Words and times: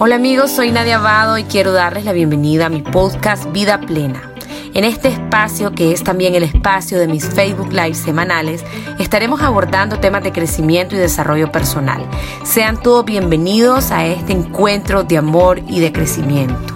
Hola 0.00 0.14
amigos, 0.14 0.52
soy 0.52 0.70
Nadia 0.70 0.98
Abado 0.98 1.38
y 1.38 1.42
quiero 1.42 1.72
darles 1.72 2.04
la 2.04 2.12
bienvenida 2.12 2.66
a 2.66 2.68
mi 2.68 2.82
podcast 2.82 3.50
Vida 3.50 3.80
Plena. 3.80 4.32
En 4.72 4.84
este 4.84 5.08
espacio, 5.08 5.72
que 5.72 5.90
es 5.90 6.04
también 6.04 6.36
el 6.36 6.44
espacio 6.44 7.00
de 7.00 7.08
mis 7.08 7.28
Facebook 7.28 7.72
Live 7.72 7.94
semanales, 7.94 8.64
estaremos 9.00 9.42
abordando 9.42 9.98
temas 9.98 10.22
de 10.22 10.30
crecimiento 10.30 10.94
y 10.94 10.98
desarrollo 10.98 11.50
personal. 11.50 12.08
Sean 12.44 12.80
todos 12.80 13.04
bienvenidos 13.06 13.90
a 13.90 14.06
este 14.06 14.34
encuentro 14.34 15.02
de 15.02 15.18
amor 15.18 15.58
y 15.66 15.80
de 15.80 15.92
crecimiento. 15.92 16.74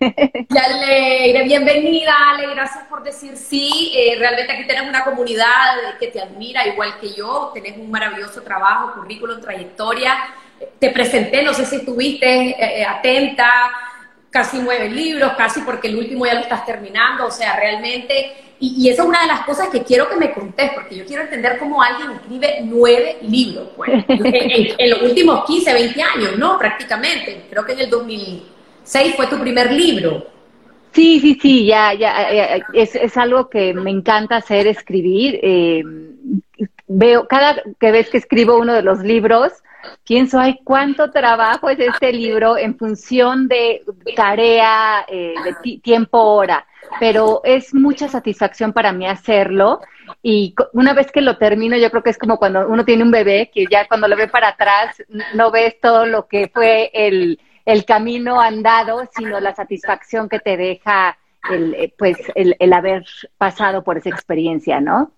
Y 0.54 0.56
Alegre, 0.56 1.44
bienvenida 1.44 2.12
Ale, 2.30 2.46
gracias 2.54 2.84
por 2.84 3.02
decir 3.02 3.36
sí. 3.36 3.92
Eh, 3.96 4.16
realmente 4.18 4.52
aquí 4.52 4.66
tenemos 4.66 4.88
una 4.88 5.02
comunidad 5.02 5.98
que 5.98 6.08
te 6.08 6.20
admira 6.20 6.66
igual 6.68 6.98
que 7.00 7.12
yo, 7.12 7.50
tenés 7.52 7.76
un 7.76 7.90
maravilloso 7.90 8.40
trabajo, 8.42 8.92
currículum, 8.94 9.40
trayectoria. 9.40 10.16
Te 10.78 10.90
presenté, 10.90 11.42
no 11.42 11.52
sé 11.52 11.64
si 11.64 11.76
estuviste 11.76 12.26
eh, 12.26 12.56
eh, 12.58 12.84
atenta, 12.84 13.70
casi 14.30 14.58
nueve 14.58 14.88
libros, 14.88 15.32
casi 15.36 15.60
porque 15.60 15.88
el 15.88 15.96
último 15.96 16.26
ya 16.26 16.34
lo 16.34 16.40
estás 16.40 16.66
terminando, 16.66 17.26
o 17.26 17.30
sea, 17.30 17.56
realmente, 17.56 18.32
y, 18.58 18.88
esa 18.88 19.02
es 19.02 19.08
una 19.08 19.20
de 19.20 19.26
las 19.28 19.40
cosas 19.40 19.68
que 19.68 19.82
quiero 19.82 20.08
que 20.08 20.16
me 20.16 20.32
contés, 20.32 20.72
porque 20.74 20.96
yo 20.96 21.04
quiero 21.04 21.22
entender 21.22 21.58
cómo 21.58 21.82
alguien 21.82 22.10
escribe 22.12 22.60
nueve 22.62 23.18
libros, 23.22 23.68
pues, 23.76 23.90
en, 24.08 24.90
los 24.90 25.02
últimos 25.02 25.44
15, 25.44 25.72
20 25.72 26.02
años, 26.02 26.38
¿no? 26.38 26.58
Prácticamente, 26.58 27.46
creo 27.50 27.64
que 27.64 27.72
en 27.72 27.80
el 27.80 27.90
2000 27.90 28.54
Seis 28.84 29.14
fue 29.16 29.26
tu 29.26 29.40
primer 29.40 29.72
libro. 29.72 30.26
Sí, 30.92 31.18
sí, 31.18 31.38
sí, 31.40 31.66
ya, 31.66 31.94
ya, 31.94 32.28
es, 32.72 32.94
es 32.94 33.16
algo 33.16 33.48
que 33.48 33.74
me 33.74 33.90
encanta 33.90 34.36
hacer, 34.36 34.66
escribir. 34.66 35.40
Eh, 35.42 35.82
veo, 36.86 37.26
cada 37.26 37.60
que 37.80 37.90
vez 37.90 38.10
que 38.10 38.18
escribo 38.18 38.58
uno 38.58 38.74
de 38.74 38.82
los 38.82 39.00
libros, 39.00 39.52
pienso, 40.04 40.38
ay, 40.38 40.60
cuánto 40.64 41.10
trabajo 41.10 41.70
es 41.70 41.78
este 41.78 42.12
libro 42.12 42.56
en 42.56 42.76
función 42.76 43.48
de 43.48 43.82
tarea, 44.16 45.04
eh, 45.08 45.34
de 45.44 45.78
tiempo, 45.78 46.18
hora, 46.18 46.66
pero 47.00 47.40
es 47.44 47.74
mucha 47.74 48.08
satisfacción 48.08 48.72
para 48.72 48.92
mí 48.92 49.06
hacerlo. 49.06 49.80
Y 50.22 50.54
una 50.72 50.92
vez 50.92 51.10
que 51.10 51.20
lo 51.20 51.36
termino, 51.38 51.76
yo 51.76 51.90
creo 51.90 52.02
que 52.02 52.10
es 52.10 52.18
como 52.18 52.38
cuando 52.38 52.68
uno 52.68 52.84
tiene 52.84 53.02
un 53.02 53.10
bebé, 53.10 53.50
que 53.52 53.66
ya 53.70 53.86
cuando 53.88 54.08
lo 54.08 54.16
ve 54.16 54.28
para 54.28 54.48
atrás, 54.48 55.02
no 55.34 55.50
ves 55.50 55.80
todo 55.80 56.06
lo 56.06 56.26
que 56.26 56.48
fue 56.52 56.90
el, 56.92 57.40
el 57.64 57.84
camino 57.84 58.40
andado, 58.40 59.08
sino 59.16 59.40
la 59.40 59.54
satisfacción 59.54 60.28
que 60.28 60.40
te 60.40 60.56
deja 60.56 61.18
el, 61.50 61.74
eh, 61.74 61.94
pues, 61.96 62.18
el, 62.34 62.56
el 62.58 62.72
haber 62.72 63.04
pasado 63.38 63.82
por 63.82 63.98
esa 63.98 64.10
experiencia, 64.10 64.80
¿no? 64.80 65.12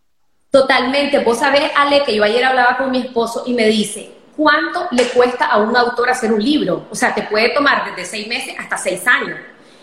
Totalmente. 0.50 1.18
Vos 1.18 1.38
sabés, 1.38 1.70
Ale, 1.76 2.02
que 2.04 2.14
yo 2.14 2.24
ayer 2.24 2.44
hablaba 2.44 2.76
con 2.76 2.90
mi 2.90 2.98
esposo 2.98 3.44
y 3.46 3.54
me 3.54 3.66
dice, 3.66 4.10
¿cuánto 4.36 4.88
le 4.90 5.04
cuesta 5.08 5.46
a 5.46 5.58
un 5.58 5.76
autor 5.76 6.10
hacer 6.10 6.32
un 6.32 6.42
libro? 6.42 6.86
O 6.90 6.94
sea, 6.94 7.14
te 7.14 7.22
puede 7.22 7.50
tomar 7.50 7.84
desde 7.86 8.04
seis 8.04 8.28
meses 8.28 8.54
hasta 8.58 8.76
seis 8.76 9.06
años. 9.06 9.38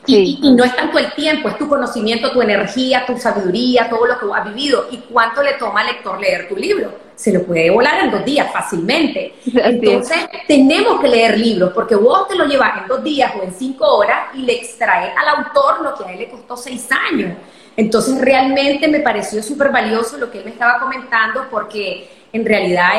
Y, 0.06 0.54
no 0.56 0.66
es 0.66 0.76
tanto 0.76 1.00
el 1.00 1.14
tiempo, 1.14 1.48
es 1.48 1.58
tu 1.58 1.68
conocimiento, 1.68 2.32
tu 2.32 2.42
energía, 2.42 3.06
tu 3.06 3.18
sabiduría, 3.18 3.90
todo 3.90 4.06
lo 4.06 4.20
que 4.20 4.26
has 4.36 4.54
vivido. 4.54 4.88
¿Y 4.92 4.98
cuánto 4.98 5.42
le 5.42 5.54
toma 5.54 5.80
al 5.80 5.88
lector 5.88 6.20
leer 6.20 6.50
tu 6.50 6.58
libro? 6.58 6.92
Se 7.16 7.32
lo 7.32 7.44
puede 7.44 7.70
volar 7.70 8.04
en 8.04 8.12
dos 8.12 8.26
días 8.26 8.52
fácilmente. 8.52 9.36
Entonces, 9.46 10.18
tenemos 10.46 11.00
que 11.00 11.08
leer 11.08 11.38
libros, 11.40 11.72
porque 11.74 11.96
vos 11.96 12.28
te 12.28 12.36
lo 12.36 12.46
llevas 12.46 12.82
en 12.82 12.88
dos 12.90 13.02
días 13.02 13.32
o 13.40 13.44
en 13.44 13.54
cinco 13.54 13.88
horas 13.96 14.28
y 14.34 14.40
le 14.40 14.56
extraes 14.56 15.14
al 15.16 15.46
autor 15.46 15.82
lo 15.82 15.96
que 15.96 16.04
a 16.04 16.12
él 16.12 16.20
le 16.20 16.30
costó 16.30 16.58
seis 16.58 16.86
años. 16.92 17.38
Entonces, 17.78 18.20
realmente 18.20 18.90
me 18.90 19.00
pareció 19.00 19.42
súper 19.42 19.72
valioso 19.72 20.18
lo 20.18 20.30
que 20.30 20.40
él 20.40 20.46
me 20.46 20.52
estaba 20.52 20.80
comentando, 20.80 21.48
porque 21.50 22.10
en 22.34 22.46
realidad 22.46 22.90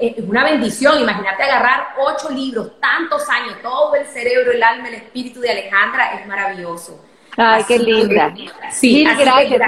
es, 0.00 0.14
una 0.18 0.44
bendición. 0.44 1.00
Imagínate 1.00 1.42
agarrar 1.42 1.88
ocho 1.98 2.30
libros, 2.30 2.80
tantos 2.80 3.28
años, 3.28 3.60
todo 3.60 3.94
el 3.96 4.06
cerebro, 4.06 4.52
el 4.52 4.62
alma, 4.62 4.88
el 4.88 4.94
espíritu 4.94 5.40
de 5.40 5.50
Alejandra, 5.50 6.14
es 6.14 6.26
maravilloso. 6.26 7.04
Ay, 7.36 7.64
qué 7.66 7.78
linda. 7.80 8.32
sí, 8.70 9.04
gracias. 9.04 9.60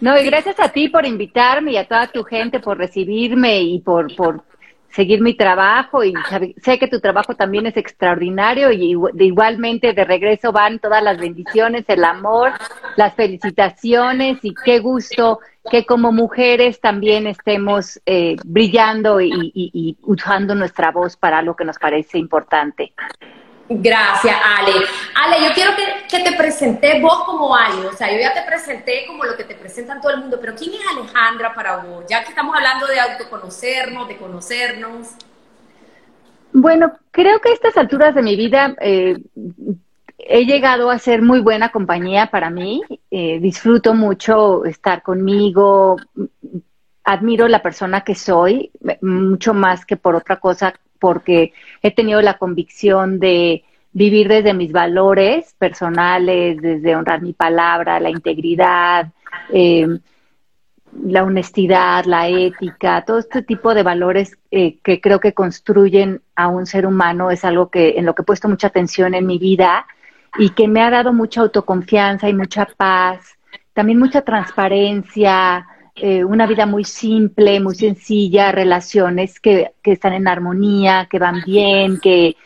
No, 0.00 0.16
y 0.18 0.24
gracias 0.24 0.60
a 0.60 0.68
ti 0.68 0.88
por 0.88 1.04
invitarme 1.04 1.72
y 1.72 1.76
a 1.76 1.88
toda 1.88 2.06
tu 2.06 2.22
gente 2.22 2.60
por 2.60 2.78
recibirme 2.78 3.62
y 3.62 3.80
por, 3.80 4.14
por 4.14 4.44
seguir 4.90 5.20
mi 5.20 5.34
trabajo 5.34 6.04
y 6.04 6.14
sé 6.62 6.78
que 6.78 6.86
tu 6.86 7.00
trabajo 7.00 7.34
también 7.34 7.66
es 7.66 7.76
extraordinario 7.76 8.70
y 8.72 8.94
igualmente 9.18 9.92
de 9.92 10.04
regreso 10.04 10.52
van 10.52 10.78
todas 10.78 11.02
las 11.02 11.18
bendiciones, 11.18 11.84
el 11.88 12.04
amor, 12.04 12.52
las 12.96 13.14
felicitaciones 13.14 14.38
y 14.42 14.54
qué 14.64 14.78
gusto 14.78 15.40
que 15.70 15.84
como 15.84 16.12
mujeres 16.12 16.80
también 16.80 17.26
estemos 17.26 18.00
eh, 18.06 18.36
brillando 18.44 19.20
y, 19.20 19.50
y, 19.54 19.96
usando 20.02 20.54
nuestra 20.54 20.90
voz 20.90 21.16
para 21.16 21.42
lo 21.42 21.54
que 21.56 21.64
nos 21.64 21.78
parece 21.78 22.18
importante. 22.18 22.92
Gracias, 23.68 24.36
Ale. 24.58 24.72
Ale, 25.14 25.48
yo 25.48 25.54
quiero 25.54 25.72
que, 26.08 26.20
te 26.20 26.36
presente 26.36 27.00
vos 27.00 27.24
como 27.24 27.54
Ale. 27.54 27.86
O 27.86 27.92
sea, 27.92 28.12
yo 28.12 28.18
ya 28.18 28.32
te 28.32 28.42
presenté 28.42 29.04
como 29.06 29.24
lo 29.24 29.36
que 29.36 29.44
te 29.44 29.54
presentan 29.54 30.00
todo 30.00 30.12
el 30.12 30.20
mundo, 30.20 30.38
pero 30.40 30.54
¿quién 30.54 30.72
es 30.74 30.80
Alejandra 30.88 31.52
para 31.52 31.78
vos? 31.78 32.04
Ya 32.08 32.22
que 32.22 32.30
estamos 32.30 32.54
hablando 32.56 32.86
de 32.86 33.00
autoconocernos, 33.00 34.06
de 34.06 34.16
conocernos. 34.16 35.08
Bueno, 36.52 36.92
creo 37.10 37.40
que 37.40 37.50
a 37.50 37.52
estas 37.52 37.76
alturas 37.76 38.14
de 38.14 38.22
mi 38.22 38.36
vida 38.36 38.74
eh, 38.80 39.18
he 40.28 40.44
llegado 40.44 40.90
a 40.90 40.98
ser 40.98 41.22
muy 41.22 41.40
buena 41.40 41.70
compañía 41.70 42.30
para 42.30 42.50
mí. 42.50 42.82
Eh, 43.10 43.38
disfruto 43.40 43.94
mucho 43.94 44.64
estar 44.64 45.02
conmigo. 45.02 45.96
Admiro 47.04 47.48
la 47.48 47.62
persona 47.62 48.02
que 48.02 48.14
soy, 48.14 48.70
mucho 49.00 49.54
más 49.54 49.86
que 49.86 49.96
por 49.96 50.14
otra 50.14 50.36
cosa 50.36 50.74
porque 50.98 51.52
he 51.82 51.90
tenido 51.90 52.20
la 52.22 52.38
convicción 52.38 53.20
de 53.20 53.64
vivir 53.92 54.28
desde 54.28 54.54
mis 54.54 54.72
valores 54.72 55.54
personales, 55.58 56.60
desde 56.60 56.96
honrar 56.96 57.22
mi 57.22 57.32
palabra, 57.32 58.00
la 58.00 58.10
integridad, 58.10 59.12
em, 59.52 60.00
la 61.04 61.24
honestidad, 61.24 62.04
la 62.06 62.28
ética, 62.28 63.04
todo 63.06 63.18
este 63.18 63.42
tipo 63.42 63.74
de 63.74 63.82
valores 63.82 64.36
eh, 64.50 64.78
que 64.82 65.00
creo 65.00 65.20
que 65.20 65.34
construyen 65.34 66.22
a 66.34 66.48
un 66.48 66.66
ser 66.66 66.86
humano 66.86 67.30
es 67.30 67.44
algo 67.44 67.70
que 67.70 67.98
en 67.98 68.06
lo 68.06 68.14
que 68.14 68.22
he 68.22 68.24
puesto 68.24 68.48
mucha 68.48 68.68
atención 68.68 69.14
en 69.14 69.26
mi 69.26 69.38
vida 69.38 69.86
y 70.38 70.50
que 70.50 70.68
me 70.68 70.82
ha 70.82 70.90
dado 70.90 71.12
mucha 71.12 71.40
autoconfianza 71.40 72.28
y 72.28 72.34
mucha 72.34 72.66
paz, 72.76 73.36
también 73.72 73.98
mucha 73.98 74.22
transparencia, 74.22 75.66
eh, 75.94 76.24
una 76.24 76.46
vida 76.46 76.66
muy 76.66 76.84
simple, 76.84 77.60
muy 77.60 77.74
sencilla, 77.74 78.52
relaciones 78.52 79.40
que, 79.40 79.72
que, 79.82 79.92
están 79.92 80.12
en 80.12 80.28
armonía, 80.28 81.08
que 81.10 81.18
van 81.18 81.42
bien, 81.44 81.98
que, 82.00 82.36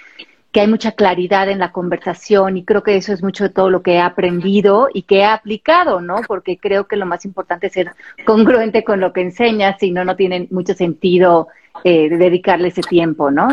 que 0.52 0.60
hay 0.60 0.66
mucha 0.66 0.92
claridad 0.92 1.48
en 1.48 1.58
la 1.58 1.72
conversación 1.72 2.56
y 2.56 2.64
creo 2.64 2.82
que 2.82 2.96
eso 2.96 3.12
es 3.12 3.22
mucho 3.22 3.44
de 3.44 3.50
todo 3.50 3.70
lo 3.70 3.82
que 3.82 3.94
he 3.94 4.00
aprendido 4.00 4.88
y 4.92 5.02
que 5.02 5.18
he 5.18 5.24
aplicado, 5.24 6.00
¿no? 6.00 6.20
Porque 6.26 6.58
creo 6.58 6.86
que 6.86 6.96
lo 6.96 7.06
más 7.06 7.24
importante 7.24 7.68
es 7.68 7.72
ser 7.72 7.92
congruente 8.26 8.82
con 8.82 9.00
lo 9.00 9.12
que 9.12 9.20
enseñas, 9.20 9.76
si 9.78 9.92
no, 9.92 10.04
no 10.04 10.16
tiene 10.16 10.48
mucho 10.50 10.74
sentido 10.74 11.48
eh, 11.84 12.08
dedicarle 12.08 12.68
ese 12.68 12.82
tiempo, 12.82 13.30
¿no? 13.30 13.48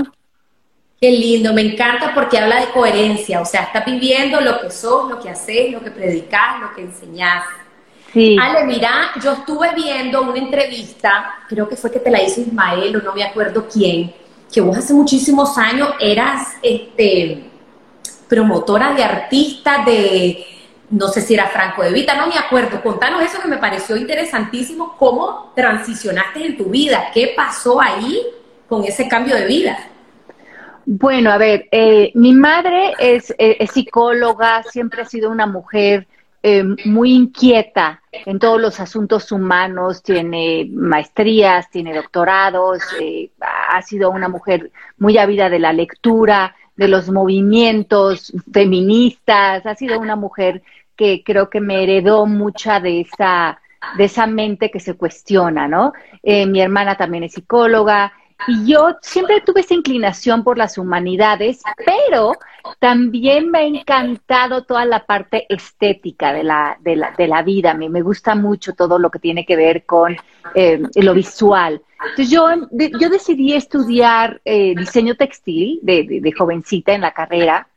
Qué 0.99 1.11
lindo, 1.11 1.53
me 1.53 1.61
encanta 1.61 2.11
porque 2.15 2.39
habla 2.39 2.59
de 2.59 2.71
coherencia, 2.71 3.39
o 3.39 3.45
sea, 3.45 3.63
estás 3.63 3.85
viviendo 3.85 4.41
lo 4.41 4.59
que 4.59 4.71
sos, 4.71 5.07
lo 5.07 5.19
que 5.19 5.29
haces, 5.29 5.71
lo 5.71 5.79
que 5.79 5.91
predicas, 5.91 6.59
lo 6.59 6.73
que 6.73 6.81
enseñás. 6.81 7.43
Ale, 8.15 8.65
mira, 8.65 9.11
yo 9.21 9.33
estuve 9.33 9.75
viendo 9.75 10.23
una 10.23 10.39
entrevista, 10.39 11.35
creo 11.47 11.69
que 11.69 11.75
fue 11.75 11.91
que 11.91 11.99
te 11.99 12.09
la 12.09 12.23
hizo 12.23 12.41
Ismael 12.41 12.95
o 12.95 13.01
no 13.03 13.13
me 13.13 13.23
acuerdo 13.23 13.67
quién, 13.71 14.11
que 14.51 14.59
vos 14.59 14.75
hace 14.75 14.91
muchísimos 14.95 15.55
años 15.59 15.89
eras 15.99 16.53
este, 16.63 17.47
promotora 18.27 18.93
de 18.93 19.03
artistas 19.03 19.85
de, 19.85 20.47
no 20.89 21.09
sé 21.09 21.21
si 21.21 21.35
era 21.35 21.47
Franco 21.49 21.83
de 21.83 21.91
Vita, 21.91 22.15
no 22.15 22.25
me 22.25 22.39
acuerdo. 22.39 22.81
Contanos 22.81 23.21
eso 23.21 23.39
que 23.39 23.47
me 23.47 23.57
pareció 23.57 23.95
interesantísimo, 23.97 24.95
cómo 24.97 25.51
transicionaste 25.55 26.43
en 26.43 26.57
tu 26.57 26.65
vida, 26.65 27.11
qué 27.13 27.33
pasó 27.35 27.79
ahí 27.79 28.19
con 28.67 28.83
ese 28.83 29.07
cambio 29.07 29.35
de 29.35 29.45
vida. 29.45 29.77
Bueno, 30.89 31.33
a 31.33 31.37
ver, 31.37 31.67
eh, 31.73 32.13
mi 32.15 32.33
madre 32.33 32.93
es, 32.97 33.35
es, 33.37 33.71
psicóloga, 33.71 34.63
siempre 34.63 35.01
ha 35.01 35.05
sido 35.05 35.29
una 35.29 35.45
mujer 35.45 36.07
eh, 36.41 36.63
muy 36.85 37.11
inquieta 37.11 38.01
en 38.13 38.39
todos 38.39 38.61
los 38.61 38.79
asuntos 38.79 39.33
humanos, 39.33 40.01
tiene 40.01 40.65
maestrías, 40.71 41.69
tiene 41.69 41.93
doctorados, 41.93 42.83
eh, 43.01 43.31
ha 43.41 43.81
sido 43.81 44.11
una 44.11 44.29
mujer 44.29 44.71
muy 44.97 45.17
ávida 45.17 45.49
de 45.49 45.59
la 45.59 45.73
lectura, 45.73 46.55
de 46.77 46.87
los 46.87 47.09
movimientos 47.09 48.31
feministas, 48.53 49.65
ha 49.65 49.75
sido 49.75 49.99
una 49.99 50.15
mujer 50.15 50.63
que 50.95 51.21
creo 51.21 51.49
que 51.49 51.59
me 51.59 51.83
heredó 51.83 52.25
mucha 52.27 52.79
de 52.79 53.01
esa, 53.01 53.59
de 53.97 54.05
esa 54.05 54.25
mente 54.25 54.71
que 54.71 54.79
se 54.79 54.93
cuestiona, 54.93 55.67
¿no? 55.67 55.91
Eh, 56.23 56.45
mi 56.45 56.61
hermana 56.61 56.95
también 56.95 57.23
es 57.23 57.33
psicóloga, 57.33 58.13
y 58.45 58.71
yo 58.71 58.97
siempre 59.01 59.41
tuve 59.41 59.61
esa 59.61 59.73
inclinación 59.73 60.43
por 60.43 60.57
las 60.57 60.77
humanidades, 60.77 61.61
pero 61.85 62.33
también 62.79 63.49
me 63.49 63.59
ha 63.59 63.63
encantado 63.63 64.63
toda 64.63 64.85
la 64.85 65.05
parte 65.05 65.45
estética 65.49 66.33
de 66.33 66.43
la, 66.43 66.77
de 66.81 66.95
la, 66.95 67.11
de 67.17 67.27
la 67.27 67.41
vida. 67.41 67.73
Me, 67.73 67.89
me 67.89 68.01
gusta 68.01 68.35
mucho 68.35 68.73
todo 68.73 68.99
lo 68.99 69.09
que 69.09 69.19
tiene 69.19 69.45
que 69.45 69.55
ver 69.55 69.85
con 69.85 70.15
eh, 70.53 70.81
lo 70.95 71.13
visual. 71.13 71.81
Entonces 72.01 72.29
yo, 72.29 72.47
yo 72.99 73.09
decidí 73.09 73.53
estudiar 73.53 74.39
eh, 74.45 74.75
diseño 74.77 75.15
textil 75.15 75.79
de, 75.81 76.21
de, 76.21 76.31
jovencita 76.31 76.93
en 76.93 77.01
la 77.01 77.13
carrera. 77.13 77.67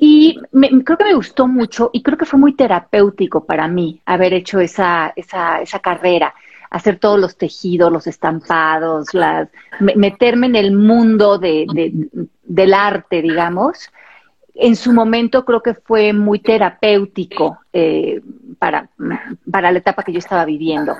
Y 0.00 0.38
creo 0.84 0.98
que 0.98 1.04
me 1.04 1.14
gustó 1.14 1.48
mucho 1.48 1.90
y 1.92 2.02
creo 2.02 2.18
que 2.18 2.24
fue 2.24 2.38
muy 2.38 2.54
terapéutico 2.54 3.44
para 3.44 3.66
mí 3.66 4.00
haber 4.04 4.32
hecho 4.32 4.60
esa, 4.60 5.12
esa, 5.16 5.60
esa 5.60 5.78
carrera 5.80 6.34
hacer 6.70 6.98
todos 6.98 7.18
los 7.18 7.36
tejidos, 7.36 7.92
los 7.92 8.06
estampados, 8.06 9.14
las, 9.14 9.48
meterme 9.80 10.46
en 10.46 10.56
el 10.56 10.72
mundo 10.76 11.38
de, 11.38 11.66
del 12.44 12.74
arte, 12.74 13.22
digamos. 13.22 13.90
En 14.54 14.76
su 14.76 14.92
momento 14.92 15.44
creo 15.44 15.62
que 15.62 15.74
fue 15.74 16.12
muy 16.12 16.40
terapéutico 16.40 17.58
eh, 17.72 18.20
para, 18.58 18.90
para 19.50 19.70
la 19.70 19.78
etapa 19.78 20.02
que 20.02 20.12
yo 20.12 20.18
estaba 20.18 20.44
viviendo. 20.44 20.96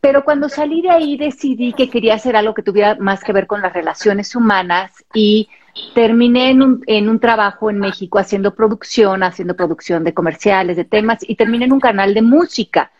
Pero 0.00 0.24
cuando 0.24 0.48
salí 0.48 0.82
de 0.82 0.90
ahí 0.90 1.16
decidí 1.16 1.72
que 1.72 1.88
quería 1.88 2.14
hacer 2.14 2.36
algo 2.36 2.54
que 2.54 2.62
tuviera 2.62 2.96
más 2.96 3.24
que 3.24 3.32
ver 3.32 3.46
con 3.46 3.62
las 3.62 3.72
relaciones 3.72 4.36
humanas 4.36 4.92
y 5.14 5.48
terminé 5.94 6.50
en 6.50 6.62
un, 6.62 6.82
en 6.86 7.08
un 7.08 7.18
trabajo 7.18 7.70
en 7.70 7.78
México 7.78 8.18
haciendo 8.18 8.54
producción, 8.54 9.22
haciendo 9.22 9.56
producción 9.56 10.04
de 10.04 10.14
comerciales, 10.14 10.76
de 10.76 10.84
temas, 10.84 11.18
y 11.22 11.36
terminé 11.36 11.64
en 11.64 11.72
un 11.72 11.80
canal 11.80 12.14
de 12.14 12.22
música 12.22 12.90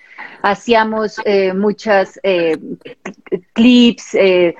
hacíamos 0.46 1.20
eh, 1.24 1.52
muchas 1.52 2.20
eh, 2.22 2.56
clips, 3.52 4.14
eh, 4.14 4.54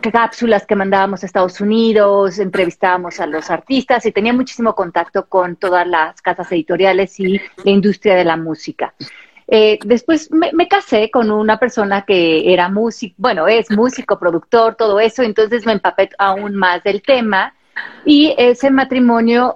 cápsulas 0.00 0.66
que 0.66 0.74
mandábamos 0.74 1.22
a 1.22 1.26
Estados 1.26 1.60
Unidos, 1.60 2.38
entrevistábamos 2.38 3.20
a 3.20 3.26
los 3.26 3.50
artistas 3.50 4.06
y 4.06 4.12
tenía 4.12 4.32
muchísimo 4.32 4.74
contacto 4.74 5.26
con 5.26 5.56
todas 5.56 5.86
las 5.86 6.22
casas 6.22 6.50
editoriales 6.50 7.20
y 7.20 7.38
la 7.62 7.70
industria 7.70 8.14
de 8.14 8.24
la 8.24 8.38
música. 8.38 8.94
después 9.84 10.30
me, 10.32 10.66
casé 10.66 11.10
con 11.10 11.30
una 11.30 11.58
persona 11.58 12.02
que 12.06 12.52
era 12.52 12.70
músico, 12.70 13.14
bueno, 13.18 13.46
es 13.46 13.70
músico, 13.70 14.18
productor, 14.18 14.76
todo 14.76 14.98
eso, 14.98 15.22
entonces 15.22 15.66
me 15.66 15.72
empapé 15.72 16.08
aún 16.18 16.56
más 16.56 16.82
del 16.82 17.02
tema 17.02 17.54
y 18.06 18.34
ese 18.38 18.70
matrimonio 18.70 19.54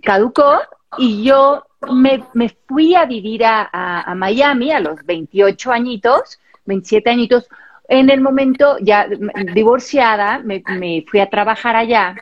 caducó 0.00 0.60
y 0.96 1.24
yo 1.24 1.64
me, 1.88 2.24
me 2.34 2.48
fui 2.66 2.94
a 2.94 3.06
vivir 3.06 3.44
a, 3.44 3.68
a, 3.72 4.14
Miami 4.14 4.72
a 4.72 4.80
los 4.80 5.04
28 5.04 5.72
añitos, 5.72 6.38
27 6.66 7.10
añitos. 7.10 7.48
En 7.88 8.10
el 8.10 8.20
momento 8.20 8.76
ya 8.80 9.08
divorciada, 9.54 10.38
me, 10.38 10.62
me 10.78 11.04
fui 11.08 11.20
a 11.20 11.28
trabajar 11.28 11.76
allá 11.76 12.16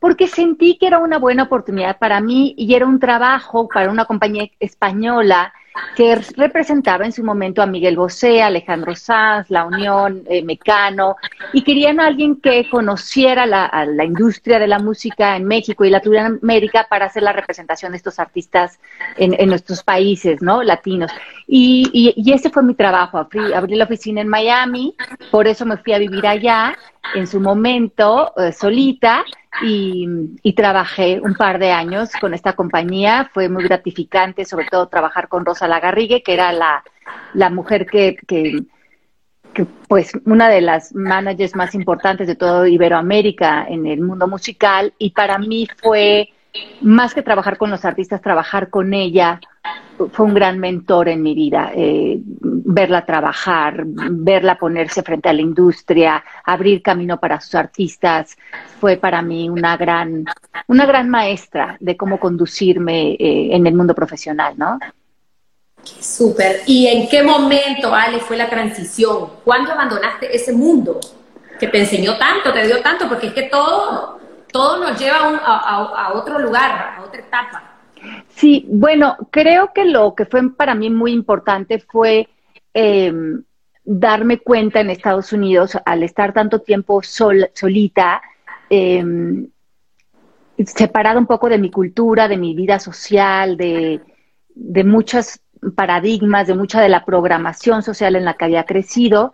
porque 0.00 0.28
sentí 0.28 0.78
que 0.78 0.86
era 0.86 0.98
una 0.98 1.18
buena 1.18 1.44
oportunidad 1.44 1.98
para 1.98 2.20
mí 2.20 2.54
y 2.56 2.74
era 2.74 2.86
un 2.86 3.00
trabajo 3.00 3.68
para 3.68 3.90
una 3.90 4.04
compañía 4.04 4.48
española 4.60 5.52
que 5.96 6.16
representaba 6.36 7.04
en 7.04 7.12
su 7.12 7.24
momento 7.24 7.62
a 7.62 7.66
Miguel 7.66 7.96
Bosé, 7.96 8.42
Alejandro 8.42 8.94
Sanz, 8.94 9.50
La 9.50 9.64
Unión, 9.64 10.22
eh, 10.28 10.42
Mecano, 10.42 11.16
y 11.52 11.62
querían 11.62 12.00
a 12.00 12.06
alguien 12.06 12.36
que 12.40 12.68
conociera 12.68 13.46
la, 13.46 14.04
industria 14.04 14.58
de 14.58 14.66
la 14.66 14.78
música 14.78 15.36
en 15.36 15.44
México 15.44 15.84
y 15.84 15.90
Latinoamérica 15.90 16.86
para 16.88 17.06
hacer 17.06 17.22
la 17.22 17.32
representación 17.32 17.92
de 17.92 17.98
estos 17.98 18.18
artistas 18.18 18.78
en, 19.16 19.34
en 19.38 19.48
nuestros 19.48 19.82
países, 19.82 20.40
¿no? 20.40 20.62
Latinos. 20.62 21.10
Y, 21.46 22.14
y, 22.16 22.32
ese 22.32 22.50
fue 22.50 22.62
mi 22.62 22.74
trabajo, 22.74 23.18
abrí, 23.18 23.74
la 23.74 23.84
oficina 23.84 24.20
en 24.20 24.28
Miami, 24.28 24.94
por 25.30 25.46
eso 25.46 25.64
me 25.64 25.76
fui 25.78 25.92
a 25.92 25.98
vivir 25.98 26.26
allá 26.26 26.76
en 27.14 27.26
su 27.26 27.40
momento 27.40 28.32
eh, 28.36 28.52
solita 28.52 29.24
y, 29.62 30.52
trabajé 30.54 31.20
un 31.20 31.34
par 31.34 31.58
de 31.58 31.70
años 31.70 32.10
con 32.20 32.34
esta 32.34 32.54
compañía. 32.54 33.30
Fue 33.32 33.48
muy 33.48 33.64
gratificante, 33.64 34.44
sobre 34.44 34.66
todo 34.66 34.88
trabajar 34.88 35.28
con 35.28 35.44
Rosa 35.44 35.68
Lagarrigue, 35.68 36.22
que 36.22 36.34
era 36.34 36.52
la, 36.52 36.82
la 37.34 37.50
mujer 37.50 37.86
que, 37.86 38.16
que, 38.26 38.64
pues, 39.88 40.12
una 40.24 40.48
de 40.48 40.60
las 40.60 40.94
managers 40.94 41.54
más 41.54 41.74
importantes 41.74 42.26
de 42.26 42.36
todo 42.36 42.66
Iberoamérica 42.66 43.66
en 43.68 43.86
el 43.86 44.00
mundo 44.00 44.26
musical. 44.26 44.94
Y 44.98 45.10
para 45.10 45.38
mí 45.38 45.68
fue 45.76 46.30
más 46.80 47.14
que 47.14 47.22
trabajar 47.22 47.56
con 47.58 47.70
los 47.70 47.84
artistas, 47.84 48.22
trabajar 48.22 48.70
con 48.70 48.94
ella 48.94 49.40
fue 50.12 50.26
un 50.26 50.34
gran 50.34 50.58
mentor 50.58 51.08
en 51.08 51.22
mi 51.22 51.34
vida. 51.34 51.72
Eh, 51.74 52.18
verla 52.20 53.04
trabajar, 53.04 53.84
verla 53.84 54.58
ponerse 54.58 55.02
frente 55.02 55.28
a 55.28 55.32
la 55.32 55.42
industria, 55.42 56.24
abrir 56.44 56.82
camino 56.82 57.18
para 57.18 57.40
sus 57.40 57.54
artistas, 57.54 58.36
fue 58.80 58.96
para 58.96 59.22
mí 59.22 59.48
una 59.48 59.76
gran, 59.76 60.24
una 60.66 60.86
gran 60.86 61.08
maestra 61.08 61.76
de 61.80 61.96
cómo 61.96 62.18
conducirme 62.18 63.12
eh, 63.12 63.54
en 63.54 63.66
el 63.66 63.74
mundo 63.74 63.94
profesional, 63.94 64.54
¿no? 64.56 64.78
Súper. 65.82 66.62
¿Y 66.66 66.86
en 66.86 67.08
qué 67.08 67.22
momento, 67.22 67.94
Ale, 67.94 68.18
fue 68.20 68.36
la 68.36 68.48
transición? 68.48 69.30
¿Cuándo 69.44 69.72
abandonaste 69.72 70.34
ese 70.34 70.52
mundo 70.52 71.00
que 71.58 71.68
te 71.68 71.78
enseñó 71.78 72.18
tanto, 72.18 72.52
te 72.52 72.66
dio 72.66 72.80
tanto? 72.82 73.08
Porque 73.08 73.28
es 73.28 73.32
que 73.32 73.44
todo 73.44 74.18
todo 74.52 74.78
nos 74.78 74.98
lleva 74.98 75.18
a, 75.44 76.12
otro 76.14 76.38
lugar, 76.38 76.96
a 76.96 77.02
otra 77.02 77.20
etapa. 77.20 77.67
Sí, 78.38 78.64
bueno, 78.68 79.16
creo 79.32 79.72
que 79.74 79.84
lo 79.84 80.14
que 80.14 80.24
fue 80.24 80.48
para 80.54 80.76
mí 80.76 80.90
muy 80.90 81.10
importante 81.10 81.80
fue 81.80 82.28
em, 82.72 83.42
darme 83.84 84.38
cuenta 84.38 84.78
en 84.80 84.90
Estados 84.90 85.32
Unidos, 85.32 85.76
al 85.84 86.04
estar 86.04 86.32
tanto 86.32 86.60
tiempo 86.60 87.02
solita, 87.02 88.22
eh, 88.70 89.04
separada 90.66 91.18
un 91.18 91.26
poco 91.26 91.48
de 91.48 91.58
mi 91.58 91.68
cultura, 91.72 92.28
de 92.28 92.36
mi 92.36 92.54
vida 92.54 92.78
social, 92.78 93.56
de, 93.56 94.02
de 94.54 94.84
muchos 94.84 95.40
paradigmas, 95.74 96.46
de 96.46 96.54
mucha 96.54 96.80
de 96.80 96.90
la 96.90 97.04
programación 97.04 97.82
social 97.82 98.14
en 98.14 98.24
la 98.24 98.34
que 98.34 98.44
había 98.44 98.66
crecido, 98.66 99.32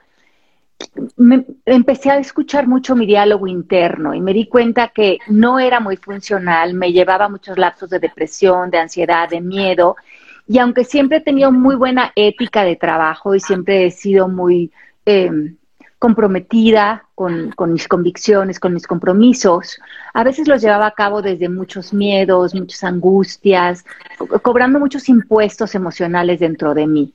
me, 1.17 1.44
empecé 1.65 2.11
a 2.11 2.19
escuchar 2.19 2.67
mucho 2.67 2.94
mi 2.94 3.06
diálogo 3.06 3.47
interno 3.47 4.15
y 4.15 4.21
me 4.21 4.32
di 4.32 4.47
cuenta 4.47 4.88
que 4.88 5.19
no 5.29 5.59
era 5.59 5.81
muy 5.81 5.97
funcional, 5.97 6.75
me 6.75 6.93
llevaba 6.93 7.29
muchos 7.29 7.59
lapsos 7.59 7.91
de 7.91 7.99
depresión, 7.99 8.71
de 8.71 8.79
ansiedad, 8.79 9.29
de 9.29 9.41
miedo. 9.41 9.97
Y 10.47 10.59
aunque 10.59 10.85
siempre 10.85 11.19
he 11.19 11.23
tenido 11.23 11.50
muy 11.53 11.75
buena 11.75 12.12
ética 12.17 12.65
de 12.65 12.76
trabajo 12.76 13.35
y 13.35 13.41
siempre 13.41 13.87
he 13.87 13.91
sido 13.91 14.29
muy 14.29 14.71
eh, 15.06 15.31
comprometida 15.99 17.09
con, 17.15 17.50
con, 17.53 17.73
mis 17.73 17.88
convicciones, 17.88 18.61
con 18.61 18.75
mis 18.75 18.87
compromisos, 18.87 19.79
a 20.12 20.23
veces 20.23 20.47
los 20.47 20.61
llevaba 20.61 20.87
a 20.87 20.91
cabo 20.91 21.23
desde 21.23 21.49
muchos 21.49 21.94
miedos, 21.94 22.55
muchas 22.55 22.85
angustias, 22.85 23.87
cobrando 24.43 24.79
muchos 24.79 25.09
impuestos 25.09 25.75
emocionales 25.75 26.41
dentro 26.41 26.75
de 26.75 26.87
mí. 26.87 27.15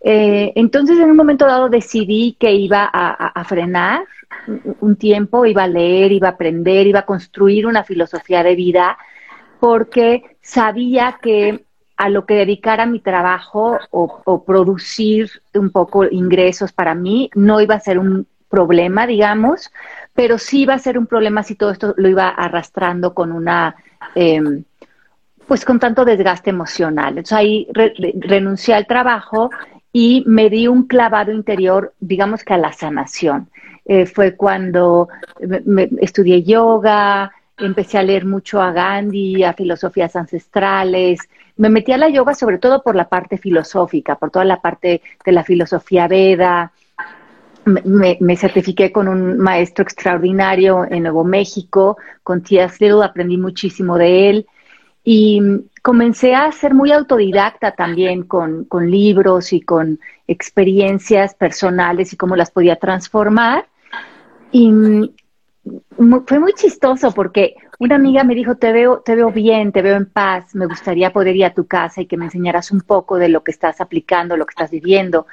Eh, 0.00 0.52
entonces, 0.54 0.98
en 0.98 1.10
un 1.10 1.16
momento 1.16 1.46
dado 1.46 1.68
decidí 1.68 2.36
que 2.38 2.52
iba 2.52 2.88
a, 2.92 3.44
frenar 3.44 4.04
un 4.80 4.96
tiempo, 4.96 5.46
iba 5.46 5.64
a 5.64 5.68
leer, 5.68 6.12
iba 6.12 6.28
a 6.28 6.32
aprender, 6.32 6.86
iba 6.86 7.00
a 7.00 7.06
construir 7.06 7.66
una 7.66 7.82
filosofía 7.84 8.42
de 8.42 8.54
vida, 8.54 8.98
porque 9.60 10.36
sabía 10.40 11.18
que 11.20 11.64
a 11.96 12.08
lo 12.08 12.26
que 12.26 12.34
dedicara 12.34 12.86
mi 12.86 13.00
trabajo 13.00 13.78
o, 13.90 14.44
producir 14.44 15.30
un 15.54 15.70
poco 15.70 16.04
ingresos 16.04 16.72
para 16.72 16.94
mí 16.94 17.28
no 17.34 17.60
iba 17.60 17.74
a 17.74 17.80
ser 17.80 17.98
un 17.98 18.26
problema, 18.48 19.06
digamos, 19.06 19.70
pero 20.14 20.38
sí 20.38 20.62
iba 20.62 20.74
a 20.74 20.78
ser 20.78 20.96
un 20.96 21.06
problema 21.06 21.42
si 21.42 21.56
todo 21.56 21.70
esto 21.70 21.94
lo 21.96 22.08
iba 22.08 22.28
arrastrando 22.28 23.14
con 23.14 23.32
una, 23.32 23.74
em, 24.14 24.62
pues 25.48 25.64
con 25.64 25.80
tanto 25.80 26.04
desgaste 26.04 26.50
emocional. 26.50 27.10
Entonces 27.10 27.32
ahí 27.32 27.68
renuncié 28.20 28.74
al 28.74 28.86
trabajo 28.86 29.50
y 30.00 30.22
me 30.28 30.48
di 30.48 30.68
un 30.68 30.86
clavado 30.86 31.32
interior, 31.32 31.92
digamos 31.98 32.44
que 32.44 32.54
a 32.54 32.56
la 32.56 32.72
sanación. 32.72 33.50
Eh, 33.84 34.06
fue 34.06 34.36
cuando 34.36 35.08
me, 35.64 35.88
estudié 36.00 36.44
yoga, 36.44 37.32
empecé 37.56 37.98
a 37.98 38.04
leer 38.04 38.24
mucho 38.24 38.62
a 38.62 38.70
Gandhi, 38.70 39.42
a 39.42 39.54
filosofías 39.54 40.14
ancestrales. 40.14 41.18
Me 41.56 41.68
metí 41.68 41.90
a 41.90 41.98
la 41.98 42.08
yoga 42.10 42.34
sobre 42.34 42.58
todo 42.58 42.80
por 42.84 42.94
la 42.94 43.08
parte 43.08 43.38
filosófica, 43.38 44.14
por 44.14 44.30
toda 44.30 44.44
la 44.44 44.60
parte 44.62 45.02
de 45.24 45.32
la 45.32 45.42
filosofía 45.42 46.06
Veda. 46.06 46.70
Me, 47.64 48.18
me 48.20 48.36
certifiqué 48.36 48.92
con 48.92 49.08
un 49.08 49.36
maestro 49.36 49.82
extraordinario 49.82 50.86
en 50.88 51.02
Nuevo 51.02 51.24
México, 51.24 51.96
con 52.22 52.44
T.S. 52.44 52.76
Little, 52.78 53.04
aprendí 53.04 53.36
muchísimo 53.36 53.98
de 53.98 54.30
él. 54.30 54.46
Y 55.10 55.40
comencé 55.80 56.34
a 56.34 56.52
ser 56.52 56.74
muy 56.74 56.92
autodidacta 56.92 57.72
también 57.72 58.24
con, 58.24 58.68
libros 58.90 59.54
y 59.54 59.62
con 59.62 59.98
experiencias 60.26 61.34
personales 61.34 62.12
y 62.12 62.18
cómo 62.18 62.36
las 62.36 62.50
podía 62.50 62.76
transformar. 62.76 63.66
Y 64.52 64.70
fue 66.26 66.38
muy 66.38 66.52
chistoso 66.52 67.12
porque 67.12 67.54
una 67.78 67.94
amiga 67.94 68.22
me 68.22 68.34
dijo, 68.34 68.56
te 68.56 68.70
veo, 68.70 69.00
te 69.00 69.16
veo 69.16 69.32
bien, 69.32 69.72
te 69.72 69.80
veo 69.80 69.96
en 69.96 70.04
paz, 70.04 70.54
me 70.54 70.66
gustaría 70.66 71.10
poder 71.10 71.36
ir 71.36 71.46
a 71.46 71.54
tu 71.54 71.66
casa 71.66 72.02
y 72.02 72.06
que 72.06 72.18
me 72.18 72.26
enseñaras 72.26 72.70
un 72.70 72.82
poco 72.82 73.16
de 73.16 73.30
lo 73.30 73.42
que 73.42 73.52
estás 73.52 73.80
aplicando, 73.80 74.36
lo 74.36 74.44
que 74.44 74.52
estás 74.52 74.70
viviendo. 74.70 75.26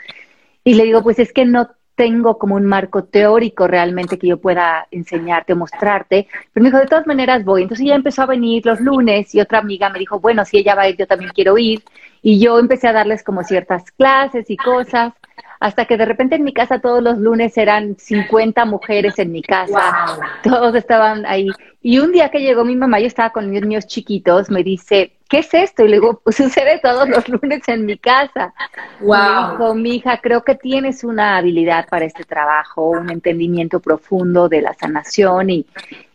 Y 0.63 0.75
le 0.75 0.85
digo, 0.85 1.03
pues 1.03 1.19
es 1.19 1.33
que 1.33 1.43
no 1.43 1.71
tengo 1.95 2.37
como 2.37 2.55
un 2.55 2.65
marco 2.65 3.05
teórico 3.05 3.67
realmente 3.67 4.19
que 4.19 4.27
yo 4.27 4.37
pueda 4.37 4.87
enseñarte 4.91 5.53
o 5.53 5.55
mostrarte. 5.55 6.27
Pero 6.53 6.63
me 6.63 6.69
dijo, 6.69 6.79
de 6.79 6.87
todas 6.87 7.07
maneras 7.07 7.43
voy. 7.43 7.63
Entonces 7.63 7.85
ella 7.85 7.95
empezó 7.95 8.23
a 8.23 8.27
venir 8.27 8.65
los 8.65 8.79
lunes 8.81 9.33
y 9.33 9.39
otra 9.39 9.59
amiga 9.59 9.89
me 9.89 9.99
dijo, 9.99 10.19
bueno, 10.19 10.45
si 10.45 10.57
ella 10.57 10.75
va 10.75 10.83
a 10.83 10.89
ir, 10.89 10.97
yo 10.97 11.07
también 11.07 11.31
quiero 11.33 11.57
ir. 11.57 11.83
Y 12.21 12.39
yo 12.39 12.59
empecé 12.59 12.87
a 12.87 12.93
darles 12.93 13.23
como 13.23 13.43
ciertas 13.43 13.91
clases 13.91 14.49
y 14.49 14.57
cosas 14.57 15.13
hasta 15.59 15.85
que 15.85 15.97
de 15.97 16.05
repente 16.05 16.35
en 16.35 16.43
mi 16.43 16.53
casa 16.53 16.79
todos 16.79 17.01
los 17.01 17.17
lunes 17.17 17.57
eran 17.57 17.97
50 17.97 18.65
mujeres 18.65 19.17
en 19.19 19.31
mi 19.31 19.41
casa, 19.41 20.17
todos 20.43 20.75
estaban 20.75 21.25
ahí. 21.25 21.49
Y 21.81 21.99
un 21.99 22.11
día 22.11 22.29
que 22.29 22.39
llegó 22.39 22.65
mi 22.65 22.75
mamá, 22.75 22.99
yo 22.99 23.07
estaba 23.07 23.29
con 23.29 23.49
mis 23.49 23.61
niños 23.61 23.85
chiquitos, 23.85 24.49
me 24.49 24.63
dice, 24.63 25.13
¿qué 25.29 25.39
es 25.39 25.53
esto? 25.53 25.83
Y 25.85 25.89
le 25.89 25.97
digo, 25.97 26.19
pues 26.23 26.35
sucede 26.35 26.79
todos 26.79 27.07
los 27.07 27.27
lunes 27.29 27.61
en 27.67 27.85
mi 27.85 27.97
casa. 27.97 28.53
Wow. 29.01 29.17
Me 29.17 29.51
dijo, 29.51 29.75
mi 29.75 29.95
hija, 29.95 30.19
creo 30.21 30.43
que 30.43 30.55
tienes 30.55 31.03
una 31.03 31.37
habilidad 31.37 31.87
para 31.89 32.05
este 32.05 32.23
trabajo, 32.23 32.89
un 32.89 33.11
entendimiento 33.11 33.79
profundo 33.79 34.49
de 34.49 34.61
la 34.61 34.73
sanación 34.73 35.49
y, 35.49 35.65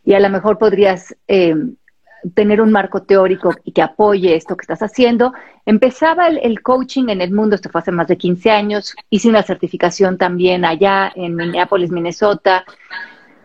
y 0.04 0.14
a 0.14 0.20
lo 0.20 0.28
mejor 0.28 0.58
podrías 0.58 1.14
eh, 1.28 1.54
tener 2.34 2.60
un 2.60 2.72
marco 2.72 3.02
teórico 3.02 3.54
y 3.64 3.72
que 3.72 3.82
apoye 3.82 4.34
esto 4.34 4.56
que 4.56 4.62
estás 4.62 4.82
haciendo. 4.82 5.32
Empezaba 5.64 6.28
el, 6.28 6.62
coaching 6.62 7.08
en 7.08 7.20
el 7.20 7.32
mundo, 7.32 7.54
esto 7.54 7.68
fue 7.70 7.80
hace 7.80 7.92
más 7.92 8.08
de 8.08 8.16
15 8.16 8.50
años, 8.50 8.94
hice 9.08 9.28
una 9.28 9.42
certificación 9.42 10.18
también 10.18 10.64
allá 10.64 11.12
en 11.14 11.34
Minneapolis, 11.34 11.90
Minnesota. 11.90 12.64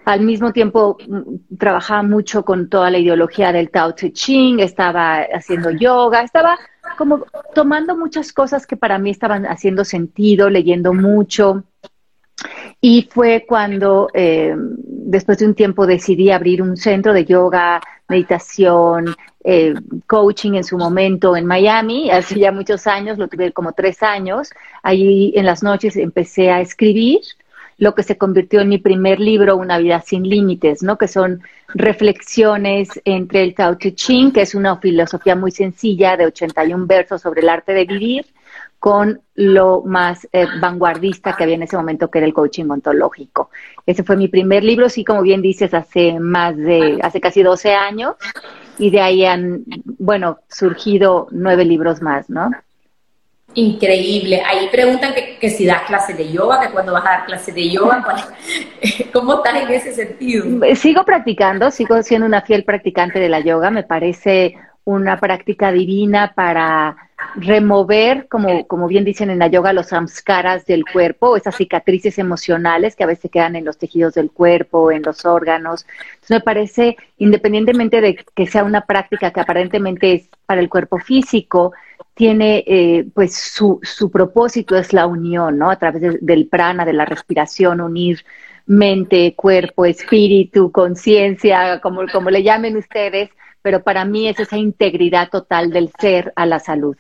Al 0.06 0.22
mismo 0.22 0.54
tiempo 0.54 0.98
mm, 1.08 1.58
trabajaba 1.58 2.04
mucho 2.04 2.46
con 2.46 2.70
toda 2.70 2.92
la 2.92 3.00
ideología 3.00 3.52
del 3.52 3.72
Tao 3.72 3.96
Te 3.96 4.12
Ching, 4.12 4.60
estaba 4.60 5.26
haciendo 5.34 5.72
yoga, 5.72 6.22
estaba 6.22 6.58
como 6.98 7.26
tomando 7.54 7.98
muchas 7.98 8.32
cosas 8.32 8.68
que 8.68 8.78
para 8.78 9.00
mí 9.00 9.10
estaban 9.10 9.46
haciendo 9.46 9.84
sentido, 9.84 10.50
leyendo 10.50 10.94
mucho. 10.94 11.64
Y 12.82 13.10
fue 13.12 13.46
cuando, 13.48 14.10
eh, 14.14 14.56
después 14.58 15.40
de 15.40 15.48
un 15.48 15.56
tiempo, 15.56 15.88
decidí 15.88 16.32
abrir 16.32 16.62
un 16.62 16.78
centro 16.78 17.14
de 17.14 17.26
yoga, 17.26 17.82
meditación, 18.08 19.16
eh, 19.44 19.74
coaching 20.08 20.54
en 20.54 20.64
su 20.64 20.78
momento 20.78 21.36
en 21.36 21.46
Miami, 21.46 22.10
hace 22.10 22.40
ya 22.40 22.52
muchos 22.52 22.88
años, 22.88 23.18
lo 23.18 23.28
tuve 23.28 23.52
como 23.52 23.74
tres 23.74 24.04
años. 24.04 24.50
Allí 24.84 25.34
en 25.36 25.46
las 25.46 25.64
noches 25.64 25.96
empecé 25.98 26.52
a 26.52 26.62
escribir 26.62 27.22
lo 27.78 27.94
que 27.94 28.04
se 28.04 28.18
convirtió 28.18 28.62
en 28.62 28.70
mi 28.70 28.78
primer 28.78 29.20
libro, 29.20 29.58
Una 29.58 29.78
vida 29.78 30.02
sin 30.02 30.24
límites, 30.28 30.82
¿no? 30.82 30.98
Que 30.98 31.08
son 31.08 31.42
reflexiones 31.74 32.90
entre 33.04 33.44
el 33.44 33.54
Tao 33.54 33.78
Te 33.78 33.94
Ching, 33.94 34.32
que 34.32 34.42
es 34.42 34.56
una 34.56 34.78
filosofía 34.78 35.36
muy 35.36 35.52
sencilla 35.52 36.16
de 36.16 36.26
81 36.26 36.86
versos 36.86 37.22
sobre 37.22 37.42
el 37.42 37.50
arte 37.50 37.74
de 37.74 37.86
vivir, 37.86 38.26
con 38.86 39.20
lo 39.34 39.82
más 39.82 40.28
eh, 40.32 40.46
vanguardista 40.62 41.36
que 41.36 41.42
había 41.42 41.56
en 41.56 41.64
ese 41.64 41.76
momento, 41.76 42.12
que 42.12 42.20
era 42.20 42.28
el 42.28 42.36
coaching 42.36 42.66
ontológico. 42.70 43.50
Ese 43.84 44.04
fue 44.04 44.16
mi 44.16 44.28
primer 44.28 44.64
libro, 44.64 44.90
sí, 44.90 45.04
como 45.04 45.24
bien 45.24 45.42
dices, 45.42 45.74
hace 45.74 46.20
más 46.20 46.56
de, 46.56 47.00
hace 47.02 47.20
casi 47.20 47.42
12 47.42 47.74
años, 47.74 48.14
y 48.78 48.92
de 48.92 49.02
ahí 49.02 49.26
han, 49.26 49.64
bueno, 49.98 50.38
surgido 50.50 51.28
nueve 51.32 51.66
libros 51.66 52.00
más, 52.04 52.30
¿no? 52.30 52.52
Increíble. 53.56 54.44
Ahí 54.46 54.70
preguntan 54.72 55.16
que, 55.16 55.50
si 55.50 55.66
das 55.66 55.82
clases 55.88 56.16
de 56.16 56.32
yoga, 56.32 56.62
que 56.62 56.70
cuando 56.70 56.94
vas 56.94 57.08
a 57.08 57.10
dar 57.10 57.26
clases 57.26 57.56
de 57.56 57.68
yoga, 57.68 58.06
¿cómo 59.12 59.38
estás 59.38 59.64
en 59.64 59.72
ese 59.72 59.94
sentido? 59.94 60.46
Sigo 60.76 61.04
practicando, 61.06 61.72
sigo 61.72 62.04
siendo 62.04 62.28
una 62.28 62.44
fiel 62.44 62.64
practicante 62.64 63.18
de 63.18 63.30
la 63.30 63.40
yoga. 63.40 63.72
Me 63.72 63.82
parece 63.82 64.56
una 64.86 65.20
práctica 65.20 65.72
divina 65.72 66.34
para 66.36 66.96
remover, 67.36 68.28
como, 68.28 68.68
como 68.68 68.88
bien 68.88 69.04
dicen 69.04 69.30
en 69.30 69.40
la 69.40 69.48
yoga, 69.48 69.74
los 69.74 69.88
samskaras 69.88 70.66
del 70.66 70.84
cuerpo, 70.86 71.36
esas 71.36 71.56
cicatrices 71.56 72.18
emocionales 72.18 72.96
que 72.96 73.04
a 73.04 73.08
veces 73.08 73.32
quedan 73.32 73.56
en 73.56 73.66
los 73.66 73.78
tejidos 73.78 74.14
del 74.14 74.32
cuerpo, 74.32 74.92
en 74.92 75.02
los 75.02 75.26
órganos. 75.26 75.86
Entonces 76.14 76.30
me 76.30 76.42
parece, 76.42 76.98
independientemente 77.18 78.00
de 78.02 78.16
que 78.16 78.48
sea 78.48 78.64
una 78.64 78.82
práctica 78.82 79.32
que 79.32 79.40
aparentemente 79.40 80.14
es 80.14 80.30
para 80.46 80.62
el 80.62 80.70
cuerpo 80.70 81.00
físico, 81.00 81.74
tiene 82.14 82.64
eh, 82.66 83.06
pues 83.14 83.36
su, 83.36 83.80
su 83.84 84.10
propósito 84.10 84.78
es 84.78 84.94
la 84.94 85.06
unión, 85.06 85.58
¿no? 85.58 85.70
A 85.70 85.78
través 85.78 86.18
del 86.22 86.48
prana, 86.48 86.86
de 86.86 86.94
la 86.94 87.06
respiración, 87.06 87.82
unir 87.82 88.24
mente, 88.66 89.36
cuerpo, 89.36 89.86
espíritu, 89.86 90.72
conciencia, 90.72 91.80
como, 91.82 92.02
como 92.12 92.30
le 92.30 92.44
llamen 92.44 92.78
ustedes, 92.78 93.30
pero 93.66 93.82
para 93.82 94.06
mí 94.06 94.28
es 94.28 94.40
esa 94.40 94.58
integridad 94.58 95.32
total 95.32 95.72
del 95.72 95.92
ser 96.00 96.32
a 96.36 96.46
la 96.46 96.60
salud. 96.60 96.96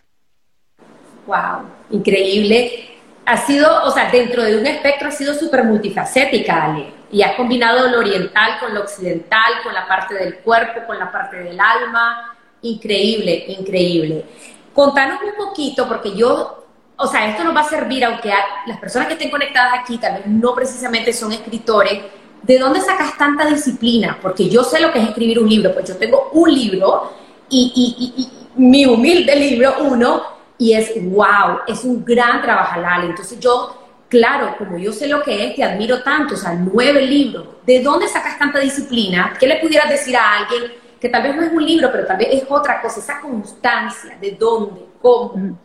Wow, 1.27 1.61
increíble. 1.91 2.89
Ha 3.23 3.37
sido, 3.37 3.83
o 3.83 3.91
sea, 3.91 4.09
dentro 4.09 4.41
de 4.41 4.57
un 4.57 4.65
espectro 4.65 5.09
ha 5.09 5.11
sido 5.11 5.35
súper 5.35 5.63
multifacética, 5.63 6.63
Ale. 6.63 6.91
Y 7.11 7.21
has 7.21 7.35
combinado 7.35 7.87
lo 7.87 7.99
oriental 7.99 8.57
con 8.59 8.73
lo 8.73 8.81
occidental, 8.81 9.61
con 9.63 9.75
la 9.75 9.87
parte 9.87 10.15
del 10.15 10.37
cuerpo, 10.39 10.87
con 10.87 10.97
la 10.97 11.11
parte 11.11 11.37
del 11.37 11.59
alma. 11.59 12.35
Increíble, 12.63 13.45
increíble. 13.59 14.25
Contanos 14.73 15.19
un 15.21 15.35
poquito, 15.45 15.87
porque 15.87 16.15
yo, 16.15 16.65
o 16.97 17.05
sea, 17.05 17.29
esto 17.29 17.43
nos 17.43 17.55
va 17.55 17.59
a 17.59 17.69
servir, 17.69 18.03
aunque 18.05 18.33
las 18.65 18.79
personas 18.79 19.07
que 19.07 19.13
estén 19.13 19.29
conectadas 19.29 19.81
aquí 19.81 19.99
tal 19.99 20.13
vez 20.15 20.25
no 20.25 20.55
precisamente 20.55 21.13
son 21.13 21.31
escritores, 21.31 22.05
¿de 22.45 22.59
dónde 22.59 22.81
sacas 22.81 23.17
tanta 23.17 23.45
disciplina? 23.45 24.17
Porque 24.21 24.49
yo 24.49 24.63
sé 24.63 24.79
lo 24.79 24.91
que 24.91 24.99
es 24.99 25.09
escribir 25.09 25.39
un 25.39 25.49
libro, 25.49 25.73
pues 25.73 25.87
yo 25.87 25.97
tengo 25.97 26.29
un 26.33 26.53
libro 26.53 27.11
y, 27.49 28.29
mi 28.55 28.85
humilde 28.85 29.35
libro, 29.35 29.75
uno, 29.81 30.23
y 30.57 30.73
es 30.73 30.91
wow, 30.95 31.59
es 31.67 31.83
un 31.83 32.05
gran 32.05 32.41
trabajo, 32.41 32.79
Lali. 32.79 33.07
Entonces 33.07 33.39
yo, 33.39 33.75
claro, 34.07 34.55
como 34.57 34.77
yo 34.77 34.93
sé 34.93 35.07
lo 35.07 35.21
que 35.21 35.47
es, 35.47 35.55
te 35.55 35.63
admiro 35.63 36.01
tanto, 36.01 36.35
o 36.35 36.37
sea, 36.37 36.53
nueve 36.53 37.01
libros. 37.01 37.47
¿De 37.65 37.81
dónde 37.81 38.07
sacas 38.07 38.39
tanta 38.39 38.59
disciplina? 38.59 39.33
¿Qué 39.39 39.47
le 39.47 39.57
pudieras 39.57 39.89
decir 39.89 40.15
a 40.15 40.37
alguien 40.37 40.71
que 40.99 41.09
tal 41.09 41.23
vez 41.23 41.35
no 41.35 41.43
es 41.43 41.51
un 41.51 41.65
libro, 41.65 41.89
pero 41.91 42.05
tal 42.05 42.17
vez 42.17 42.29
es 42.31 42.43
otra 42.49 42.81
cosa, 42.81 42.99
esa 42.99 43.19
constancia, 43.19 44.17
¿de 44.19 44.31
dónde? 44.31 44.85
¿Cómo? 45.01 45.59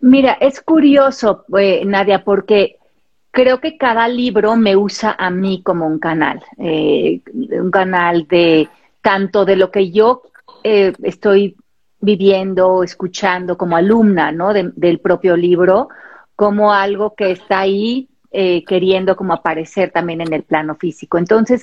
Mira, 0.00 0.38
es 0.40 0.60
curioso, 0.60 1.44
eh, 1.58 1.82
Nadia, 1.84 2.24
porque 2.24 2.78
creo 3.36 3.60
que 3.60 3.76
cada 3.76 4.08
libro 4.08 4.56
me 4.56 4.76
usa 4.76 5.14
a 5.18 5.28
mí 5.28 5.60
como 5.62 5.86
un 5.86 5.98
canal, 5.98 6.42
eh, 6.56 7.20
un 7.60 7.70
canal 7.70 8.26
de 8.26 8.66
tanto 9.02 9.44
de 9.44 9.56
lo 9.56 9.70
que 9.70 9.90
yo 9.90 10.22
eh, 10.64 10.94
estoy 11.02 11.54
viviendo, 12.00 12.82
escuchando 12.82 13.58
como 13.58 13.76
alumna, 13.76 14.32
¿no? 14.32 14.54
del 14.54 15.00
propio 15.00 15.36
libro, 15.36 15.90
como 16.34 16.72
algo 16.72 17.14
que 17.14 17.32
está 17.32 17.60
ahí 17.60 18.08
eh, 18.30 18.64
queriendo 18.64 19.16
como 19.16 19.34
aparecer 19.34 19.90
también 19.90 20.22
en 20.22 20.32
el 20.32 20.44
plano 20.44 20.74
físico. 20.76 21.18
Entonces, 21.18 21.62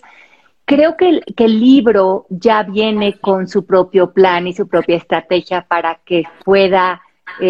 creo 0.65 0.96
que 0.96 1.10
el, 1.10 1.24
que 1.36 1.46
el 1.46 1.60
libro 1.60 2.27
ya 2.30 2.62
viene 2.62 3.20
con 3.20 3.48
su 3.48 3.65
propio 3.65 4.13
plan 4.13 4.46
y 4.46 4.53
su 4.53 4.68
propia 4.68 4.98
estrategia 4.98 5.65
para 5.68 6.01
que 6.06 6.24
pueda 6.46 7.01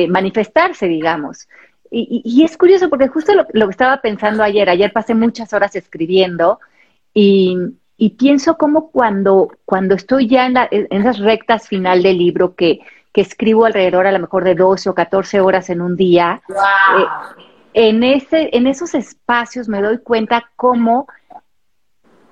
manifestarse, 0.08 0.88
digamos. 0.88 1.50
Y, 1.95 2.43
es 2.43 2.57
curioso 2.57 2.89
porque 2.89 3.07
justo 3.07 3.33
lo, 3.53 3.67
que 3.67 3.71
estaba 3.71 4.01
pensando 4.01 4.41
ayer, 4.41 4.67
ayer 4.67 4.91
pasé 4.91 5.13
muchas 5.13 5.53
horas 5.53 5.75
escribiendo 5.75 6.59
y, 7.13 7.55
pienso 8.17 8.57
como 8.57 8.89
cuando, 8.89 9.50
cuando 9.63 9.93
estoy 9.93 10.27
ya 10.27 10.47
en, 10.47 10.57
en 10.71 11.01
esas 11.01 11.19
rectas 11.19 11.67
final 11.67 12.01
del 12.01 12.17
libro 12.17 12.55
que, 12.55 12.79
que, 13.13 13.21
escribo 13.21 13.65
alrededor 13.65 14.07
a 14.07 14.12
lo 14.12 14.17
mejor 14.17 14.43
de 14.43 14.55
12 14.55 14.89
o 14.89 14.95
14 14.95 15.39
horas 15.39 15.69
en 15.69 15.81
un 15.81 15.95
día, 15.95 16.41
eh, 16.50 17.89
en, 17.89 18.03
ese, 18.03 18.50
en 18.53 18.65
esos 18.65 18.95
espacios 18.95 19.69
me 19.69 19.81
doy 19.81 20.00
cuenta 20.00 20.50
cómo 20.55 21.07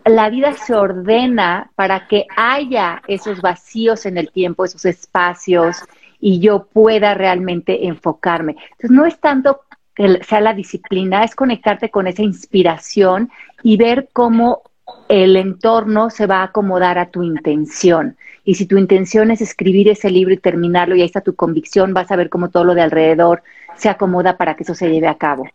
la 0.06 0.30
vida 0.32 0.54
se 0.54 0.74
ordena 0.74 1.72
para 1.76 2.08
que 2.08 2.26
haya 2.36 3.04
esos 3.08 3.42
vacíos 3.42 4.08
en 4.08 4.18
el 4.18 4.32
tiempo, 4.32 4.66
esos 4.66 4.86
espacios, 4.86 5.78
y 6.22 6.40
yo 6.40 6.68
pueda 6.72 7.16
realmente 7.16 7.88
enfocarme. 7.88 8.56
Entonces, 8.74 8.92
no 8.92 9.06
es 9.06 9.20
tanto 9.20 9.62
que 9.96 10.24
sea 10.24 10.40
la 10.40 10.54
disciplina, 10.54 11.24
es 11.24 11.36
conectarte 11.36 11.90
con 11.90 12.08
esa 12.08 12.22
inspiración 12.22 13.30
y 13.64 13.76
ver 13.76 14.10
cómo 14.14 14.62
el 15.10 15.36
entorno 15.36 16.10
se 16.10 16.28
va 16.28 16.38
a 16.38 16.44
acomodar 16.44 16.98
a 16.98 17.10
tu 17.10 17.24
intención. 17.24 18.16
Y 18.46 18.56
si 18.56 18.66
tu 18.66 18.78
intención 18.78 19.32
es 19.32 19.42
escribir 19.42 19.90
ese 19.90 20.10
libro 20.10 20.34
y 20.34 20.38
terminarlo 20.38 20.96
y 20.96 21.02
ahí 21.02 21.06
está 21.06 21.22
tu 21.22 21.36
convicción, 21.36 21.94
vas 21.94 22.12
a 22.12 22.16
ver 22.16 22.30
cómo 22.30 22.50
todo 22.50 22.64
lo 22.64 22.76
de 22.76 22.82
alrededor 22.82 23.44
se 23.76 23.90
acomoda 23.90 24.38
para 24.38 24.56
que 24.56 24.64
eso 24.64 24.76
se 24.76 24.90
lleve 24.90 25.08
a 25.08 25.18
cabo. 25.18 25.48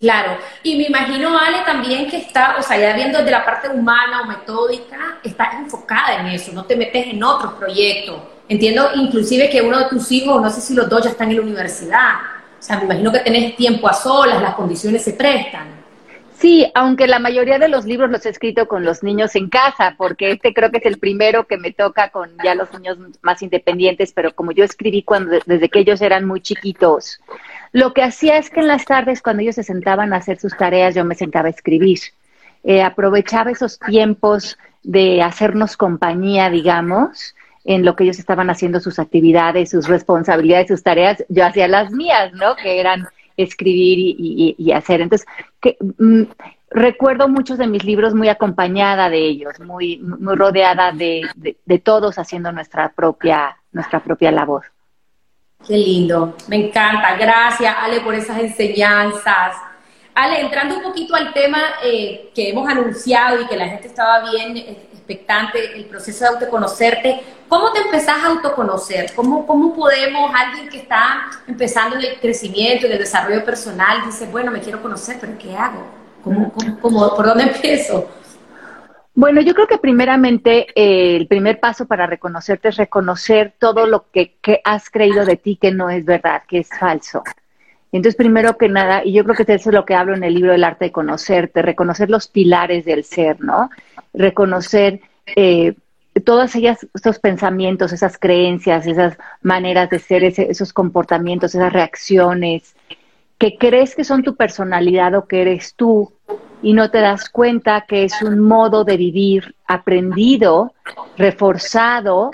Claro, 0.00 0.36
y 0.62 0.76
me 0.76 0.84
imagino, 0.84 1.38
Ale, 1.38 1.58
también 1.64 2.08
que 2.10 2.18
está, 2.18 2.56
o 2.58 2.62
sea, 2.62 2.78
ya 2.78 2.94
viendo 2.94 3.18
desde 3.18 3.30
la 3.30 3.44
parte 3.44 3.68
humana 3.68 4.22
o 4.22 4.26
metódica, 4.26 5.18
estás 5.22 5.54
enfocada 5.54 6.20
en 6.20 6.26
eso, 6.26 6.52
no 6.52 6.64
te 6.64 6.76
metes 6.76 7.06
en 7.06 7.22
otros 7.22 7.54
proyectos 7.54 8.33
Entiendo 8.48 8.90
inclusive 8.94 9.48
que 9.48 9.62
uno 9.62 9.78
de 9.78 9.88
tus 9.88 10.12
hijos, 10.12 10.40
no 10.40 10.50
sé 10.50 10.60
si 10.60 10.74
los 10.74 10.88
dos 10.88 11.04
ya 11.04 11.10
están 11.10 11.30
en 11.30 11.36
la 11.36 11.42
universidad. 11.42 12.14
O 12.58 12.62
sea, 12.62 12.78
me 12.78 12.84
imagino 12.84 13.12
que 13.12 13.20
tenés 13.20 13.56
tiempo 13.56 13.88
a 13.88 13.94
solas, 13.94 14.40
las 14.42 14.54
condiciones 14.54 15.02
se 15.02 15.12
prestan. 15.12 15.84
Sí, 16.38 16.70
aunque 16.74 17.06
la 17.06 17.20
mayoría 17.20 17.58
de 17.58 17.68
los 17.68 17.86
libros 17.86 18.10
los 18.10 18.26
he 18.26 18.28
escrito 18.28 18.66
con 18.66 18.84
los 18.84 19.02
niños 19.02 19.34
en 19.36 19.48
casa, 19.48 19.94
porque 19.96 20.32
este 20.32 20.52
creo 20.52 20.70
que 20.70 20.78
es 20.78 20.86
el 20.86 20.98
primero 20.98 21.44
que 21.44 21.56
me 21.56 21.72
toca 21.72 22.10
con 22.10 22.30
ya 22.44 22.54
los 22.54 22.72
niños 22.72 22.98
más 23.22 23.40
independientes, 23.40 24.12
pero 24.12 24.34
como 24.34 24.52
yo 24.52 24.64
escribí 24.64 25.02
cuando 25.02 25.38
desde 25.46 25.68
que 25.68 25.78
ellos 25.78 26.02
eran 26.02 26.26
muy 26.26 26.40
chiquitos, 26.40 27.20
lo 27.72 27.94
que 27.94 28.02
hacía 28.02 28.36
es 28.36 28.50
que 28.50 28.60
en 28.60 28.68
las 28.68 28.84
tardes 28.84 29.22
cuando 29.22 29.42
ellos 29.42 29.54
se 29.54 29.62
sentaban 29.62 30.12
a 30.12 30.16
hacer 30.16 30.38
sus 30.38 30.56
tareas, 30.56 30.94
yo 30.94 31.04
me 31.04 31.14
sentaba 31.14 31.46
a 31.46 31.50
escribir. 31.50 32.00
Eh, 32.64 32.82
aprovechaba 32.82 33.50
esos 33.50 33.78
tiempos 33.78 34.58
de 34.82 35.22
hacernos 35.22 35.76
compañía, 35.76 36.50
digamos, 36.50 37.34
en 37.64 37.84
lo 37.84 37.96
que 37.96 38.04
ellos 38.04 38.18
estaban 38.18 38.50
haciendo 38.50 38.80
sus 38.80 38.98
actividades, 38.98 39.70
sus 39.70 39.88
responsabilidades, 39.88 40.68
sus 40.68 40.82
tareas, 40.82 41.24
yo 41.28 41.46
hacía 41.46 41.66
las 41.66 41.90
mías, 41.90 42.32
¿no? 42.34 42.56
Que 42.56 42.78
eran 42.78 43.08
escribir 43.36 44.16
y, 44.18 44.72
hacer. 44.72 45.00
Entonces, 45.00 45.26
que, 45.60 45.76
mm, 45.98 46.22
recuerdo 46.70 47.28
muchos 47.28 47.58
de 47.58 47.66
mis 47.66 47.84
libros 47.84 48.14
muy 48.14 48.28
acompañada 48.28 49.08
de 49.08 49.18
ellos, 49.18 49.58
muy, 49.60 49.98
muy 49.98 50.36
rodeada 50.36 50.92
de, 50.92 51.22
de, 51.36 51.78
todos 51.78 52.18
haciendo 52.18 52.52
nuestra 52.52 52.92
propia, 52.92 53.56
nuestra 53.72 54.00
propia 54.00 54.30
labor. 54.30 54.64
Qué 55.66 55.76
lindo, 55.78 56.36
me 56.48 56.66
encanta. 56.66 57.16
Gracias, 57.16 57.74
Ale, 57.80 58.00
por 58.00 58.14
esas 58.14 58.38
enseñanzas. 58.38 59.56
Ale, 60.14 60.40
entrando 60.40 60.76
un 60.76 60.82
poquito 60.82 61.14
al 61.14 61.32
tema 61.32 61.58
eh, 61.82 62.30
que 62.34 62.50
hemos 62.50 62.68
anunciado 62.68 63.42
y 63.42 63.46
que 63.46 63.56
la 63.56 63.68
gente 63.68 63.88
estaba 63.88 64.30
bien 64.30 64.56
expectante, 64.56 65.76
el 65.76 65.84
proceso 65.86 66.24
de 66.24 66.30
autoconocerte, 66.30 67.20
¿cómo 67.48 67.72
te 67.72 67.80
empezás 67.80 68.22
a 68.22 68.28
autoconocer? 68.28 69.12
¿Cómo, 69.14 69.46
¿Cómo 69.46 69.74
podemos, 69.74 70.30
alguien 70.34 70.68
que 70.68 70.78
está 70.78 71.30
empezando 71.46 71.96
en 71.96 72.02
el 72.02 72.20
crecimiento, 72.20 72.86
en 72.86 72.92
el 72.92 72.98
desarrollo 72.98 73.44
personal, 73.44 74.04
dice, 74.06 74.26
bueno, 74.26 74.50
me 74.50 74.60
quiero 74.60 74.80
conocer, 74.80 75.16
pero 75.20 75.36
¿qué 75.36 75.56
hago? 75.56 75.84
¿Cómo, 76.22 76.52
cómo, 76.80 77.14
por 77.14 77.26
dónde 77.26 77.44
empiezo? 77.44 78.08
Bueno, 79.16 79.40
yo 79.42 79.54
creo 79.54 79.66
que 79.66 79.78
primeramente 79.78 80.66
eh, 80.74 81.16
el 81.16 81.26
primer 81.26 81.60
paso 81.60 81.86
para 81.86 82.06
reconocerte 82.06 82.68
es 82.68 82.76
reconocer 82.76 83.54
todo 83.58 83.86
lo 83.86 84.10
que, 84.10 84.36
que 84.40 84.60
has 84.64 84.90
creído 84.90 85.24
de 85.24 85.36
ti 85.36 85.56
que 85.60 85.70
no 85.70 85.90
es 85.90 86.04
verdad, 86.04 86.42
que 86.48 86.60
es 86.60 86.68
falso. 86.68 87.22
Entonces, 87.96 88.16
primero 88.16 88.58
que 88.58 88.68
nada, 88.68 89.04
y 89.04 89.12
yo 89.12 89.22
creo 89.22 89.36
que 89.36 89.52
eso 89.52 89.70
es 89.70 89.74
lo 89.74 89.84
que 89.84 89.94
hablo 89.94 90.16
en 90.16 90.24
el 90.24 90.34
libro 90.34 90.52
El 90.52 90.64
arte 90.64 90.86
de 90.86 90.90
conocerte, 90.92 91.62
reconocer 91.62 92.10
los 92.10 92.26
pilares 92.26 92.84
del 92.84 93.04
ser, 93.04 93.40
¿no? 93.40 93.70
Reconocer 94.12 95.00
eh, 95.36 95.74
todos 96.24 96.56
esos 96.56 97.20
pensamientos, 97.20 97.92
esas 97.92 98.18
creencias, 98.18 98.88
esas 98.88 99.16
maneras 99.42 99.90
de 99.90 100.00
ser, 100.00 100.24
esos 100.24 100.72
comportamientos, 100.72 101.54
esas 101.54 101.72
reacciones, 101.72 102.74
que 103.38 103.56
crees 103.58 103.94
que 103.94 104.02
son 104.02 104.24
tu 104.24 104.34
personalidad 104.34 105.14
o 105.14 105.28
que 105.28 105.42
eres 105.42 105.74
tú 105.76 106.12
y 106.62 106.72
no 106.72 106.90
te 106.90 106.98
das 106.98 107.30
cuenta 107.30 107.84
que 107.86 108.02
es 108.02 108.22
un 108.22 108.40
modo 108.40 108.82
de 108.82 108.96
vivir 108.96 109.54
aprendido, 109.68 110.74
reforzado 111.16 112.32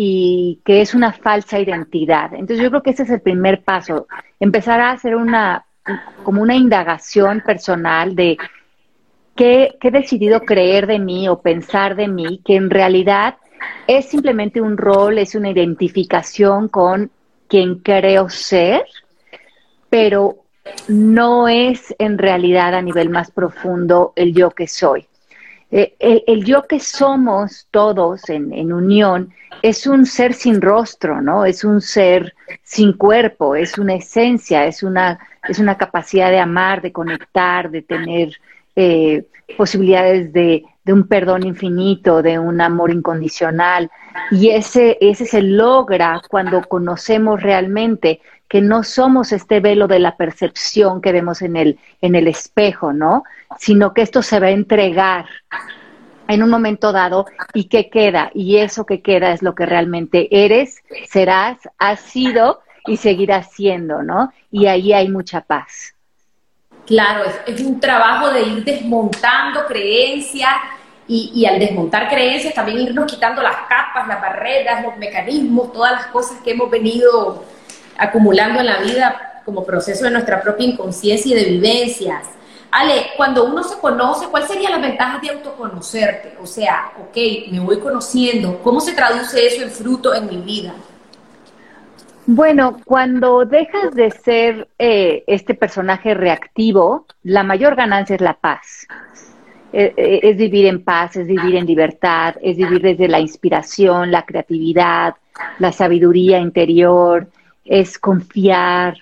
y 0.00 0.60
que 0.64 0.80
es 0.80 0.94
una 0.94 1.12
falsa 1.12 1.58
identidad. 1.58 2.32
Entonces 2.32 2.60
yo 2.60 2.70
creo 2.70 2.84
que 2.84 2.90
ese 2.90 3.02
es 3.02 3.10
el 3.10 3.20
primer 3.20 3.64
paso, 3.64 4.06
empezar 4.38 4.80
a 4.80 4.92
hacer 4.92 5.16
una 5.16 5.64
como 6.22 6.40
una 6.40 6.54
indagación 6.54 7.42
personal 7.44 8.14
de 8.14 8.36
qué, 9.34 9.76
qué 9.80 9.88
he 9.88 9.90
decidido 9.90 10.42
creer 10.42 10.86
de 10.86 11.00
mí 11.00 11.28
o 11.28 11.40
pensar 11.40 11.96
de 11.96 12.06
mí, 12.06 12.40
que 12.44 12.54
en 12.54 12.70
realidad 12.70 13.38
es 13.88 14.04
simplemente 14.04 14.60
un 14.60 14.76
rol, 14.76 15.18
es 15.18 15.34
una 15.34 15.50
identificación 15.50 16.68
con 16.68 17.10
quien 17.48 17.80
creo 17.80 18.28
ser, 18.28 18.84
pero 19.90 20.44
no 20.86 21.48
es 21.48 21.92
en 21.98 22.18
realidad 22.18 22.72
a 22.76 22.82
nivel 22.82 23.10
más 23.10 23.32
profundo 23.32 24.12
el 24.14 24.32
yo 24.32 24.50
que 24.50 24.68
soy. 24.68 25.08
Eh, 25.70 26.24
el, 26.26 26.44
yo 26.44 26.66
que 26.66 26.80
somos 26.80 27.66
todos 27.70 28.28
en, 28.30 28.72
unión 28.72 29.32
es 29.62 29.86
un 29.86 30.06
ser 30.06 30.32
sin 30.32 30.62
rostro, 30.62 31.20
¿no? 31.20 31.44
Es 31.44 31.62
un 31.64 31.80
ser 31.80 32.34
sin 32.62 32.94
cuerpo, 32.94 33.54
es 33.54 33.76
una 33.76 33.94
esencia, 33.94 34.64
es 34.64 34.82
una, 34.82 35.18
es 35.46 35.58
una 35.58 35.76
capacidad 35.76 36.30
de 36.30 36.38
amar, 36.38 36.80
de 36.80 36.92
conectar, 36.92 37.70
de 37.70 37.82
tener 37.82 38.32
eh, 38.76 39.26
posibilidades 39.56 40.32
de, 40.32 40.64
de, 40.88 40.92
un 40.94 41.06
perdón 41.06 41.46
infinito, 41.46 42.22
de 42.22 42.38
un 42.38 42.60
amor 42.60 42.90
incondicional. 42.90 43.90
Y 44.30 44.50
ese, 44.50 44.96
ese 45.00 45.26
se 45.26 45.42
logra 45.42 46.22
cuando 46.28 46.62
conocemos 46.62 47.42
realmente 47.42 48.20
que 48.48 48.62
no 48.62 48.82
somos 48.82 49.32
este 49.32 49.60
velo 49.60 49.86
de 49.86 49.98
la 49.98 50.16
percepción 50.16 51.02
que 51.02 51.12
vemos 51.12 51.42
en 51.42 51.56
el, 51.56 51.78
en 52.00 52.14
el 52.14 52.26
espejo, 52.26 52.92
¿no? 52.92 53.24
Sino 53.58 53.92
que 53.92 54.02
esto 54.02 54.22
se 54.22 54.40
va 54.40 54.46
a 54.46 54.50
entregar 54.50 55.26
en 56.28 56.42
un 56.42 56.50
momento 56.50 56.92
dado 56.92 57.26
y 57.52 57.64
que 57.64 57.90
queda. 57.90 58.30
Y 58.34 58.56
eso 58.56 58.86
que 58.86 59.02
queda 59.02 59.32
es 59.32 59.42
lo 59.42 59.54
que 59.54 59.66
realmente 59.66 60.28
eres, 60.30 60.82
serás, 61.08 61.58
has 61.78 62.00
sido 62.00 62.62
y 62.86 62.96
seguirás 62.96 63.52
siendo, 63.52 64.02
¿no? 64.02 64.32
Y 64.50 64.66
ahí 64.66 64.92
hay 64.94 65.08
mucha 65.10 65.42
paz. 65.42 65.94
Claro, 66.88 67.30
es, 67.46 67.60
un 67.60 67.78
trabajo 67.80 68.30
de 68.30 68.42
ir 68.44 68.64
desmontando 68.64 69.66
creencias 69.66 70.54
y, 71.08 71.46
al 71.46 71.58
desmontar 71.58 72.08
creencias 72.08 72.52
también 72.52 72.80
irnos 72.80 73.10
quitando 73.10 73.42
las 73.42 73.56
capas, 73.68 74.06
las 74.06 74.20
barreras, 74.20 74.84
los 74.84 74.96
mecanismos, 74.98 75.72
todas 75.72 75.92
las 75.92 76.06
cosas 76.08 76.38
que 76.44 76.50
hemos 76.50 76.70
venido 76.70 77.44
acumulando 77.96 78.60
en 78.60 78.66
la 78.66 78.78
vida 78.78 79.42
como 79.46 79.64
proceso 79.64 80.04
de 80.04 80.10
nuestra 80.10 80.42
propia 80.42 80.66
inconsciencia 80.66 81.34
y 81.34 81.42
de 81.42 81.50
vivencias. 81.50 82.26
Ale, 82.70 83.06
cuando 83.16 83.46
uno 83.46 83.62
se 83.64 83.78
conoce, 83.78 84.26
¿cuáles 84.26 84.50
serían 84.50 84.72
las 84.72 84.82
ventajas 84.82 85.22
de 85.22 85.30
autoconocerte? 85.30 86.36
O 86.42 86.46
sea, 86.46 86.92
ok, 87.00 87.16
me 87.50 87.60
voy 87.60 87.78
conociendo, 87.78 88.60
¿cómo 88.62 88.78
se 88.80 88.92
traduce 88.92 89.46
eso 89.46 89.62
en 89.62 89.70
fruto 89.70 90.12
en 90.12 90.26
mi 90.26 90.36
vida? 90.36 90.74
Bueno, 92.26 92.78
cuando 92.84 93.46
dejas 93.46 93.94
de 93.94 94.10
ser 94.10 94.68
eh, 94.78 95.24
este 95.26 95.54
personaje 95.54 96.12
reactivo, 96.12 97.06
la 97.22 97.42
mayor 97.42 97.74
ganancia 97.74 98.16
es 98.16 98.20
la 98.20 98.34
paz. 98.34 98.86
Eh, 99.72 99.92
eh, 99.96 100.20
es 100.22 100.36
vivir 100.36 100.66
en 100.66 100.82
paz, 100.82 101.16
es 101.16 101.26
vivir 101.26 101.56
en 101.56 101.66
libertad, 101.66 102.36
es 102.40 102.56
vivir 102.56 102.80
desde 102.80 103.06
la 103.06 103.20
inspiración, 103.20 104.10
la 104.10 104.24
creatividad, 104.24 105.14
la 105.58 105.72
sabiduría 105.72 106.38
interior, 106.38 107.28
es 107.64 107.98
confiar, 107.98 108.96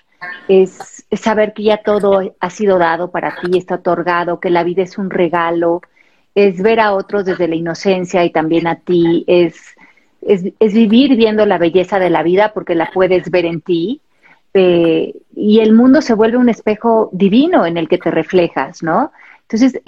es, 0.47 1.05
saber 1.13 1.53
que 1.53 1.63
ya 1.63 1.77
todo 1.77 2.33
ha 2.39 2.49
sido 2.49 2.77
dado 2.77 3.11
para 3.11 3.35
ti, 3.39 3.57
está 3.57 3.75
otorgado, 3.75 4.39
que 4.41 4.49
la 4.49 4.63
vida 4.63 4.83
es 4.83 4.97
un 4.97 5.09
regalo, 5.09 5.81
es 6.35 6.61
ver 6.61 6.81
a 6.81 6.93
otros 6.93 7.25
desde 7.25 7.47
la 7.47 7.55
inocencia 7.55 8.25
y 8.25 8.29
también 8.29 8.67
a 8.67 8.75
ti, 8.75 9.23
es, 9.25 9.55
es, 10.21 10.73
vivir 10.73 11.15
viendo 11.15 11.45
la 11.45 11.57
belleza 11.57 11.97
de 11.97 12.09
la 12.09 12.23
vida 12.23 12.51
porque 12.53 12.75
la 12.75 12.91
puedes 12.93 13.31
ver 13.31 13.45
en 13.45 13.61
ti. 13.61 14.01
Eh, 14.53 15.13
y 15.35 15.59
el 15.59 15.73
mundo 15.73 16.01
se 16.01 16.13
vuelve 16.13 16.37
un 16.37 16.49
espejo 16.49 17.09
divino 17.13 17.65
en 17.65 17.77
el 17.77 17.87
que 17.87 17.97
te 17.97 18.11
reflejas, 18.11 18.81
¿no? 18.81 19.11
Entonces, 19.49 19.81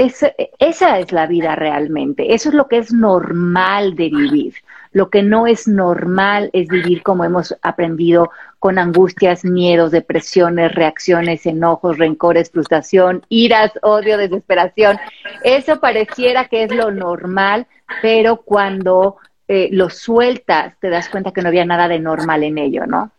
esa 0.57 0.99
es 0.99 1.11
la 1.11 1.27
vida 1.27 1.55
realmente. 1.55 2.33
Eso 2.33 2.47
es 2.47 2.55
lo 2.55 2.69
que 2.69 2.77
es 2.77 2.93
normal 2.93 3.95
de 3.95 4.09
vivir. 4.09 4.53
Lo 4.93 5.09
que 5.09 5.21
no 5.21 5.47
es 5.47 5.67
normal 5.67 6.49
es 6.53 6.69
vivir 6.69 7.03
como 7.03 7.25
hemos 7.25 7.53
aprendido 7.61 8.31
con 8.57 8.79
angustias, 8.79 9.43
miedos, 9.43 9.91
depresiones, 9.91 10.73
reacciones, 10.73 11.45
enojos, 11.45 11.97
rencores, 11.97 12.51
frustración, 12.51 13.25
iras, 13.27 13.73
odio, 13.81 14.17
desesperación. 14.17 14.97
Eso 15.43 15.81
pareciera 15.81 16.45
que 16.45 16.63
es 16.63 16.73
lo 16.73 16.89
normal, 16.91 17.67
pero 18.01 18.37
cuando 18.37 19.17
eh, 19.49 19.67
lo 19.73 19.89
sueltas 19.89 20.75
te 20.79 20.89
das 20.89 21.09
cuenta 21.09 21.31
que 21.31 21.41
no 21.41 21.49
había 21.49 21.65
nada 21.65 21.89
de 21.89 21.99
normal 21.99 22.43
en 22.43 22.57
ello, 22.59 22.85
¿no? 22.85 23.11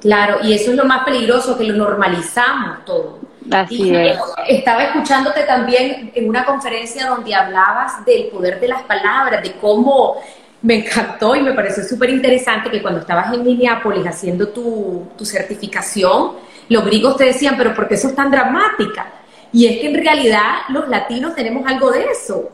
Claro, 0.00 0.38
y 0.42 0.54
eso 0.54 0.70
es 0.70 0.76
lo 0.76 0.86
más 0.86 1.04
peligroso, 1.04 1.58
que 1.58 1.64
lo 1.64 1.74
normalizamos 1.74 2.84
todo. 2.86 3.31
Así 3.50 3.94
es. 3.94 4.18
Estaba 4.48 4.84
escuchándote 4.84 5.42
también 5.42 6.10
en 6.14 6.28
una 6.28 6.44
conferencia 6.44 7.06
donde 7.06 7.34
hablabas 7.34 8.04
del 8.04 8.28
poder 8.28 8.60
de 8.60 8.68
las 8.68 8.82
palabras, 8.82 9.42
de 9.42 9.52
cómo 9.52 10.16
me 10.62 10.76
encantó 10.76 11.34
y 11.34 11.42
me 11.42 11.52
pareció 11.52 11.82
súper 11.82 12.10
interesante 12.10 12.70
que 12.70 12.80
cuando 12.80 13.00
estabas 13.00 13.32
en 13.34 13.42
Minneapolis 13.42 14.06
haciendo 14.06 14.48
tu, 14.48 15.08
tu 15.18 15.24
certificación, 15.24 16.32
los 16.68 16.84
gringos 16.84 17.16
te 17.16 17.24
decían, 17.24 17.56
pero 17.56 17.74
¿por 17.74 17.88
qué 17.88 17.94
eso 17.94 18.08
es 18.08 18.14
tan 18.14 18.30
dramática? 18.30 19.06
Y 19.52 19.66
es 19.66 19.80
que 19.80 19.88
en 19.88 20.02
realidad 20.02 20.60
los 20.68 20.88
latinos 20.88 21.34
tenemos 21.34 21.66
algo 21.66 21.90
de 21.90 22.04
eso. 22.04 22.50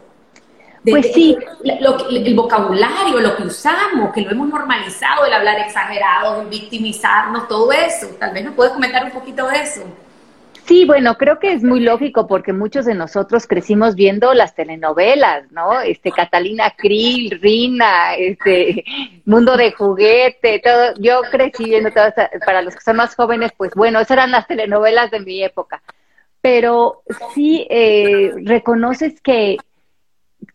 pues 0.85 1.13
sí. 1.13 1.37
el 1.65 2.35
vocabulario, 2.35 3.21
lo 3.21 3.37
que 3.37 3.45
usamos, 3.45 4.13
que 4.13 4.23
lo 4.23 4.31
hemos 4.33 4.49
normalizado, 4.49 5.25
el 5.25 5.33
hablar 5.33 5.61
exagerado, 5.61 6.43
el 6.43 6.49
victimizarnos, 6.49 7.47
todo 7.47 7.71
eso. 7.73 8.09
Tal 8.19 8.33
vez 8.33 8.45
nos 8.45 8.55
puedes 8.55 8.73
comentar 8.73 9.05
un 9.05 9.13
poquito 9.13 9.47
de 9.47 9.61
eso. 9.61 9.83
Sí, 10.69 10.85
bueno, 10.85 11.17
creo 11.17 11.39
que 11.39 11.55
es 11.55 11.65
muy 11.65 11.81
lógico 11.81 12.27
porque 12.27 12.53
muchos 12.53 12.85
de 12.85 12.95
nosotros 12.95 13.47
crecimos 13.47 13.95
viendo 13.95 14.35
las 14.35 14.55
telenovelas, 14.55 15.51
¿no? 15.51 15.81
Este 15.81 16.13
Catalina 16.13 16.75
Krill, 16.77 17.41
Rina, 17.41 18.15
este 18.17 18.85
Mundo 19.25 19.57
de 19.57 19.73
Juguete, 19.73 20.61
todo. 20.63 20.93
Yo 20.99 21.23
crecí 21.31 21.65
viendo 21.65 21.91
todas, 21.91 22.13
para 22.45 22.61
los 22.61 22.75
que 22.75 22.83
son 22.83 22.97
más 22.97 23.17
jóvenes, 23.17 23.53
pues 23.57 23.73
bueno, 23.75 23.99
esas 23.99 24.11
eran 24.11 24.31
las 24.31 24.47
telenovelas 24.47 25.11
de 25.11 25.21
mi 25.21 25.43
época. 25.43 25.83
pero 26.43 27.03
sí 27.35 27.67
eh, 27.71 28.35
reconoces 28.45 29.23
que, 29.23 29.57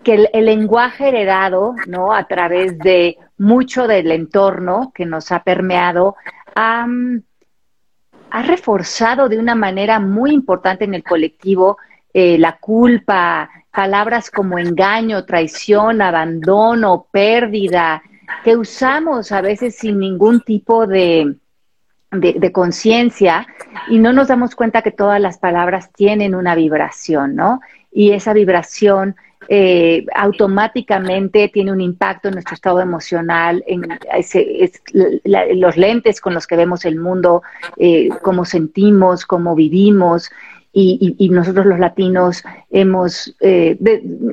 que 0.03 0.29
el, 0.31 0.45
lenguaje 0.45 1.07
heredado, 1.07 1.73
¿no? 1.87 2.13
A 2.13 2.27
través 2.27 2.77
de 2.77 3.17
mucho 3.39 3.87
del 3.87 4.11
entorno 4.11 4.91
que 4.93 5.07
nos 5.07 5.31
ha 5.31 5.43
permeado, 5.43 6.15
ha, 6.55 6.85
ha 8.33 8.41
reforzado 8.41 9.29
de 9.29 9.37
una 9.37 9.53
manera 9.53 9.99
muy 9.99 10.31
importante 10.31 10.85
en 10.85 10.95
el 10.95 11.03
colectivo 11.03 11.77
eh, 12.11 12.39
la 12.39 12.57
culpa, 12.57 13.47
palabras 13.69 14.31
como 14.31 14.57
engaño, 14.57 15.23
traición, 15.23 16.01
abandono, 16.01 17.05
pérdida, 17.11 18.01
que 18.43 18.57
usamos 18.57 19.31
a 19.31 19.41
veces 19.41 19.75
sin 19.75 19.99
ningún 19.99 20.41
tipo 20.41 20.87
de, 20.87 21.35
de, 22.09 22.51
conciencia 22.51 23.45
y 23.87 23.99
no 23.99 24.13
nos 24.13 24.29
damos 24.29 24.55
cuenta 24.55 24.81
que 24.81 24.89
todas 24.89 25.21
las 25.21 25.37
palabras 25.37 25.91
tienen 25.93 26.33
una 26.33 26.55
vibración, 26.55 27.35
¿no? 27.35 27.61
Y 27.91 28.13
esa 28.13 28.33
vibración 28.33 29.15
eh, 29.47 30.05
automáticamente 30.15 31.49
tiene 31.49 31.71
un 31.71 31.81
impacto 31.81 32.27
en 32.27 32.35
nuestro 32.35 32.55
estado 32.55 32.81
emocional, 32.81 33.63
en 33.67 33.87
los 35.59 35.77
lentes 35.77 36.21
con 36.21 36.33
los 36.33 36.47
que 36.47 36.55
vemos 36.55 36.85
el 36.85 36.99
mundo, 36.99 37.43
eh, 37.77 38.09
cómo 38.21 38.45
sentimos, 38.45 39.25
cómo 39.25 39.55
vivimos 39.55 40.29
y, 40.75 41.29
nosotros 41.29 41.67
los 41.67 41.77
latinos 41.77 42.43
hemos, 42.71 43.35
eh, 43.41 43.77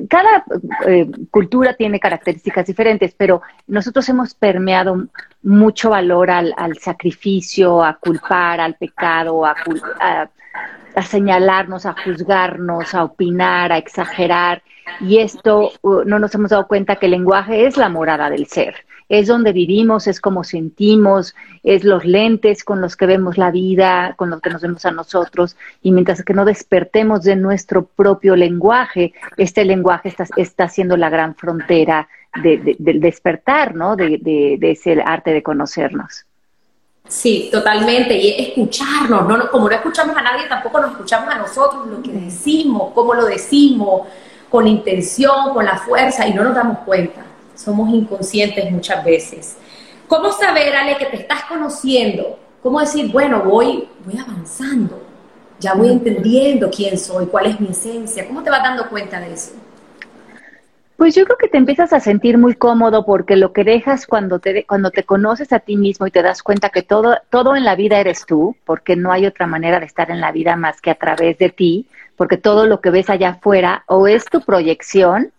cada 0.09 0.43
eh, 0.87 1.07
cultura 1.29 1.75
tiene 1.75 1.99
características 1.99 2.65
diferentes, 2.65 3.13
pero 3.15 3.43
nosotros 3.67 4.09
hemos 4.09 4.33
permeado 4.33 5.05
mucho 5.43 5.91
valor 5.91 6.31
al, 6.31 6.77
sacrificio, 6.79 7.83
a 7.83 7.93
culpar, 7.99 8.59
al 8.59 8.73
pecado, 8.73 9.45
a, 9.45 9.55
a, 9.99 10.29
señalarnos, 11.01 11.85
a 11.85 11.95
juzgarnos, 12.03 12.93
a 12.93 13.03
opinar, 13.03 13.71
a 13.71 13.77
exagerar. 13.77 14.63
Y 14.99 15.19
esto 15.19 15.71
uh, 15.81 16.03
no 16.05 16.19
nos 16.19 16.33
hemos 16.35 16.49
dado 16.49 16.67
cuenta 16.67 16.97
que 16.97 17.05
el 17.05 17.11
lenguaje 17.11 17.65
es 17.65 17.77
la 17.77 17.89
morada 17.89 18.29
del 18.29 18.47
ser 18.47 18.75
es 19.11 19.27
donde 19.27 19.51
vivimos, 19.51 20.07
es 20.07 20.21
como 20.21 20.45
sentimos, 20.45 21.35
es 21.63 21.83
los 21.83 22.05
lentes 22.05 22.63
con 22.63 22.79
los 22.79 22.95
que 22.95 23.05
vemos 23.05 23.37
la 23.37 23.51
vida, 23.51 24.13
con 24.15 24.29
los 24.29 24.39
que 24.39 24.49
nos 24.49 24.61
vemos 24.61 24.85
a 24.85 24.91
nosotros, 24.91 25.57
y 25.81 25.91
mientras 25.91 26.23
que 26.23 26.33
no 26.33 26.45
despertemos 26.45 27.23
de 27.23 27.35
nuestro 27.35 27.85
propio 27.85 28.37
lenguaje, 28.37 29.13
este 29.35 29.65
lenguaje 29.65 30.07
está, 30.07 30.27
está 30.37 30.69
siendo 30.69 30.95
la 30.95 31.09
gran 31.09 31.35
frontera 31.35 32.07
del 32.41 33.01
despertar, 33.01 33.75
¿no? 33.75 33.97
De, 33.97 34.17
de, 34.17 34.71
ese 34.71 35.01
arte 35.05 35.33
de 35.33 35.43
conocernos. 35.43 36.25
Sí, 37.11 37.49
totalmente. 37.51 38.15
Y 38.15 38.41
escucharnos, 38.41 39.27
¿no? 39.27 39.51
como 39.51 39.67
no 39.67 39.75
escuchamos 39.75 40.15
a 40.15 40.21
nadie, 40.21 40.47
tampoco 40.47 40.79
nos 40.79 40.91
escuchamos 40.91 41.33
a 41.33 41.37
nosotros, 41.37 41.85
lo 41.87 42.01
que 42.01 42.11
decimos, 42.11 42.91
cómo 42.95 43.13
lo 43.13 43.25
decimos, 43.25 44.07
con 44.49 44.65
intención, 44.65 45.53
con 45.53 45.65
la 45.65 45.77
fuerza, 45.77 46.25
y 46.25 46.33
no 46.33 46.43
nos 46.43 46.55
damos 46.55 46.79
cuenta 46.79 47.25
somos 47.61 47.89
inconscientes 47.89 48.71
muchas 48.71 49.03
veces. 49.03 49.57
¿Cómo 50.07 50.31
saber, 50.31 50.75
Ale, 50.75 50.97
que 50.97 51.05
te 51.05 51.17
estás 51.17 51.45
conociendo? 51.45 52.37
¿Cómo 52.61 52.79
decir, 52.79 53.11
bueno, 53.11 53.41
voy, 53.43 53.87
voy 54.05 54.19
avanzando, 54.19 55.01
ya 55.59 55.73
voy 55.73 55.89
entendiendo 55.89 56.69
quién 56.69 56.97
soy, 56.97 57.27
cuál 57.27 57.47
es 57.47 57.59
mi 57.59 57.69
esencia? 57.69 58.27
¿Cómo 58.27 58.43
te 58.43 58.49
vas 58.49 58.61
dando 58.61 58.89
cuenta 58.89 59.19
de 59.19 59.33
eso? 59.33 59.51
Pues 61.01 61.15
yo 61.15 61.25
creo 61.25 61.39
que 61.39 61.47
te 61.47 61.57
empiezas 61.57 61.93
a 61.93 61.99
sentir 61.99 62.37
muy 62.37 62.53
cómodo 62.53 63.03
porque 63.07 63.35
lo 63.35 63.53
que 63.53 63.63
dejas 63.63 64.05
cuando 64.05 64.37
te, 64.37 64.65
cuando 64.65 64.91
te 64.91 65.03
conoces 65.03 65.51
a 65.51 65.57
ti 65.57 65.75
mismo 65.75 66.05
y 66.05 66.11
te 66.11 66.21
das 66.21 66.43
cuenta 66.43 66.69
que 66.69 66.83
todo, 66.83 67.17
todo 67.31 67.55
en 67.55 67.63
la 67.63 67.75
vida 67.75 67.99
eres 67.99 68.27
tú, 68.27 68.55
porque 68.65 68.95
no 68.95 69.11
hay 69.11 69.25
otra 69.25 69.47
manera 69.47 69.79
de 69.79 69.87
estar 69.87 70.11
en 70.11 70.21
la 70.21 70.31
vida 70.31 70.55
más 70.55 70.79
que 70.79 70.91
a 70.91 70.95
través 70.99 71.39
de 71.39 71.49
ti, 71.49 71.87
porque 72.15 72.37
todo 72.37 72.67
lo 72.67 72.81
que 72.81 72.91
ves 72.91 73.09
allá 73.09 73.29
afuera 73.29 73.83
o 73.87 74.07
es 74.07 74.25
tu 74.25 74.41
proyección 74.41 75.31